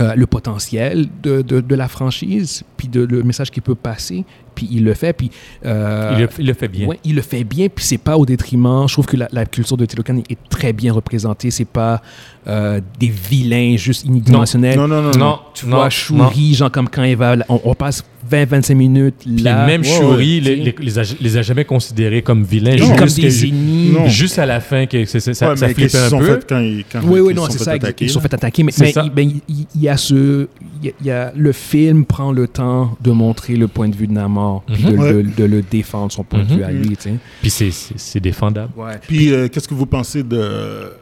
Euh, 0.00 0.14
le 0.14 0.26
potentiel 0.26 1.08
de, 1.22 1.42
de, 1.42 1.60
de 1.60 1.74
la 1.74 1.86
franchise, 1.86 2.62
puis 2.76 2.88
de, 2.88 3.04
le 3.04 3.22
message 3.22 3.50
qu'il 3.50 3.62
peut 3.62 3.74
passer, 3.74 4.24
puis 4.54 4.68
il 4.70 4.84
le 4.84 4.94
fait, 4.94 5.12
puis 5.12 5.30
euh, 5.66 6.12
Il, 6.14 6.20
le, 6.22 6.28
il 6.38 6.46
le 6.46 6.54
fait 6.54 6.68
bien. 6.68 6.86
Ouais, 6.86 6.98
il 7.04 7.14
le 7.14 7.22
fait 7.22 7.44
bien, 7.44 7.68
puis 7.68 7.84
c'est 7.84 7.98
pas 7.98 8.16
au 8.16 8.26
détriment. 8.26 8.86
Je 8.88 8.92
trouve 8.94 9.06
que 9.06 9.16
la, 9.16 9.28
la 9.32 9.44
culture 9.46 9.76
de 9.76 9.84
Telocan 9.86 10.18
est 10.28 10.38
très 10.48 10.72
bien 10.72 10.92
représentée. 10.92 11.50
C'est 11.50 11.64
pas 11.64 12.02
euh, 12.48 12.80
des 12.98 13.08
vilains 13.08 13.76
juste 13.76 14.04
unidimensionnels. 14.06 14.76
Non, 14.78 14.88
non, 14.88 15.02
non. 15.02 15.10
Non, 15.18 15.38
Tu 15.54 15.66
non, 15.66 15.76
vois 15.76 15.84
non. 15.84 15.90
Shuri, 15.90 16.54
genre 16.54 16.70
comme 16.70 16.88
quand 16.88 17.04
il 17.04 17.16
va, 17.16 17.36
on, 17.48 17.60
on 17.64 17.74
passe 17.74 18.04
20-25 18.30 18.74
minutes 18.74 19.14
Puis 19.20 19.36
là. 19.42 19.66
même 19.66 19.82
ouais, 19.82 19.86
Shuri 19.86 20.40
les, 20.40 20.56
les, 20.56 20.74
les 20.78 20.98
a, 20.98 21.02
les 21.20 21.36
a 21.36 21.42
jamais 21.42 21.64
considérés 21.64 22.22
comme 22.22 22.44
vilains. 22.44 22.76
Non. 22.76 22.96
comme 22.96 23.08
jusqu'à- 23.08 23.22
des 23.22 23.46
ennemis. 23.48 23.90
Non. 23.92 24.06
Juste 24.08 24.38
à 24.38 24.46
la 24.46 24.60
fin, 24.60 24.86
que 24.86 25.04
ça, 25.04 25.18
Ouais, 25.50 25.56
ça 25.56 25.72
qu'ils 25.74 25.96
un 25.96 26.08
sont 26.08 26.18
peu. 26.18 26.40
quand 26.48 26.60
ils 26.60 26.84
quand 26.90 27.00
Oui, 27.04 27.20
oui, 27.20 27.32
ils 27.32 27.36
non, 27.36 27.46
sont 27.46 27.52
c'est 27.52 27.58
fait 27.58 27.64
ça. 27.64 27.72
attaquer, 27.72 28.04
ils 28.06 28.10
sont 28.10 28.18
là? 28.20 28.22
fait 28.22 28.34
attaquer. 28.34 28.62
Mais, 28.62 28.72
il, 28.78 29.10
ben, 29.10 29.30
il- 29.48 29.66
il 29.74 29.80
y 29.82 29.88
a 29.88 29.96
ce. 29.96 30.48
Il 30.82 30.92
y 31.02 31.06
y 31.06 31.10
a- 31.10 31.32
le 31.36 31.52
film 31.52 32.04
prend 32.04 32.32
le 32.32 32.48
temps 32.48 32.96
de 33.00 33.10
montrer 33.12 33.54
le 33.56 33.68
point 33.68 33.88
de 33.88 33.94
vue 33.96 34.06
de 34.08 34.12
Namor, 34.12 34.62
puis 34.66 34.84
Mhm. 34.84 34.90
de, 34.92 34.96
Ouais. 34.98 35.12
de- 35.12 35.22
de 35.22 35.44
le 35.44 35.62
défendre, 35.62 36.10
son 36.12 36.24
point 36.24 36.40
de 36.44 36.50
Mhm. 36.50 36.56
vue 36.56 36.64
à 36.64 36.70
lui. 36.72 36.96
tu 36.96 37.02
sais. 37.10 37.14
Puis 37.40 37.50
c'est- 37.50 38.20
défendable. 38.20 38.72
Ouais. 38.76 38.98
Puis, 39.06 39.32
euh, 39.32 39.48
qu'est-ce 39.48 39.68
que 39.68 39.74
vous 39.74 39.86
pensez 39.86 40.22
de 40.22 40.92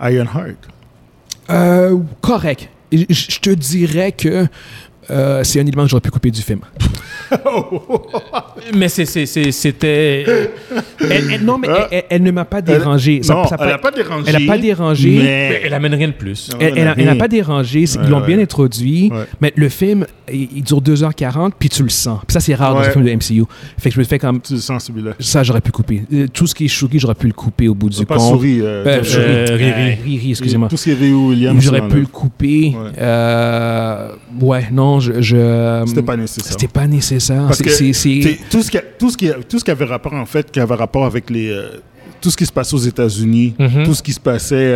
Ironheart? 0.00 0.56
Euh, 1.50 1.98
correct. 2.20 2.68
Je 2.92 3.04
je 3.08 3.40
te 3.40 3.50
dirais 3.50 4.12
que 4.12 4.46
euh, 5.10 5.44
c'est 5.44 5.60
un 5.60 5.66
élément 5.66 5.84
que 5.84 5.90
j'aurais 5.90 6.00
pu 6.00 6.10
couper 6.10 6.30
du 6.30 6.42
film. 6.42 6.60
Mais 8.74 8.88
c'était. 8.88 10.24
Elle- 11.00 11.44
non, 11.44 11.58
mais 11.58 11.68
Ah. 11.70 11.88
elle, 12.10 12.22
ne 12.22 12.30
m'a 12.30 12.44
pas 12.44 12.60
dérangé. 12.62 13.20
Ça- 13.22 13.34
non, 13.34 13.46
ça 13.46 13.56
elle 13.60 13.68
n'a 13.68 13.78
pas 13.78 13.90
dérangé. 13.90 14.24
elle 14.28 14.36
a 14.36 14.46
pas 14.46 14.58
dérangé. 14.58 15.10
Mais... 15.22 15.60
Elle 15.64 15.74
amène 15.74 15.94
rien 15.94 16.08
de 16.08 16.12
plus. 16.12 16.50
Elle- 16.60 16.74
n'a 16.84 17.14
pas 17.16 17.28
dérangé. 17.28 17.80
Ouais, 17.80 17.86
Ils 18.04 18.08
l'ont 18.10 18.20
ouais. 18.20 18.26
bien 18.26 18.38
introduit. 18.38 19.10
Ouais. 19.12 19.24
Mais 19.40 19.52
le 19.56 19.68
film, 19.68 20.06
il, 20.32 20.48
il 20.56 20.62
dure 20.62 20.80
2h40, 20.82 21.52
puis 21.58 21.68
tu 21.68 21.82
le 21.82 21.88
sens. 21.88 22.20
Puis 22.26 22.32
ça, 22.34 22.40
c'est 22.40 22.54
rare 22.54 22.74
dans 22.74 22.80
un 22.80 22.90
film 22.90 23.04
de 23.04 23.10
MCU. 23.12 23.44
Fait 23.78 23.90
que 23.90 23.94
je 23.94 24.00
me 24.00 24.04
fais 24.04 24.18
comme. 24.18 24.40
Tu 24.40 24.54
le 24.54 24.58
sens 24.60 24.84
celui-là. 24.84 25.12
Ça, 25.20 25.42
j'aurais 25.42 25.60
pu 25.60 25.70
couper. 25.72 26.02
Euh, 26.12 26.26
Tout 26.32 26.46
ce 26.46 26.54
qui 26.54 26.64
est 26.64 26.68
Shuri, 26.68 26.98
j'aurais 26.98 27.14
pu 27.14 27.26
le 27.26 27.32
couper 27.32 27.68
au 27.68 27.74
bout 27.74 27.88
du 27.90 28.04
Pas 28.06 28.16
compte. 28.16 28.30
souris. 28.34 28.60
Euh, 28.60 28.84
Euh, 28.86 29.00
euh, 29.00 29.04
Shuri. 29.04 29.54
Riri. 29.64 29.94
Riri, 30.04 30.30
excusez-moi. 30.30 30.68
Tout 30.68 30.76
ce 30.76 30.84
qui 30.84 30.90
est 30.90 30.94
Riri 30.94 31.12
Williams. 31.12 31.62
J'aurais 31.62 31.86
pu 31.88 32.00
le 32.00 32.06
couper. 32.06 32.74
Ouais. 32.76 32.90
Euh, 32.98 34.08
ouais, 34.40 34.68
non, 34.72 35.00
je. 35.00 35.20
je- 35.20 35.84
C'était 35.86 36.02
pas 36.02 36.16
nécessaire. 36.16 36.52
C'était 36.52 36.68
pas 36.68 36.86
nécessaire. 36.86 37.42
Parce 37.46 37.58
C'est- 37.58 37.64
que 37.64 37.92
t'sais, 37.92 38.38
tout 38.50 38.62
ce 38.62 38.70
qui 38.70 38.78
a- 38.78 38.82
tout 38.98 39.10
ce 39.10 39.16
qui 39.16 39.28
a- 39.30 39.34
tout 39.48 39.58
ce 39.58 39.64
qui 39.64 39.70
avait 39.70 39.84
rapport 39.84 40.12
en 40.14 40.26
fait, 40.26 40.50
qui 40.50 40.60
avait 40.60 40.74
rapport 40.74 41.04
avec 41.04 41.30
les 41.30 41.48
euh, 41.50 41.80
tout 42.20 42.30
ce 42.30 42.36
qui 42.36 42.46
se 42.46 42.52
passait 42.52 42.74
aux 42.74 42.78
États-Unis, 42.78 43.54
Mhm. 43.58 43.84
tout 43.84 43.94
ce 43.94 44.02
qui 44.02 44.12
se 44.12 44.20
passait 44.20 44.74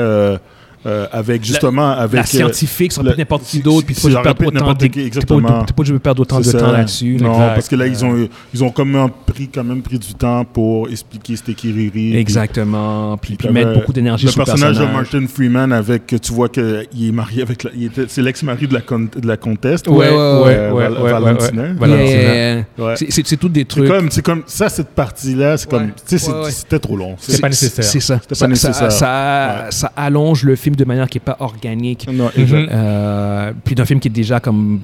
euh, 0.86 1.04
euh, 1.04 1.06
avec 1.12 1.44
justement 1.44 1.90
avec 1.90 2.14
la 2.14 2.20
euh, 2.22 2.24
scientifique, 2.24 2.92
ça 2.92 3.00
peut 3.00 3.06
le- 3.08 3.12
être 3.12 3.18
n'importe 3.18 3.44
qui 3.44 3.60
d'autre, 3.60 3.86
puis 3.86 3.94
tu 3.94 4.00
pas 4.02 4.08
de- 4.08 5.70
obligé 5.76 5.92
de 5.92 5.98
perdre 5.98 6.22
autant 6.22 6.38
de 6.38 6.44
C'est 6.44 6.58
temps 6.58 6.72
là-dessus. 6.72 7.16
Non, 7.20 7.32
Exact. 7.34 7.54
parce 7.54 7.68
que 7.68 7.76
là 7.76 7.86
ils 7.86 8.04
ont 8.04 8.28
ils 8.54 8.64
ont 8.64 8.70
quand 8.70 8.84
même 8.84 9.08
pris 9.26 9.48
quand 9.48 9.64
même 9.64 9.82
pris 9.82 9.98
du 9.98 10.14
temps 10.14 10.44
pour 10.44 10.88
expliquer 10.88 11.36
c'était 11.36 11.54
qui 11.54 11.72
Riri. 11.72 12.16
Exactement. 12.16 13.16
Puis, 13.18 13.36
puis 13.36 13.46
Puis 13.48 13.54
mettre 13.54 13.68
le- 13.68 13.74
beaucoup 13.74 13.92
d'énergie 13.92 14.26
Le 14.26 14.32
sur 14.32 14.40
le 14.40 14.44
personnage 14.46 14.76
de 14.78 14.84
personnage. 14.84 15.12
Martin 15.12 15.26
Freeman 15.32 15.72
avec 15.72 16.06
que 16.06 16.16
tu 16.16 16.32
vois 16.32 16.48
que 16.48 16.84
il 16.94 17.08
est 17.08 17.12
marié 17.12 17.42
avec 17.42 17.62
la, 17.64 17.70
il 17.74 17.84
était- 17.84 18.06
c'est 18.08 18.22
l'ex-mari 18.22 18.66
de 18.66 18.74
la 18.74 18.80
con- 18.80 19.08
de 19.14 19.26
la 19.26 19.36
comtesse. 19.36 19.82
Ouais, 19.86 19.96
ouais, 19.96 20.08
ouais, 20.08 20.16
euh, 20.16 20.72
ouais, 20.72 20.88
ouais, 20.88 20.98
ouais, 21.02 21.10
Valentina. 21.12 21.62
ouais. 21.62 21.72
Valentina. 21.78 22.20
Yeah. 22.20 22.64
Ouais. 22.78 22.96
C'est- 22.96 23.10
C'est 23.10 23.26
c'est 23.26 23.36
toutes 23.36 23.52
des 23.52 23.60
C'est 23.60 23.66
trucs. 23.66 23.88
comme, 23.88 24.10
c'est 24.10 24.22
comme 24.22 24.42
ça, 24.46 24.68
cette 24.68 24.90
partie-là, 24.90 25.56
c'est 25.56 25.68
comme, 25.68 25.82
Ouais. 25.84 25.88
tu 25.96 26.02
sais, 26.06 26.18
c'est- 26.18 26.32
Ouais, 26.32 26.44
ouais. 26.44 26.50
c'était 26.50 26.78
trop 26.78 26.96
long. 26.96 27.16
C'est 27.18 27.40
pas 27.40 27.50
C'est- 27.52 27.66
nécessaire. 27.66 27.84
C'est 27.84 28.00
ça. 28.00 28.20
C'était 28.22 28.44
Ouais. 28.44 29.70
ça 29.70 29.92
allonge 29.96 30.44
le 30.44 30.56
film 30.56 30.69
de 30.76 30.84
manière 30.84 31.08
qui 31.08 31.18
n'est 31.18 31.24
pas 31.24 31.36
organique. 31.40 32.06
Non. 32.12 32.30
Euh, 32.36 33.52
puis 33.64 33.74
d'un 33.74 33.84
film 33.84 34.00
qui 34.00 34.08
est 34.08 34.10
déjà 34.10 34.40
comme 34.40 34.80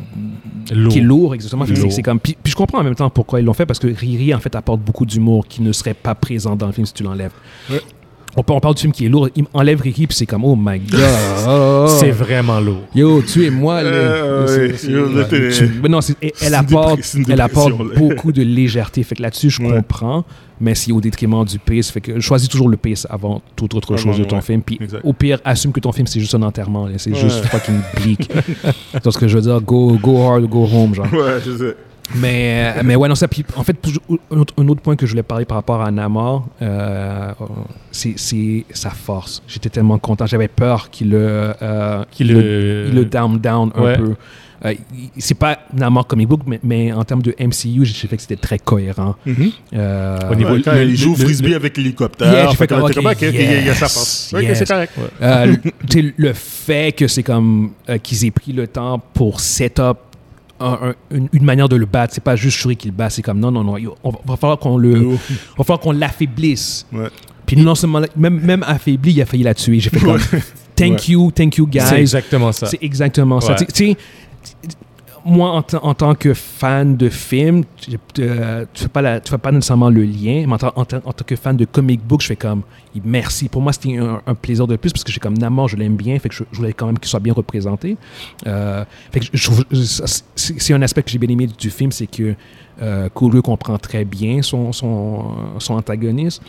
Lourd. 0.73 0.93
qui 0.93 0.99
est 0.99 1.03
lourd 1.03 1.35
exactement 1.35 1.65
c'est- 1.67 2.03
comme 2.03 2.19
puis, 2.19 2.37
puis 2.43 2.51
je 2.51 2.57
comprends 2.57 2.79
en 2.81 2.85
même 2.85 2.95
temps 2.97 3.09
pourquoi 3.11 3.41
ils 3.41 3.45
l'ont 3.45 3.53
fait 3.55 3.67
parce 3.67 3.79
que 3.79 3.87
Riri 3.87 4.35
en 4.35 4.41
fait 4.41 4.55
apporte 4.57 4.81
beaucoup 4.81 5.07
d'humour 5.07 5.47
qui 5.47 5.63
ne 5.63 5.71
serait 5.73 5.95
pas 5.95 6.15
présent 6.17 6.57
dans 6.57 6.67
le 6.67 6.73
film 6.73 6.87
si 6.87 6.93
tu 6.93 7.03
l'enlèves 7.05 7.31
Ouais. 7.71 7.81
On, 8.37 8.61
parle 8.61 8.75
du 8.75 8.81
film 8.83 8.93
qui 8.93 9.07
est 9.07 9.09
lourd. 9.09 9.29
Il 9.35 9.45
enlève 9.55 9.81
Riri 9.81 10.07
puis 10.07 10.17
c'est 10.17 10.27
comme 10.27 10.45
oh 10.45 10.57
my 10.59 10.79
god. 10.79 11.01
C'est 12.01 12.11
vraiment 12.11 12.61
lourd. 12.61 12.83
yo 12.95 13.23
tu 13.23 13.47
es 13.47 13.51
moi 13.51 13.83
là. 13.83 13.91
Euh, 13.91 14.73
non 15.89 16.01
elle, 16.41 16.55
apporte 16.55 17.17
elle 17.29 17.41
apporte 17.41 17.73
beaucoup 17.97 18.33
de 18.33 18.43
légèreté. 18.43 19.03
Fait 19.03 19.15
que 19.15 19.23
là-dessus 19.23 19.51
je 19.51 19.63
Ouais. 19.63 19.71
comprends. 19.71 20.25
Mais 20.59 20.75
c'est 20.75 20.91
au 20.91 21.01
détriment 21.03 21.45
du 21.45 21.59
pace 21.59 21.91
fait 21.91 22.01
que 22.01 22.19
choisis 22.21 22.49
toujours 22.49 22.69
le 22.71 22.77
pace 22.79 23.07
avant 23.11 23.43
toute 23.57 23.75
autre 23.75 23.95
Ah, 23.95 23.97
chose 23.99 24.19
de 24.19 24.25
ton 24.25 24.37
ouais. 24.37 24.43
film. 24.43 24.63
Puis 24.63 24.79
au 25.05 25.13
pire 25.13 25.39
assume 25.45 25.73
que 25.73 25.81
ton 25.81 25.93
film 25.93 26.07
c'est 26.07 26.21
juste 26.21 26.35
un 26.35 26.43
enterrement 26.43 26.89
c'est 26.97 27.11
Ouais. 27.13 27.19
juste 27.21 27.45
fucking 27.47 27.81
bleak. 27.97 28.31
C'est 29.03 29.11
ce 29.11 29.19
que 29.19 29.29
je 29.29 29.37
veux 29.37 29.43
dire 29.43 29.61
go 29.61 29.99
go 30.03 30.23
hard 30.27 30.47
go 30.47 30.67
home 30.71 30.95
genre. 30.95 31.13
Ouais, 31.13 31.41
je 31.45 31.57
sais. 31.57 31.77
Mais, 32.15 32.75
euh, 32.77 32.83
mais 32.85 32.95
ouais, 32.97 33.09
non, 33.09 33.15
ça. 33.15 33.27
Puis, 33.29 33.45
en 33.57 33.65
fait, 33.65 33.77
un 34.31 34.39
autre, 34.39 34.55
un 34.59 34.69
autre 34.69 34.81
point 34.81 34.97
que 34.97 35.07
je 35.07 35.11
voulais 35.13 35.23
parler 35.23 35.45
par 35.45 35.57
rapport 35.57 35.81
à 35.83 35.91
Namor, 35.91 36.47
euh, 36.63 37.33
c'est 37.91 38.15
c'est 38.17 38.65
sa 38.73 38.91
force. 38.91 39.43
J'étais 39.49 39.69
tellement 39.71 39.99
content. 39.99 40.27
J'avais 40.27 40.49
peur 40.49 40.91
qu'il 40.91 41.11
le, 41.11 41.53
euh, 41.63 42.05
Qu'il 42.11 42.29
il 42.29 42.33
le- 42.35 42.85
il 42.89 42.95
le 42.95 43.05
down 43.05 43.39
down 43.39 43.71
un 43.75 43.83
Ouais. 43.83 43.97
peu. 43.97 44.15
Euh, 44.65 44.73
c'est 45.19 45.35
pas 45.35 45.59
Namor 45.75 46.07
comic 46.07 46.27
book, 46.29 46.41
mais, 46.47 46.59
mais 46.63 46.91
en 46.91 47.05
termes 47.05 47.21
de 47.21 47.35
MCU, 47.39 47.85
j'ai 47.85 48.09
fait 48.09 48.17
que 48.17 48.23
c'était 48.23 48.37
très 48.37 48.59
cohérent. 48.59 49.15
Euh, 49.75 50.19
Au 50.31 50.35
niveau- 50.35 50.55
Ouais, 50.55 50.63
quand 50.63 50.73
le- 50.73 50.85
il 50.85 50.97
joue 50.97 51.13
au 51.13 51.17
le- 51.17 51.25
frisbee 51.25 51.51
le- 51.51 51.57
avec 51.57 51.77
l'hélicoptère. 51.77 52.33
Yeah, 52.33 52.51
fait 52.55 52.67
comme, 52.67 52.89
t'es 52.89 52.95
comme, 52.95 53.07
ok, 53.07 53.13
ok, 53.13 53.23
ok, 53.23 53.35
il 53.35 53.43
y 53.43 53.47
a- 53.49 53.61
il 53.61 53.67
y 53.67 53.69
a 53.69 53.75
sa 53.75 53.85
yes, 53.85 53.93
force. 53.95 54.33
Ok, 54.35 54.43
yes. 54.43 54.59
c'est 54.59 54.67
correct. 54.69 54.93
Euh, 55.21 55.47
le- 55.47 55.57
tu 55.91 56.01
sais, 56.03 56.15
le 56.17 56.33
fait 56.33 56.97
que 56.97 57.07
c'est 57.07 57.23
comme 57.23 57.73
euh, 57.91 57.99
qu'ils 57.99 58.25
aient 58.25 58.31
pris 58.31 58.53
le 58.53 58.67
temps 58.67 58.99
pour 59.13 59.41
set 59.41 59.79
up 59.79 59.99
un- 60.61 60.79
un- 60.91 60.95
une, 61.11 61.29
une 61.33 61.45
manière 61.45 61.69
de 61.69 61.77
le 61.77 61.87
battre, 61.87 62.15
c'est 62.15 62.23
pas 62.25 62.37
juste 62.37 62.57
Shuri 62.59 62.77
qui 62.77 62.89
le 62.89 62.95
bat, 62.95 63.11
c'est 63.11 63.23
comme 63.23 63.39
non, 63.39 63.51
non, 63.51 63.63
non, 63.65 63.77
on 64.05 64.11
va, 64.11 64.19
va 64.27 64.37
falloir 64.37 64.59
qu'on 64.59 64.77
le, 64.79 65.07
Oh. 65.07 65.19
va 65.59 65.65
falloir 65.65 65.81
qu'on 65.81 65.93
l'affaiblisse. 65.93 66.87
Ouais. 66.93 67.09
Puis 67.47 67.57
non 67.57 67.75
seulement, 67.75 68.01
même, 68.17 68.41
même 68.41 68.65
affaibli, 68.67 69.13
il 69.13 69.23
a 69.23 69.27
failli 69.27 69.43
la 69.45 69.55
tuer. 69.55 69.79
J'ai 69.81 69.91
fait 69.91 70.01
comme 70.01 70.19
thank 70.75 70.93
Ouais. 70.93 70.99
you, 71.09 71.31
thank 71.31 71.57
you 71.57 71.69
C'est 71.73 71.79
guys. 71.91 72.01
exactement 72.01 72.53
ça. 72.53 72.67
C'est 72.67 72.83
exactement 72.83 73.41
ça. 73.41 73.53
Ouais. 73.53 73.59
Tu 73.59 73.65
sais, 73.67 73.73
tu 73.73 73.85
sais, 73.93 73.97
moi, 75.27 75.51
en, 75.83 75.95
tant- 75.95 76.15
que 76.15 76.33
fan 76.35 76.97
de 76.97 77.09
film, 77.09 77.65
tu 77.77 77.99
euh, 78.21 78.65
fais 78.73 78.89
pas 78.89 79.21
fais 79.21 79.39
pas 79.39 79.51
nécessairement 79.51 79.91
le 79.91 80.05
lien, 80.05 80.45
mais 80.47 80.53
en, 80.53 80.85
tant- 80.85 81.25
que 81.27 81.35
fan 81.37 81.57
de 81.57 81.65
comic 81.65 82.01
book, 82.07 82.23
je 82.23 82.29
fais 82.29 82.37
comme 82.37 82.63
merci. 83.05 83.49
Pour 83.49 83.61
moi, 83.61 83.73
c'était 83.73 83.99
un, 83.99 84.35
plaisir 84.35 84.67
de 84.67 84.77
plus 84.77 84.93
parce 84.93 85.03
que 85.05 85.11
j'ai 85.13 85.19
comme 85.21 85.37
Namor, 85.37 85.69
je 85.69 85.77
l'aime 85.77 85.97
bien, 85.97 86.19
fait 86.19 86.29
que 86.29 86.35
je, 86.35 86.45
voulais 86.53 86.73
quand 86.73 86.87
même 86.87 86.99
qu'il 86.99 87.09
soit 87.09 87.21
bien 87.21 87.35
représenté. 87.35 87.97
Euh, 88.47 88.85
c'est 90.37 90.73
un 90.75 90.83
aspect 90.83 91.03
que 91.03 91.11
j'ai 91.11 91.19
bien 91.19 91.31
aimé 91.31 91.49
du 91.59 91.71
film, 91.71 91.91
c'est 91.91 92.07
que 92.07 92.35
euh, 92.81 93.09
Kuru 93.15 93.43
comprend 93.43 93.79
très 93.79 94.05
bien 94.05 94.43
son 94.43 94.71
antagoniste. 95.71 96.43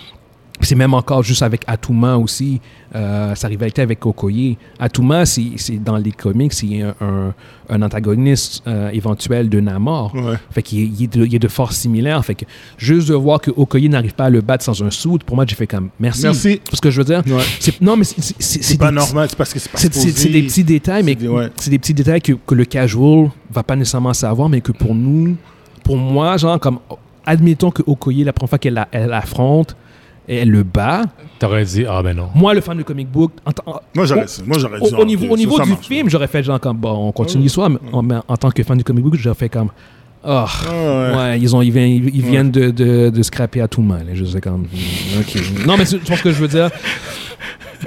C'est 0.61 0.75
même 0.75 0.93
encore 0.95 1.21
juste 1.23 1.43
avec 1.43 1.61
Atuma 1.67 2.17
aussi, 2.17 2.59
euh, 2.95 3.35
sa 3.35 3.47
rivalité 3.47 3.81
avec 3.83 4.03
Okoye. 4.05 4.57
Atuma, 4.79 5.25
c'est 5.25 5.51
dans 5.83 5.97
les 5.97 6.11
comics, 6.11 6.51
c'est 6.51 6.81
un, 6.81 6.95
un- 6.99 7.33
un 7.69 7.81
antagoniste 7.81 8.63
euh, 8.65 8.89
éventuel 8.91 9.49
de 9.49 9.59
Namor. 9.59 10.15
Ouais. 10.15 10.35
Fait 10.51 10.63
qu'il 10.63 10.99
il 10.99 11.09
il 11.15 11.35
est 11.35 11.39
de 11.39 11.47
force 11.47 11.75
similaire. 11.77 12.23
Fait 12.25 12.33
que 12.35 12.45
juste 12.77 13.09
de 13.09 13.13
voir 13.13 13.39
que 13.39 13.51
Okoye 13.55 13.87
n'arrive 13.87 14.13
pas 14.15 14.25
à 14.25 14.29
le 14.29 14.41
battre 14.41 14.63
sans 14.63 14.81
un 14.81 14.89
soude, 14.89 15.23
pour 15.23 15.35
moi, 15.35 15.45
j'ai 15.47 15.55
fait 15.55 15.67
comme 15.67 15.89
merci. 15.99 16.23
Merci. 16.23 16.59
C'est 16.69 16.75
ce 16.75 16.81
que 16.81 16.89
je 16.89 17.01
veux 17.01 17.05
dire? 17.05 17.21
Ouais. 17.27 17.43
C'est- 17.59 17.79
Non, 17.81 17.95
mais 17.95 18.03
c'est- 18.05 18.77
pas 18.79 18.89
des- 18.89 18.95
normal, 18.95 19.27
c'est 19.29 19.37
parce 19.37 19.53
que 19.53 19.59
c'est 19.59 19.69
pas 19.71 19.77
c'est 19.77 20.29
des 20.29 20.43
petits 20.43 20.63
détails, 20.63 21.03
mais 21.03 21.11
C'est 21.13 21.19
des- 21.19 21.27
ouais. 21.27 21.49
c'est 21.57 21.69
des 21.69 21.79
petits 21.79 21.93
détails 21.93 22.21
que, 22.21 22.33
que 22.33 22.55
le 22.55 22.65
casual 22.65 23.29
va 23.51 23.61
pas 23.63 23.75
nécessairement 23.75 24.13
savoir, 24.13 24.49
mais 24.49 24.61
que 24.61 24.71
pour 24.71 24.95
nous, 24.95 25.35
pour 25.83 25.97
moi, 25.97 26.35
genre, 26.37 26.59
comme, 26.59 26.79
admettons 27.25 27.69
que 27.69 27.83
Okoye, 27.85 28.23
la 28.23 28.33
première 28.33 28.49
fois 28.49 28.57
qu'elle 28.59 28.87
elle 28.91 29.13
l'affronte, 30.27 30.41
elle 30.41 30.49
le 30.51 30.63
bat. 30.63 31.03
T'aurais 31.39 31.65
dit, 31.65 31.85
ah 31.87 32.01
ben 32.01 32.15
non. 32.15 32.29
Moi, 32.35 32.53
le 32.53 32.61
fan 32.61 32.77
de 32.77 32.83
comic 32.83 33.09
book, 33.09 33.31
Moi, 33.95 34.05
j'aurais 34.05 34.21
au- 34.25 34.45
moi, 34.45 34.57
j'aurais 34.57 34.79
au, 34.79 34.87
dit. 34.87 34.95
au 34.95 35.05
niveau, 35.05 35.25
au 35.33 35.37
niveau 35.37 35.57
ça 35.57 35.63
du 35.63 35.69
marche. 35.71 35.87
film, 35.87 36.09
j'aurais 36.09 36.27
fait 36.27 36.43
genre 36.43 36.59
comme, 36.59 36.77
bon, 36.77 37.07
on 37.07 37.11
continue 37.11 37.43
l'histoire, 37.43 37.69
mais 37.69 37.79
en, 37.91 38.01
mais 38.01 38.15
en 38.27 38.37
tant 38.37 38.49
que 38.51 38.63
fan 38.63 38.77
du 38.77 38.83
comic 38.83 39.03
book, 39.03 39.15
j'aurais 39.15 39.35
fait 39.35 39.49
comme, 39.49 39.69
oh, 40.27 40.45
ouais. 40.71 41.15
ouais, 41.17 41.39
ils, 41.39 41.55
ont, 41.55 41.61
ils 41.61 41.71
viennent, 41.71 41.89
ils, 41.89 42.15
ils 42.15 42.21
viennent 42.25 42.51
de, 42.51 42.69
de, 42.71 43.09
de 43.09 43.23
scraper 43.23 43.61
à 43.61 43.67
tout 43.67 43.81
mal. 43.81 44.05
Je 44.13 44.25
sais 44.25 44.39
hmm, 44.39 44.65
ok. 45.19 45.65
Non, 45.65 45.77
mais 45.77 45.85
tu 45.85 45.97
vois 45.99 46.17
ce 46.17 46.23
que 46.23 46.31
je 46.31 46.39
veux 46.39 46.47
dire? 46.47 46.69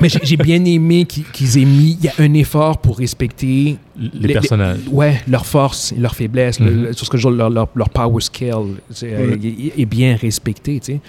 Mais 0.00 0.08
j'ai 0.08 0.36
bien 0.36 0.64
aimé 0.64 1.04
qu'ils 1.04 1.58
aient 1.58 1.64
mis, 1.64 1.98
il 2.00 2.04
y 2.04 2.08
a 2.08 2.12
un 2.20 2.32
effort 2.34 2.78
pour 2.78 2.98
respecter 2.98 3.76
Les, 3.98 4.32
personnages. 4.32 4.78
ouais, 4.90 5.20
leur 5.26 5.44
force, 5.44 5.92
leur 5.98 6.14
faiblesse, 6.14 6.60
le- 6.60 6.70
Mhm. 6.70 6.82
le- 6.84 6.92
sur 6.92 7.06
ce 7.06 7.10
que 7.10 7.18
je 7.18 7.28
veux 7.28 7.36
leur, 7.36 7.50
leur, 7.50 7.68
leur 7.74 7.88
power 7.90 8.20
scale 8.20 8.54
Ouais. 9.02 9.38
est, 9.42 9.80
est 9.80 9.86
bien 9.86 10.14
respecté, 10.14 10.78
tu 10.78 10.92
sais. 10.92 11.00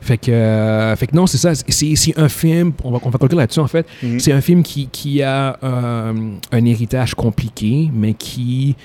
Fait 0.00 0.16
que, 0.18 0.30
euh, 0.30 0.94
fait 0.94 1.08
que 1.08 1.16
non, 1.16 1.26
c'est 1.26 1.36
ça. 1.36 1.52
C'est 1.56 2.16
un 2.16 2.28
film, 2.28 2.72
on 2.84 2.92
va, 2.92 3.00
on 3.02 3.10
va 3.10 3.18
conclure 3.18 3.38
là-dessus 3.40 3.58
en 3.60 3.66
fait. 3.66 3.86
Mhm. 4.04 4.20
C'est 4.20 4.32
un 4.32 4.40
film 4.40 4.62
qui, 4.62 4.86
qui 4.86 5.20
a 5.20 5.58
euh, 5.64 6.12
un 6.52 6.64
héritage 6.64 7.14
compliqué, 7.16 7.90
mais 7.92 8.14
qui, 8.14 8.76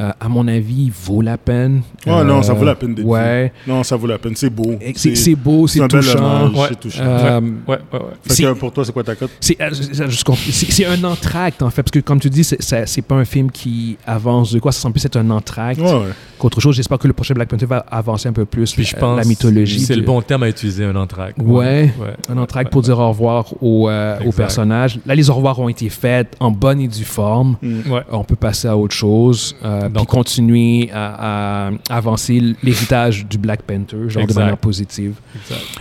euh, 0.00 0.10
à 0.20 0.28
mon 0.28 0.46
avis, 0.48 0.90
vaut 1.04 1.20
la 1.20 1.36
peine. 1.38 1.82
Ouais, 2.06 2.24
non, 2.24 2.42
ça 2.42 2.52
vaut 2.54 2.64
la 2.64 2.74
peine 2.74 2.94
d'être 2.94 3.06
Ouais. 3.06 3.52
Non, 3.66 3.82
ça 3.82 3.96
vaut 3.96 4.06
la 4.06 4.18
peine. 4.18 4.34
C'est 4.36 4.50
beau. 4.50 4.74
C'est 4.96 5.14
c'est 5.14 5.34
beau, 5.34 5.66
c'est 5.66 5.86
touchant. 5.88 6.48
Ouais. 6.52 6.66
C'est 6.68 6.80
touchant. 6.80 7.02
Euh, 7.04 7.40
Ouais, 7.40 7.50
ouais, 7.68 7.78
ouais. 7.92 7.98
Fait 8.26 8.34
c'est- 8.34 8.42
que 8.44 8.52
pour 8.52 8.72
toi, 8.72 8.84
c'est 8.84 8.92
quoi 8.92 9.04
ta 9.04 9.14
cote? 9.14 9.30
C'est 9.40 9.60
euh, 9.60 9.70
c'est- 9.72 10.86
un 10.86 11.04
entracte, 11.04 11.62
en 11.62 11.70
fait, 11.70 11.82
parce 11.82 11.90
que 11.92 11.98
comme 12.00 12.20
tu 12.20 12.30
dis, 12.30 12.44
c'est- 12.44 13.02
pas 13.02 13.14
un 13.16 13.24
film 13.24 13.50
qui 13.50 13.96
avance 14.06 14.52
de 14.52 14.58
quoi, 14.60 14.70
ça 14.72 14.80
semble 14.80 14.92
plus 14.94 15.04
être 15.04 15.16
un 15.16 15.28
entracte 15.30 15.80
Ouais, 15.80 15.92
ouais. 15.92 16.08
qu'autre 16.38 16.60
chose. 16.60 16.76
J'espère 16.76 16.98
que 16.98 17.06
le 17.08 17.12
prochain 17.12 17.34
Black 17.34 17.48
Panther 17.48 17.66
va 17.66 17.78
avancer 17.90 18.28
un 18.28 18.32
peu 18.32 18.44
plus 18.44 18.72
Puis 18.72 18.84
je 18.84 18.96
euh, 18.96 19.00
pense 19.00 19.16
la 19.18 19.24
mythologie. 19.24 19.80
C'est 19.80 19.94
de- 19.94 20.00
le 20.00 20.06
bon 20.06 20.20
terme 20.22 20.44
à 20.44 20.48
utiliser, 20.48 20.84
un 20.84 20.96
entracte. 20.96 21.38
Ouais. 21.42 21.92
ouais. 22.00 22.14
Un 22.28 22.38
entracte 22.38 22.70
pour 22.72 22.82
dire 22.82 22.98
au 22.98 23.08
revoir 23.08 23.46
au, 23.60 23.88
euh, 23.88 24.16
au 24.18 24.26
Exact. 24.26 24.36
personnage. 24.36 24.98
Là, 25.06 25.14
les 25.14 25.28
au 25.30 25.34
revoir 25.34 25.58
ont 25.58 25.68
été 25.68 25.88
faits 25.88 26.36
en 26.40 26.50
bonne 26.50 26.80
et 26.80 26.88
due 26.88 27.04
forme. 27.04 27.56
Mm. 27.62 27.90
Ouais. 27.90 28.02
On 28.10 28.24
peut 28.24 28.36
passer 28.36 28.68
à 28.68 28.76
autre 28.76 28.94
chose. 28.94 29.56
Euh, 29.64 29.81
euh, 29.82 29.86
puis 29.86 29.94
Donc- 29.94 30.08
continuer 30.08 30.90
à, 30.92 31.68
à 31.68 31.96
avancer 31.96 32.40
l'héritage 32.62 33.26
du 33.26 33.38
Black 33.38 33.62
Panther, 33.62 34.08
genre 34.08 34.26
de 34.26 34.32
manière 34.34 34.58
positive. 34.58 35.14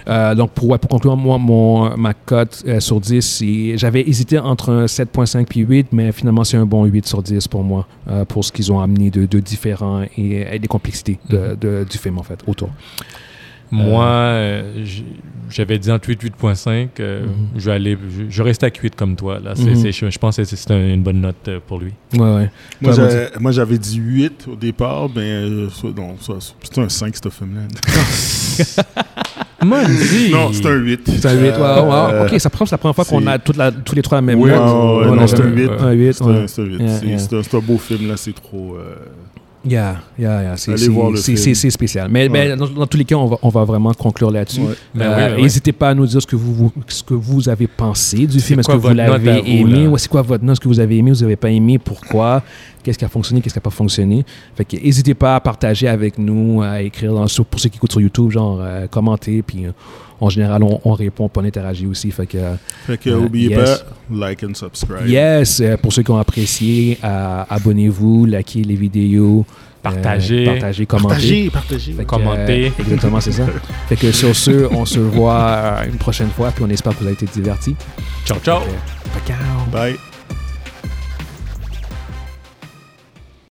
Euh, 0.08 0.36
donc, 0.36 0.52
pour, 0.52 0.78
conclure, 0.80 1.16
moi, 1.18 1.38
mon, 1.38 1.95
ma 1.97 2.14
cote 2.14 2.64
euh, 2.68 2.80
sur 2.80 2.99
10, 2.99 3.22
c'est- 3.22 3.78
j'avais 3.78 4.02
hésité 4.08 4.39
entre 4.39 4.72
un 4.72 4.86
7.5 4.88 5.45
puis 5.47 5.62
8, 5.62 5.88
mais 5.91 6.12
finalement, 6.12 6.43
c'est 6.43 6.58
un 6.58 6.66
bon 6.66 6.84
8 6.86 7.06
sur 7.06 7.22
10 7.22 7.47
pour 7.47 7.64
moi, 7.64 7.88
euh, 8.10 8.26
pour 8.26 8.43
ce 8.43 8.52
qu'ils 8.52 8.72
ont 8.72 8.80
amené 8.80 9.10
de, 9.10 9.26
de 9.26 9.39
différent 9.39 10.04
et, 10.18 10.45
et 10.56 10.60
des 10.60 10.68
complexités 10.68 11.20
de- 11.30 11.38
Mhm. 11.38 11.56
de- 11.62 11.86
du 11.89 11.97
film, 11.97 12.18
en 12.18 12.24
fait, 12.24 12.39
autour. 12.47 12.70
Moi, 13.72 14.05
euh, 14.05 14.84
j- 14.84 15.05
j'avais 15.49 15.80
dit 15.80 15.91
entre 15.91 16.09
8 16.09 16.22
8.5. 16.24 16.99
euh, 16.99 17.26
Mhm. 17.26 17.30
Je 17.57 17.65
vais 17.65 17.72
aller, 17.72 17.97
je, 18.09 18.24
je 18.30 18.43
reste 18.43 18.63
à 18.63 18.67
8 18.69 18.95
comme 18.95 19.15
toi. 19.15 19.39
Là, 19.39 19.53
Mhm. 19.57 19.76
c'est- 19.76 19.91
je, 19.91 20.09
je 20.09 20.19
pense 20.19 20.36
que 20.38 20.43
c'est 20.43 20.55
c'est 20.55 20.72
un- 20.72 20.93
une 20.93 21.03
bonne 21.03 21.22
note 21.22 21.47
euh, 21.47 21.59
pour 21.65 21.80
lui. 21.80 21.93
Ouais, 22.13 22.19
ouais. 22.19 22.51
Moi, 22.82 22.91
j'avais- 22.93 23.30
moi, 23.39 23.51
j'avais 23.51 23.78
dit 23.78 23.97
8 23.97 24.45
au 24.51 24.55
départ, 24.55 25.07
mais 25.15 25.22
euh, 25.22 25.67
c'est 25.69 26.80
un 26.80 26.89
5, 26.89 27.15
ce 27.15 27.30
film-là. 27.30 27.61
Non, 29.63 30.51
c'est 30.53 30.65
un 30.65 30.76
8. 30.76 31.01
C'est 31.19 31.26
un 31.28 31.34
8, 31.34 31.39
ouais, 31.41 31.51
Euh, 31.59 32.24
ouais, 32.26 32.32
ok, 32.34 32.39
ça 32.39 32.49
prend 32.49 32.65
c'est 32.65 32.72
la 32.74 32.78
première 32.80 32.95
fois 32.95 33.05
qu'on 33.05 33.26
a 33.28 33.38
toute 33.38 33.57
la, 33.57 33.72
tous 33.72 33.93
les 33.95 34.01
trois 34.01 34.17
la 34.17 34.22
même 34.24 34.39
Ouais, 34.39 34.49
note. 34.51 34.59
ouais, 35.05 35.09
Ouais, 35.11 35.15
non, 35.17 35.28
c'est 35.28 35.39
un 35.39 35.43
ouais, 35.45 35.51
8. 35.51 35.69
Un 35.80 35.91
8, 35.91 36.13
C'est 36.13 36.24
ouais. 36.24 36.36
un, 36.36 36.47
c'est 36.47 36.61
un 36.61 36.65
8. 36.65 36.80
Yeah, 36.80 36.88
C'est- 36.99 37.05
yeah. 37.05 37.17
c'est 37.19 37.36
un, 37.38 37.43
c'est 37.43 37.57
un 37.57 37.59
beau 37.59 37.78
film, 37.78 38.07
là, 38.07 38.17
c'est 38.17 38.34
trop... 38.34 38.76
euh, 39.66 39.70
Yeah, 39.70 39.97
yeah, 40.18 40.41
yeah. 40.41 40.57
C'est, 40.57 40.72
Allez 40.72 40.82
c'est- 40.86 40.89
voir 40.89 41.12
le 41.12 41.18
c'est, 41.18 41.24
film. 41.36 41.38
c'est- 41.38 41.53
c'est 41.53 41.70
spécial. 41.70 42.07
Mais, 42.09 42.28
mais 42.30 42.49
Ouais. 42.51 42.55
dans, 42.57 42.68
dans 42.68 42.88
tous 42.88 42.97
les 42.97 43.05
cas, 43.05 43.16
on 43.16 43.28
va, 43.28 43.38
on 43.43 43.49
va 43.49 43.64
vraiment 43.64 43.93
conclure 43.93 44.32
là-dessus. 44.32 44.62
Ouais. 44.62 44.74
Ben 44.95 45.01
Euh, 45.05 45.09
oui, 45.09 45.16
ben 45.30 45.36
oui. 45.36 45.41
N'hésitez 45.43 45.72
pas 45.72 45.89
à 45.89 45.93
nous 45.93 46.07
dire 46.07 46.22
ce 46.22 46.26
que 46.28 46.36
vous, 46.36 46.53
vous- 46.53 46.72
ce 46.88 47.03
que 47.03 47.14
vous 47.14 47.47
avez 47.47 47.68
pensé 47.68 48.26
du 48.26 48.39
film. 48.39 48.59
Est-ce 48.59 48.68
que 48.70 48.74
vous 48.76 48.89
l'avez 48.93 49.39
aimé? 49.59 49.88
c'est 49.97 50.09
quoi 50.09 50.22
votre 50.24 50.43
note? 50.43 50.53
Est-ce 50.53 50.62
que 50.62 50.68
vous 50.68 50.80
avez 50.80 50.97
aimé? 50.97 51.12
Vous 51.12 51.22
n'avez 51.22 51.36
pas 51.36 51.49
aimé? 51.51 51.78
Pourquoi? 51.78 52.41
Qu'est-ce 52.84 52.98
qui 52.98 53.06
a 53.06 53.10
fonctionné? 53.10 53.42
Qu'est-ce 53.42 53.54
qui 53.54 53.60
n'a 53.60 53.64
pas 53.64 53.70
fonctionné? 53.70 54.26
Fait 54.56 54.66
que 54.66 54.76
n'hésitez 54.78 55.14
pas 55.14 55.36
à 55.36 55.40
partager 55.40 55.88
avec 55.88 56.18
nous, 56.18 56.62
à 56.62 56.82
écrire 56.82 57.14
dans, 57.14 57.26
pour 57.50 57.60
ceux 57.60 57.70
qui 57.70 57.78
écoutent 57.78 57.92
sur 57.92 58.02
YouTube, 58.02 58.32
genre 58.32 58.60
euh, 58.62 58.88
commenter. 58.88 59.42
Puis 59.42 59.66
euh, 59.66 59.72
en 60.20 60.30
général, 60.30 60.62
on, 60.64 60.80
on 60.86 60.94
répond, 60.94 61.30
on 61.36 61.44
interagit 61.44 61.88
aussi. 61.88 62.12
Fait 62.12 62.26
que 62.28 62.38
Fait 62.86 62.98
que, 62.98 63.10
Euh, 63.10 63.20
oubliez 63.20 63.50
yes. 63.50 63.80
pas, 63.80 64.16
like 64.16 64.44
and 64.44 64.54
subscribe. 64.56 65.08
yes, 65.08 65.60
euh, 65.62 65.78
pour 65.78 65.92
ceux 65.94 66.04
qui 66.04 66.12
ont 66.12 66.18
apprécié, 66.18 66.98
euh, 67.04 67.44
abonnez-vous, 67.50 68.26
likez 68.26 68.64
les 68.64 68.76
vidéos. 68.76 69.46
euh, 69.50 69.54
Partagez. 69.82 70.46
partagez, 70.46 70.86
commentez. 70.86 71.10
Partagez, 71.16 71.50
partagez. 71.50 71.94
Fait 71.94 72.04
que, 72.04 72.08
Commentez. 72.10 72.68
euh, 72.68 72.82
exactement, 72.82 73.20
c'est 73.20 73.32
ça. 73.32 73.48
Fait 73.90 73.96
que 73.96 74.12
sur 74.12 74.36
ce, 74.36 74.68
on 74.72 74.86
se 74.86 75.00
voit 75.00 75.78
une 75.92 75.98
prochaine 75.98 76.30
fois, 76.30 76.52
puis 76.52 76.64
on 76.64 76.70
espère 76.70 76.94
que 76.94 77.00
vous 77.00 77.06
avez 77.06 77.14
été 77.14 77.26
divertis. 77.26 77.76
Ciao, 78.26 78.38
ciao! 78.40 78.60
Fait 78.62 79.20
que, 79.22 79.28
ciao. 79.30 79.38
Bye. 79.72 80.11